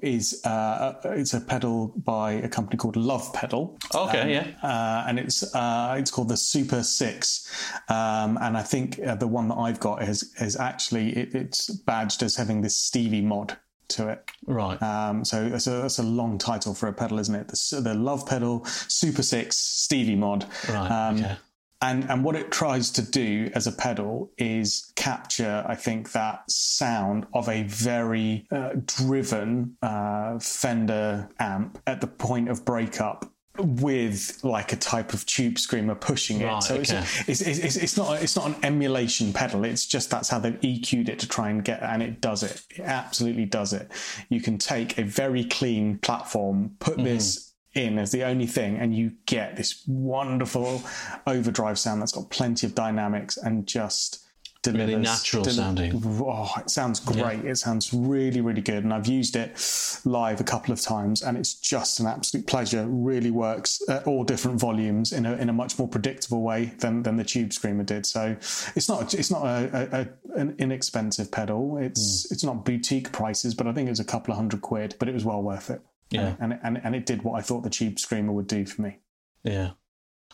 is 0.04 0.46
uh, 0.46 0.94
it's 1.06 1.34
a 1.34 1.42
pedal 1.42 1.88
by 2.06 2.34
a 2.34 2.48
company 2.48 2.78
called 2.78 2.96
Love 2.96 3.34
Pedal. 3.34 3.80
Okay, 3.96 4.22
Um, 4.22 4.30
yeah. 4.30 4.48
uh, 4.62 5.06
and 5.08 5.18
it's 5.18 5.56
uh, 5.56 5.96
it's 5.98 6.12
called 6.12 6.30
the 6.30 6.38
Super 6.38 6.84
Six, 6.84 7.50
um, 7.90 8.38
and 8.42 8.56
I 8.56 8.62
think 8.62 9.00
uh, 9.00 9.16
the 9.16 9.28
one 9.28 9.48
that 9.48 9.56
I've 9.56 9.80
got 9.80 10.04
is 10.04 10.36
is 10.40 10.56
actually 10.56 11.18
it, 11.18 11.34
it's 11.34 11.70
badged 11.72 12.22
as 12.22 12.36
having 12.36 12.62
this 12.62 12.76
Stevie 12.76 13.22
mod 13.24 13.58
to 13.92 14.10
it. 14.10 14.32
Right. 14.48 14.82
Um, 14.82 15.24
so 15.24 15.50
that's 15.50 15.68
a, 15.68 15.82
that's 15.82 16.00
a 16.00 16.04
long 16.04 16.38
title 16.38 16.74
for 16.74 16.88
a 16.88 16.94
pedal, 16.94 17.20
isn't 17.20 17.36
it? 17.36 17.48
The, 17.48 17.82
the 17.82 17.94
Love 17.94 18.26
Pedal 18.26 18.66
Super 18.66 19.24
Six 19.24 19.58
Stevie 19.58 20.16
mod. 20.16 20.46
Right. 20.68 20.88
Um, 20.88 21.18
okay. 21.18 21.38
And 21.84 22.08
and 22.12 22.24
what 22.24 22.36
it 22.36 22.52
tries 22.52 22.92
to 22.92 23.02
do 23.02 23.50
as 23.56 23.66
a 23.66 23.72
pedal 23.72 24.32
is 24.38 24.94
capture, 24.96 25.66
I 25.68 25.74
think, 25.74 26.12
that 26.12 26.44
sound 26.48 27.26
of 27.34 27.50
a 27.50 27.64
very 27.64 28.46
uh, 28.52 28.74
driven 28.86 29.78
uh, 29.82 30.38
Fender 30.38 31.28
amp 31.40 31.82
at 31.88 32.00
the 32.00 32.08
point 32.08 32.50
of 32.50 32.64
breakup 32.66 33.26
with 33.58 34.40
like 34.44 34.72
a 34.72 34.78
type 34.78 35.14
of 35.14 35.26
tube 35.26 35.60
screamer 35.60 35.96
pushing 35.96 36.42
it. 36.42 36.46
Right, 36.46 36.64
so 36.64 36.76
okay. 36.76 37.00
it's, 37.28 37.42
it's, 37.42 37.60
it's 37.60 37.76
it's 37.76 37.98
not 37.98 38.22
it's 38.22 38.36
not 38.36 38.48
an 38.48 38.56
emulation 38.64 39.34
pedal. 39.34 39.66
It's 39.66 39.86
just 39.86 40.10
that's 40.10 40.30
how 40.30 40.40
they've 40.40 40.60
EQ'd 40.62 41.10
it 41.10 41.20
to 41.20 41.28
try 41.28 41.50
and 41.50 41.64
get, 41.64 41.82
and 41.84 42.02
it 42.02 42.22
does 42.22 42.44
it. 42.44 42.62
It 42.70 42.82
absolutely 42.82 43.46
does 43.46 43.74
it. 43.74 43.92
You 44.30 44.42
can 44.42 44.58
take 44.58 44.98
a 44.98 45.04
very 45.04 45.44
clean 45.44 45.98
platform, 46.00 46.76
put 46.80 46.96
Mm-hmm. 46.96 47.06
this 47.06 47.54
in 47.74 47.98
as 47.98 48.12
the 48.12 48.24
only 48.24 48.48
thing, 48.48 48.78
and 48.78 48.96
you 48.96 49.14
get 49.26 49.56
this 49.56 49.84
wonderful 49.88 50.84
overdrive 51.26 51.80
sound 51.80 52.02
that's 52.02 52.12
got 52.12 52.30
plenty 52.30 52.68
of 52.68 52.76
dynamics 52.76 53.38
and 53.38 53.66
just 53.66 54.26
delivers 54.62 54.88
Really 54.88 55.02
natural 55.02 55.44
sounding. 55.46 56.02
Oh, 56.06 56.50
it 56.58 56.70
sounds 56.70 57.00
great. 57.00 57.44
It 57.46 57.58
sounds 57.58 57.94
really, 57.94 58.42
really 58.42 58.62
good. 58.62 58.84
And 58.84 58.94
I've 58.94 59.08
used 59.08 59.36
it 59.36 59.60
live 60.06 60.40
a 60.40 60.44
couple 60.44 60.72
of 60.72 60.82
times, 60.82 61.22
and 61.24 61.38
it's 61.38 61.54
just 61.56 62.00
an 62.00 62.08
absolute 62.08 62.46
pleasure. 62.48 62.86
Really 62.88 63.32
works 63.32 63.82
at 63.90 64.06
all 64.06 64.24
different 64.24 64.60
volumes 64.60 65.14
in 65.14 65.26
a 65.26 65.34
in 65.34 65.50
a 65.50 65.54
much 65.54 65.80
more 65.80 65.88
predictable 65.88 66.42
way 66.42 66.74
than 66.80 67.04
than 67.04 67.18
the 67.18 67.24
Tube 67.24 67.54
Screamer 67.54 67.84
did. 67.84 68.06
So 68.06 68.36
it's 68.76 68.88
not 68.88 69.14
it's 69.14 69.32
not 69.32 69.46
a, 69.46 70.08
a, 70.36 70.40
an 70.40 70.56
inexpensive 70.60 71.32
pedal. 71.32 71.78
It's 71.78 72.28
Hmm. 72.28 72.34
it's 72.34 72.44
not 72.44 72.64
boutique 72.66 73.12
prices, 73.12 73.56
but 73.56 73.68
I 73.68 73.74
think 73.74 73.88
it 73.88 73.92
was 73.92 74.00
a 74.00 74.06
couple 74.06 74.32
of 74.32 74.38
hundred 74.38 74.62
quid. 74.62 74.96
But 75.00 75.10
it 75.10 75.14
was 75.14 75.26
well 75.26 75.42
worth 75.42 75.70
it. 75.70 75.82
Yeah. 76.12 76.36
and 76.40 76.60
and 76.62 76.80
and 76.84 76.94
it 76.96 77.06
did 77.06 77.24
what 77.24 77.40
I 77.40 77.42
thought 77.42 77.64
the 77.64 77.70
Tube 77.70 77.98
Screamer 77.98 78.34
would 78.34 78.48
do 78.48 78.66
for 78.66 78.82
me. 78.82 79.00
Yeah. 79.44 79.72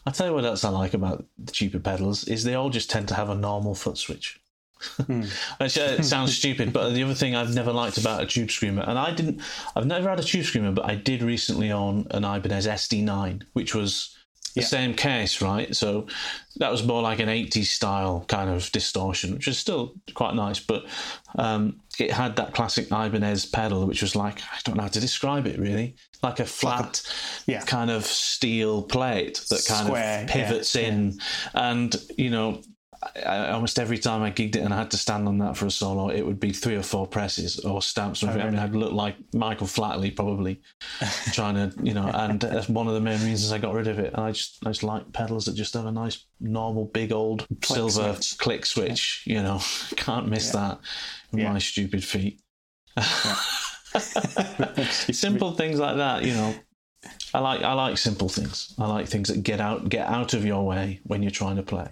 I'll 0.05 0.13
tell 0.13 0.27
you 0.27 0.33
what 0.33 0.45
else 0.45 0.63
I 0.63 0.69
like 0.69 0.93
about 0.93 1.25
the 1.37 1.51
cheaper 1.51 1.79
pedals 1.79 2.23
is 2.25 2.43
they 2.43 2.55
all 2.55 2.69
just 2.69 2.89
tend 2.89 3.07
to 3.09 3.15
have 3.15 3.29
a 3.29 3.35
normal 3.35 3.75
foot 3.75 3.97
switch. 3.97 4.39
Which, 5.07 5.77
uh, 5.77 5.95
it 5.97 6.05
sounds 6.05 6.37
stupid, 6.37 6.71
but 6.71 6.91
the 6.91 7.03
other 7.03 7.15
thing 7.15 7.35
I've 7.35 7.53
never 7.53 7.73
liked 7.73 7.97
about 7.97 8.21
a 8.21 8.27
tube 8.27 8.51
screamer, 8.51 8.83
and 8.83 8.97
I 8.97 9.11
didn't, 9.11 9.41
I've 9.75 9.87
never 9.87 10.09
had 10.09 10.19
a 10.19 10.23
tube 10.23 10.45
screamer, 10.45 10.71
but 10.71 10.85
I 10.85 10.95
did 10.95 11.23
recently 11.23 11.71
own 11.71 12.05
an 12.11 12.23
Ibanez 12.23 12.67
SD9, 12.67 13.43
which 13.53 13.73
was 13.73 14.16
the 14.53 14.61
Yeah. 14.61 14.67
same 14.67 14.93
case, 14.93 15.41
right? 15.41 15.75
So 15.75 16.07
that 16.57 16.71
was 16.71 16.83
more 16.83 17.01
like 17.01 17.19
an 17.19 17.29
80s 17.29 17.67
style 17.67 18.25
kind 18.27 18.49
of 18.49 18.71
distortion, 18.71 19.33
which 19.33 19.47
is 19.47 19.57
still 19.57 19.93
quite 20.13 20.35
nice, 20.35 20.59
but 20.59 20.85
um, 21.37 21.79
it 21.99 22.11
had 22.11 22.35
that 22.37 22.53
classic 22.53 22.87
Ibanez 22.87 23.45
pedal, 23.45 23.85
which 23.87 24.01
was 24.01 24.15
like, 24.15 24.39
I 24.41 24.59
don't 24.63 24.77
know 24.77 24.83
how 24.83 24.89
to 24.89 24.99
describe 24.99 25.45
it 25.47 25.59
really, 25.59 25.95
like 26.23 26.39
a 26.39 26.45
flat 26.45 27.01
yeah. 27.45 27.61
kind 27.65 27.91
of 27.91 28.05
steel 28.05 28.83
plate 28.83 29.41
that 29.49 29.65
kind 29.67 29.87
Square, 29.87 30.23
of 30.23 30.27
pivots 30.29 30.75
yeah, 30.75 30.81
in. 30.87 31.19
And, 31.53 31.95
you 32.17 32.29
know, 32.29 32.61
I, 33.25 33.49
almost 33.49 33.79
every 33.79 33.97
time 33.97 34.21
I 34.21 34.31
gigged 34.31 34.55
it 34.55 34.59
and 34.61 34.73
I 34.73 34.77
had 34.77 34.91
to 34.91 34.97
stand 34.97 35.27
on 35.27 35.37
that 35.39 35.55
for 35.57 35.65
a 35.65 35.71
solo, 35.71 36.09
it 36.09 36.21
would 36.25 36.39
be 36.39 36.51
three 36.51 36.75
or 36.75 36.83
four 36.83 37.05
presses 37.07 37.59
or 37.59 37.81
stamps. 37.81 38.23
Or 38.23 38.29
I 38.29 38.45
mean, 38.49 38.59
I'd 38.59 38.73
look 38.75 38.91
like 38.93 39.15
Michael 39.33 39.67
Flatley 39.67 40.15
probably 40.15 40.61
trying 41.33 41.55
to, 41.55 41.71
you 41.83 41.93
know, 41.93 42.07
and 42.13 42.39
that's 42.39 42.69
one 42.69 42.87
of 42.87 42.93
the 42.93 43.01
main 43.01 43.19
reasons 43.23 43.51
I 43.51 43.57
got 43.59 43.73
rid 43.75 43.87
of 43.87 43.99
it. 43.99 44.13
And 44.13 44.23
I 44.23 44.31
just, 44.31 44.59
I 44.65 44.69
just 44.69 44.83
like 44.83 45.11
pedals 45.13 45.45
that 45.45 45.55
just 45.55 45.73
have 45.73 45.85
a 45.85 45.91
nice, 45.91 46.25
normal, 46.39 46.85
big 46.85 47.11
old 47.11 47.45
silver 47.63 48.13
switch. 48.15 48.37
click 48.37 48.65
switch. 48.65 49.23
You 49.25 49.41
know, 49.43 49.59
can't 49.95 50.27
miss 50.27 50.51
that 50.51 50.79
with 51.31 51.41
Yeah. 51.41 51.53
my 51.53 51.59
stupid 51.59 52.03
feet. 52.03 52.41
simple 53.99 55.51
things 55.53 55.79
like 55.79 55.97
that, 55.97 56.23
you 56.23 56.33
know. 56.33 56.55
I 57.33 57.39
like 57.39 57.61
I 57.61 57.73
like 57.73 57.97
simple 57.97 58.29
things. 58.29 58.73
I 58.79 58.87
like 58.87 59.07
things 59.07 59.29
that 59.29 59.43
get 59.43 59.59
out 59.61 59.89
get 59.89 60.07
out 60.07 60.33
of 60.33 60.45
your 60.45 60.65
way 60.65 60.99
when 61.03 61.21
you're 61.21 61.31
trying 61.31 61.57
to 61.57 61.63
play. 61.63 61.87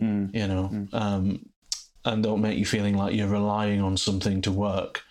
Mm. 0.00 0.34
You 0.34 0.46
know, 0.46 0.86
um, 0.92 1.48
and 2.04 2.22
don't 2.22 2.42
make 2.42 2.58
you 2.58 2.66
feeling 2.66 2.96
like 2.96 3.14
you're 3.14 3.28
relying 3.28 3.80
on 3.80 3.96
something 3.96 4.42
to 4.42 4.52
work. 4.52 5.02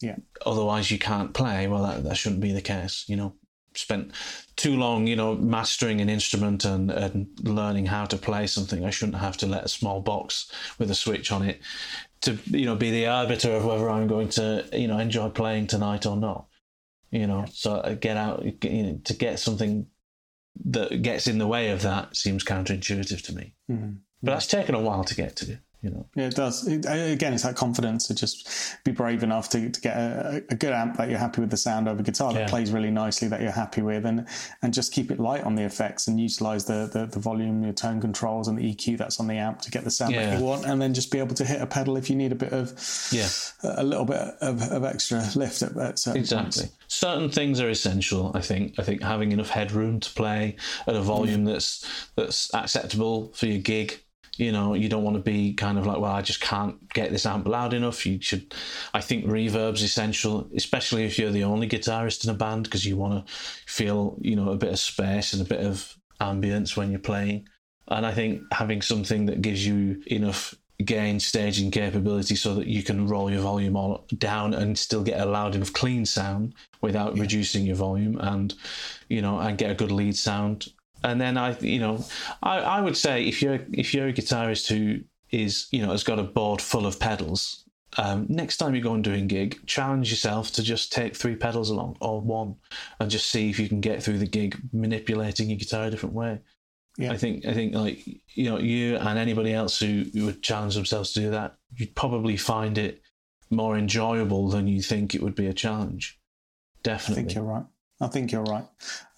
Yeah. 0.00 0.16
Otherwise, 0.46 0.90
you 0.90 0.98
can't 0.98 1.34
play. 1.34 1.66
Well, 1.66 1.82
that, 1.82 2.04
that 2.04 2.16
shouldn't 2.16 2.40
be 2.40 2.52
the 2.52 2.62
case. 2.62 3.04
You 3.08 3.16
know, 3.16 3.34
spent 3.74 4.12
too 4.56 4.76
long, 4.76 5.06
you 5.06 5.16
know, 5.16 5.34
mastering 5.34 6.00
an 6.00 6.08
instrument 6.08 6.64
and, 6.64 6.90
and 6.90 7.26
learning 7.42 7.86
how 7.86 8.04
to 8.06 8.16
play 8.16 8.46
something. 8.46 8.84
I 8.84 8.90
shouldn't 8.90 9.18
have 9.18 9.36
to 9.38 9.46
let 9.46 9.64
a 9.64 9.68
small 9.68 10.00
box 10.00 10.50
with 10.78 10.90
a 10.90 10.94
switch 10.94 11.30
on 11.32 11.42
it 11.42 11.60
to, 12.22 12.38
you 12.46 12.66
know, 12.66 12.76
be 12.76 12.90
the 12.90 13.06
arbiter 13.06 13.52
of 13.52 13.64
whether 13.64 13.88
I'm 13.88 14.06
going 14.06 14.28
to, 14.30 14.64
you 14.72 14.88
know, 14.88 14.98
enjoy 14.98 15.28
playing 15.30 15.66
tonight 15.66 16.06
or 16.06 16.16
not. 16.16 16.46
You 17.10 17.26
know, 17.26 17.44
so 17.52 17.98
get 18.00 18.16
out 18.16 18.44
you 18.64 18.82
know, 18.82 19.00
to 19.04 19.14
get 19.14 19.40
something 19.40 19.86
that 20.66 21.02
gets 21.02 21.26
in 21.26 21.38
the 21.38 21.46
way 21.46 21.70
of 21.70 21.82
that 21.82 22.16
seems 22.16 22.44
counterintuitive 22.44 23.22
to 23.22 23.34
me. 23.34 23.54
Mm. 23.70 23.98
But 24.22 24.32
that's 24.32 24.46
taken 24.46 24.74
a 24.74 24.80
while 24.80 25.04
to 25.04 25.14
get 25.14 25.36
to 25.36 25.58
you 25.82 25.90
know. 25.90 26.06
Yeah, 26.14 26.26
it 26.26 26.34
does. 26.34 26.66
It, 26.66 26.84
again, 26.86 27.32
it's 27.32 27.42
that 27.42 27.56
confidence 27.56 28.06
to 28.08 28.14
just 28.14 28.76
be 28.84 28.92
brave 28.92 29.22
enough 29.22 29.48
to, 29.50 29.70
to 29.70 29.80
get 29.80 29.96
a, 29.96 30.44
a, 30.50 30.54
good 30.54 30.72
amp 30.72 30.98
that 30.98 31.08
you're 31.08 31.18
happy 31.18 31.40
with 31.40 31.50
the 31.50 31.56
sound 31.56 31.88
of 31.88 31.98
a 31.98 32.02
guitar 32.02 32.34
that 32.34 32.40
yeah. 32.40 32.48
plays 32.48 32.70
really 32.70 32.90
nicely 32.90 33.28
that 33.28 33.40
you're 33.40 33.50
happy 33.50 33.80
with, 33.80 34.04
and 34.04 34.26
and 34.62 34.74
just 34.74 34.92
keep 34.92 35.10
it 35.10 35.18
light 35.18 35.42
on 35.44 35.54
the 35.54 35.62
effects 35.62 36.06
and 36.06 36.20
utilize 36.20 36.66
the, 36.66 36.90
the, 36.92 37.06
the 37.06 37.18
volume, 37.18 37.62
your 37.62 37.72
tone 37.72 38.00
controls, 38.00 38.46
and 38.48 38.58
the 38.58 38.74
EQ 38.74 38.98
that's 38.98 39.20
on 39.20 39.26
the 39.26 39.34
amp 39.34 39.62
to 39.62 39.70
get 39.70 39.84
the 39.84 39.90
sound 39.90 40.12
yeah. 40.12 40.26
that 40.26 40.38
you 40.38 40.44
want, 40.44 40.66
and 40.66 40.82
then 40.82 40.92
just 40.92 41.10
be 41.10 41.18
able 41.18 41.34
to 41.34 41.44
hit 41.44 41.62
a 41.62 41.66
pedal 41.66 41.96
if 41.96 42.10
you 42.10 42.16
need 42.16 42.32
a 42.32 42.36
bit 42.36 42.52
of 42.52 42.72
yeah 43.10 43.28
a 43.62 43.82
little 43.82 44.04
bit 44.04 44.18
of, 44.18 44.62
of 44.70 44.84
extra 44.84 45.22
lift 45.34 45.62
at, 45.62 45.74
at 45.76 45.98
certain 45.98 46.20
exactly. 46.20 46.64
Points. 46.64 46.76
Certain 46.88 47.30
things 47.30 47.60
are 47.60 47.70
essential. 47.70 48.32
I 48.34 48.42
think. 48.42 48.78
I 48.78 48.82
think 48.82 49.02
having 49.02 49.32
enough 49.32 49.50
headroom 49.50 50.00
to 50.00 50.10
play 50.10 50.56
at 50.86 50.94
a 50.94 51.00
volume 51.00 51.44
mm. 51.44 51.52
that's 51.52 52.12
that's 52.16 52.52
acceptable 52.52 53.32
for 53.34 53.46
your 53.46 53.60
gig 53.60 54.02
you 54.40 54.52
know, 54.52 54.74
you 54.74 54.88
don't 54.88 55.04
want 55.04 55.16
to 55.16 55.22
be 55.22 55.52
kind 55.52 55.78
of 55.78 55.86
like, 55.86 55.98
well, 55.98 56.12
I 56.12 56.22
just 56.22 56.40
can't 56.40 56.88
get 56.92 57.10
this 57.10 57.26
amp 57.26 57.46
loud 57.46 57.74
enough. 57.74 58.06
You 58.06 58.20
should, 58.20 58.54
I 58.94 59.00
think 59.00 59.26
reverb's 59.26 59.82
essential, 59.82 60.48
especially 60.56 61.04
if 61.04 61.18
you're 61.18 61.30
the 61.30 61.44
only 61.44 61.68
guitarist 61.68 62.24
in 62.24 62.30
a 62.30 62.34
band, 62.34 62.64
because 62.64 62.86
you 62.86 62.96
want 62.96 63.26
to 63.26 63.32
feel, 63.66 64.16
you 64.20 64.36
know, 64.36 64.50
a 64.50 64.56
bit 64.56 64.72
of 64.72 64.78
space 64.78 65.32
and 65.32 65.42
a 65.42 65.48
bit 65.48 65.64
of 65.64 65.96
ambience 66.20 66.76
when 66.76 66.90
you're 66.90 67.00
playing. 67.00 67.48
And 67.88 68.06
I 68.06 68.12
think 68.12 68.42
having 68.52 68.82
something 68.82 69.26
that 69.26 69.42
gives 69.42 69.66
you 69.66 70.02
enough 70.06 70.54
gain 70.84 71.20
staging 71.20 71.70
capability 71.70 72.34
so 72.34 72.54
that 72.54 72.66
you 72.66 72.82
can 72.82 73.06
roll 73.06 73.30
your 73.30 73.42
volume 73.42 73.76
all 73.76 74.06
down 74.16 74.54
and 74.54 74.78
still 74.78 75.02
get 75.02 75.20
a 75.20 75.26
loud 75.26 75.54
enough 75.54 75.72
clean 75.72 76.06
sound 76.06 76.54
without 76.80 77.14
yeah. 77.14 77.22
reducing 77.22 77.66
your 77.66 77.76
volume 77.76 78.18
and 78.20 78.54
you 79.08 79.20
know 79.20 79.38
and 79.40 79.58
get 79.58 79.70
a 79.70 79.74
good 79.74 79.92
lead 79.92 80.16
sound 80.16 80.72
and 81.02 81.20
then 81.20 81.36
I, 81.36 81.58
you 81.60 81.78
know, 81.78 82.04
I, 82.42 82.58
I 82.58 82.80
would 82.80 82.96
say 82.96 83.24
if 83.24 83.42
you're 83.42 83.60
if 83.72 83.94
you're 83.94 84.08
a 84.08 84.12
guitarist 84.12 84.68
who 84.68 85.00
is, 85.30 85.68
you 85.70 85.82
know, 85.84 85.90
has 85.90 86.04
got 86.04 86.18
a 86.18 86.24
board 86.24 86.60
full 86.60 86.86
of 86.86 86.98
pedals, 86.98 87.64
um, 87.98 88.26
next 88.28 88.58
time 88.58 88.74
you 88.74 88.80
go 88.80 88.94
and 88.94 89.02
do 89.02 89.12
a 89.12 89.20
gig, 89.20 89.66
challenge 89.66 90.10
yourself 90.10 90.52
to 90.52 90.62
just 90.62 90.92
take 90.92 91.16
three 91.16 91.36
pedals 91.36 91.70
along 91.70 91.96
or 92.00 92.20
one, 92.20 92.56
and 92.98 93.10
just 93.10 93.30
see 93.30 93.50
if 93.50 93.58
you 93.58 93.68
can 93.68 93.80
get 93.80 94.02
through 94.02 94.18
the 94.18 94.26
gig 94.26 94.58
manipulating 94.72 95.50
your 95.50 95.58
guitar 95.58 95.84
a 95.84 95.90
different 95.90 96.14
way. 96.14 96.40
Yeah. 96.96 97.12
I 97.12 97.16
think 97.16 97.46
I 97.46 97.54
think 97.54 97.74
like 97.74 98.06
you 98.34 98.50
know 98.50 98.58
you 98.58 98.96
and 98.96 99.18
anybody 99.18 99.54
else 99.54 99.78
who, 99.78 100.04
who 100.12 100.26
would 100.26 100.42
challenge 100.42 100.74
themselves 100.74 101.12
to 101.12 101.20
do 101.20 101.30
that, 101.30 101.56
you'd 101.76 101.94
probably 101.94 102.36
find 102.36 102.76
it 102.78 103.02
more 103.50 103.76
enjoyable 103.76 104.48
than 104.48 104.68
you 104.68 104.82
think 104.82 105.14
it 105.14 105.22
would 105.22 105.34
be 105.34 105.46
a 105.46 105.52
challenge. 105.52 106.18
Definitely. 106.82 107.22
I 107.22 107.24
think 107.24 107.34
you're 107.34 107.44
right. 107.44 107.64
I 108.00 108.06
think 108.06 108.32
you're 108.32 108.42
right. 108.44 108.64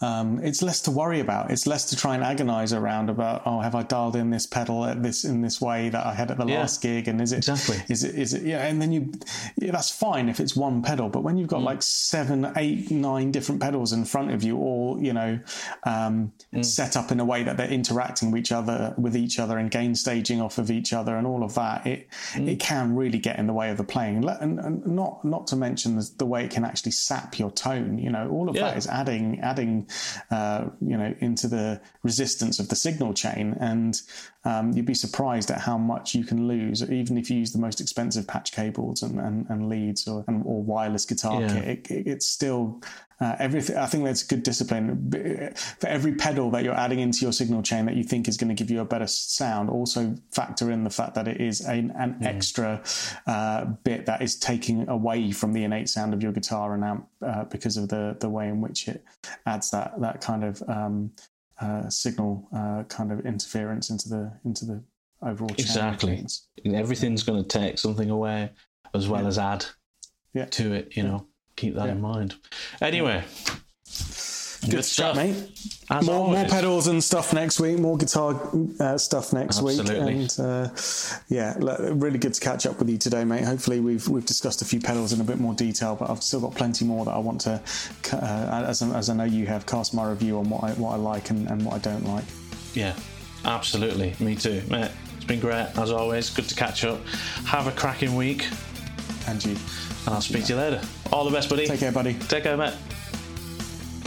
Um, 0.03 0.40
it's 0.42 0.62
less 0.62 0.80
to 0.82 0.90
worry 0.90 1.20
about. 1.20 1.53
It's 1.53 1.64
less 1.66 1.84
to 1.90 1.96
try 1.96 2.16
and 2.16 2.24
agonize 2.24 2.72
around 2.72 3.09
about. 3.09 3.42
Oh, 3.46 3.61
have 3.61 3.76
I 3.76 3.84
dialed 3.84 4.16
in 4.16 4.30
this 4.30 4.46
pedal 4.46 4.84
at 4.84 5.00
this 5.00 5.24
in 5.24 5.42
this 5.42 5.61
way 5.61 5.90
that 5.90 6.05
I 6.05 6.12
had 6.12 6.32
at 6.32 6.38
the 6.38 6.46
yeah, 6.46 6.59
last 6.59 6.82
gig? 6.82 7.07
And 7.07 7.20
is 7.20 7.32
it 7.32 7.38
exactly? 7.38 7.76
Is 7.88 8.03
it? 8.03 8.16
Is 8.16 8.34
it? 8.34 8.42
Yeah. 8.42 8.66
And 8.66 8.82
then 8.82 8.90
you, 8.90 9.12
yeah, 9.57 9.70
that's 9.70 9.90
fine 9.90 10.28
if 10.28 10.40
it's 10.40 10.57
one 10.57 10.82
pedal. 10.82 11.09
But 11.09 11.22
when 11.22 11.38
you've 11.38 11.48
got 11.48 11.61
mm. 11.61 11.66
like 11.66 11.82
seven, 11.82 12.53
eight, 12.57 12.90
nine 12.90 13.30
different 13.30 13.61
pedals 13.61 13.92
in 13.92 14.05
front 14.05 14.32
of 14.32 14.42
you, 14.42 14.59
all 14.59 14.98
you 15.00 15.12
know, 15.12 15.38
um, 15.84 16.32
mm. 16.53 16.64
set 16.64 16.96
up 16.96 17.12
in 17.12 17.20
a 17.20 17.24
way 17.24 17.44
that 17.44 17.57
they're 17.57 17.70
interacting 17.70 18.32
with 18.32 18.40
each 18.40 18.50
other, 18.50 18.94
with 18.98 19.16
each 19.16 19.38
other, 19.38 19.57
and 19.57 19.70
gain 19.70 19.94
staging 19.94 20.40
off 20.40 20.59
of 20.59 20.68
each 20.72 20.92
other, 20.92 21.16
and 21.16 21.28
all 21.28 21.44
of 21.44 21.55
that, 21.55 21.86
it 21.86 22.09
mm. 22.32 22.48
it 22.48 22.59
can 22.59 22.96
really 22.96 23.18
get 23.18 23.38
in 23.38 23.46
the 23.46 23.53
way 23.53 23.70
of 23.70 23.76
the 23.76 23.84
playing. 23.84 24.28
And, 24.28 24.59
and 24.59 24.84
not 24.84 25.24
not 25.24 25.46
to 25.48 25.57
mention 25.57 25.94
the, 25.94 26.11
the, 26.18 26.26
way 26.26 26.44
it 26.44 26.50
can 26.50 26.64
actually 26.64 26.92
sap 26.92 27.38
your 27.38 27.53
tone. 27.53 27.98
You 27.98 28.11
know, 28.11 28.28
all 28.30 28.48
of 28.48 28.57
yeah. 28.57 28.62
that 28.62 28.76
is 28.76 28.88
adding 28.88 29.38
adding 29.40 29.86
uh, 30.30 30.66
you 30.80 30.97
know 30.97 31.14
into 31.20 31.49
the 31.49 31.80
resistance 32.03 32.59
of 32.59 32.68
the 32.68 32.76
signal 32.76 33.14
chain, 33.14 33.57
and 33.61 34.03
um, 34.45 34.72
you'd 34.72 34.86
be 34.86 34.95
surprised 34.95 35.51
at 35.51 35.61
how 35.61 35.78
much 35.78 36.14
you 36.14 36.24
can 36.24 36.49
lose, 36.49 36.82
even 36.90 37.16
if 37.16 37.30
you 37.30 37.38
use 37.38 37.53
the 37.53 37.59
most 37.59 37.80
expensive 37.80 38.26
patch 38.26 38.53
cables 38.53 39.03
and, 39.03 39.20
and, 39.20 39.47
and 39.49 39.68
leads 39.68 40.09
or, 40.09 40.24
and, 40.26 40.43
or 40.45 40.62
wireless 40.62 41.05
guitar 41.05 41.40
yeah. 41.40 41.55
kit. 41.55 41.64
It, 41.64 41.90
it, 41.90 42.07
it's 42.07 42.26
still 42.26 42.80
uh, 43.23 43.37
everything. 43.39 43.77
I 43.77 43.87
think 43.87 44.05
that's 44.05 44.25
good 44.25 44.43
discipline. 44.43 45.11
For 45.79 45.87
every 45.87 46.14
pedal 46.14 46.51
that 46.51 46.64
you're 46.64 46.75
adding 46.75 46.99
into 46.99 47.20
your 47.25 47.33
signal 47.33 47.62
chain 47.62 47.87
that 47.87 47.95
you 47.95 48.03
think 48.03 48.27
is 48.27 48.37
going 48.37 48.49
to 48.49 48.55
give 48.55 48.68
you 48.68 48.81
a 48.81 48.85
better 48.85 49.07
sound, 49.07 49.70
also 49.70 50.16
factor 50.33 50.73
in 50.73 50.83
the 50.83 50.91
fact 50.91 51.14
that 51.14 51.29
it 51.29 51.41
is 51.41 51.61
an, 51.61 51.93
an 51.93 52.14
mm. 52.14 52.27
extra 52.27 52.83
uh, 53.29 53.66
bit 53.85 54.07
that 54.07 54.23
is 54.23 54.37
taking 54.37 54.89
away 54.89 55.31
from 55.31 55.53
the 55.53 55.62
innate 55.62 55.89
sound 55.89 56.14
of 56.14 56.23
your 56.23 56.33
guitar 56.33 56.75
and 56.75 56.83
amp 56.83 57.07
uh, 57.25 57.45
because 57.45 57.77
of 57.77 57.89
the 57.89 58.16
the 58.18 58.29
way 58.29 58.49
in 58.49 58.61
which 58.61 58.89
it 58.89 59.05
adds 59.47 59.70
that 59.70 59.93
that 60.01 60.20
kind 60.20 60.43
of 60.43 60.61
um, 60.68 61.12
uh, 61.61 61.89
signal 61.89 62.49
uh, 62.53 62.83
kind 62.89 63.12
of 63.12 63.25
interference 63.25 63.89
into 63.91 64.09
the 64.09 64.33
into 64.45 64.64
the 64.64 64.83
overall 65.23 65.51
exactly 65.59 66.27
everything's 66.64 67.23
going 67.23 67.41
to 67.41 67.49
take 67.49 67.79
something 67.79 68.11
away 68.11 68.51
as 68.95 69.07
well 69.09 69.23
yeah. 69.23 69.29
as 69.29 69.39
add 69.39 69.64
yeah. 70.35 70.47
to 70.47 70.73
it 70.73 70.97
you 70.97 71.05
know 71.05 71.25
keep 71.57 71.74
that 71.74 71.86
yeah. 71.86 71.92
in 71.92 72.00
mind 72.00 72.34
anyway 72.80 73.24
Good, 74.62 74.70
Good 74.70 74.84
stuff, 74.84 75.16
mate. 75.16 75.34
As 75.90 76.07
more, 76.07 76.28
more 76.28 76.44
pedals 76.44 76.86
and 76.86 77.03
stuff 77.03 77.32
next 77.34 77.59
week. 77.59 77.80
More 77.80 77.96
guitar 77.96 78.40
uh, 78.78 78.96
stuff 78.96 79.32
next 79.32 79.59
Absolutely. 79.59 80.14
week. 80.14 80.14
And 80.14 80.36
uh, 80.38 80.68
yeah, 81.28 81.55
really 81.59 82.18
good 82.18 82.32
to 82.34 82.40
catch 82.40 82.64
up 82.64 82.78
with 82.78 82.88
you 82.88 82.96
today, 82.96 83.24
mate. 83.24 83.42
Hopefully, 83.42 83.80
we've 83.80 84.07
we've 84.07 84.24
discussed 84.24 84.62
a 84.62 84.64
few 84.64 84.78
pedals 84.78 85.12
in 85.12 85.20
a 85.20 85.24
bit 85.24 85.40
more 85.40 85.53
detail, 85.53 85.96
but 85.96 86.09
I've 86.09 86.22
still 86.22 86.38
got 86.38 86.55
plenty 86.55 86.84
more 86.84 87.05
that 87.05 87.11
I 87.11 87.18
want 87.18 87.40
to, 87.40 87.61
uh, 88.12 88.64
as, 88.68 88.82
as 88.82 89.11
I 89.11 89.14
know 89.14 89.24
you 89.24 89.46
have, 89.46 89.66
cast 89.66 89.94
my 89.94 90.09
review 90.09 90.38
on 90.38 90.48
what 90.48 90.62
I 90.62 90.70
what 90.74 90.92
I 90.92 90.96
like 90.96 91.30
and, 91.30 91.50
and 91.50 91.64
what 91.66 91.74
I 91.74 91.78
don't 91.78 92.07
like. 92.07 92.24
Yeah, 92.72 92.94
absolutely. 93.44 94.14
Me 94.20 94.36
too, 94.36 94.62
mate. 94.70 94.92
It's 95.16 95.24
been 95.24 95.40
great 95.40 95.76
as 95.76 95.90
always. 95.90 96.30
Good 96.30 96.48
to 96.48 96.55
catch 96.55 96.84
up. 96.84 97.05
Have 97.46 97.66
a 97.66 97.72
cracking 97.72 98.14
week. 98.14 98.46
And 99.26 99.44
you. 99.44 99.57
And 100.07 100.14
I'll 100.14 100.20
speak 100.20 100.42
yeah. 100.42 100.46
to 100.46 100.53
you 100.53 100.59
later. 100.59 100.82
All 101.13 101.25
the 101.25 101.31
best, 101.31 101.49
buddy. 101.51 101.67
Take 101.67 101.81
care, 101.81 101.93
buddy. 101.93 102.15
Take 102.15 102.45
care, 102.45 102.57
mate. 102.57 102.75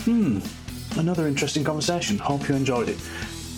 Hmm, 0.05 0.39
another 0.99 1.27
interesting 1.27 1.63
conversation. 1.63 2.17
Hope 2.17 2.49
you 2.49 2.55
enjoyed 2.55 2.89
it. 2.89 2.97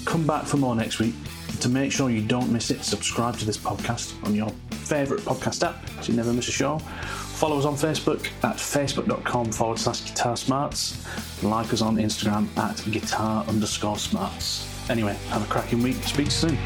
Come 0.06 0.28
back 0.28 0.45
for 0.45 0.58
more 0.58 0.76
next 0.76 1.00
week. 1.00 1.16
To 1.62 1.70
make 1.70 1.91
sure 1.91 2.10
you 2.10 2.22
don't 2.22 2.52
miss 2.52 2.70
it, 2.72 2.84
subscribe 2.84 3.38
to 3.39 3.45
this 3.45 3.58
podcast 3.58 4.14
on 4.26 4.36
your 4.36 4.50
favourite 4.70 5.24
podcast 5.24 5.68
app 5.68 5.89
so 6.02 6.12
you 6.12 6.18
never 6.18 6.32
miss 6.32 6.48
a 6.48 6.52
show. 6.52 6.78
Follow 6.80 7.58
us 7.58 7.66
on 7.66 7.76
Facebook 7.76 8.28
at 8.43 8.58
facebook.com 8.58 9.52
forward 9.52 9.80
slash 9.80 10.06
guitar 10.06 10.38
smarts. 10.38 11.04
Like 11.43 11.74
us 11.74 11.82
on 11.82 11.98
Instagram 11.98 12.48
at 12.58 12.84
guitar 12.91 13.45
underscore 13.45 13.98
smarts. 13.98 14.68
Anyway, 14.89 15.16
have 15.30 15.43
a 15.43 15.48
cracking 15.52 15.82
week. 15.82 15.95
Speak 16.04 16.32
soon. 16.32 16.58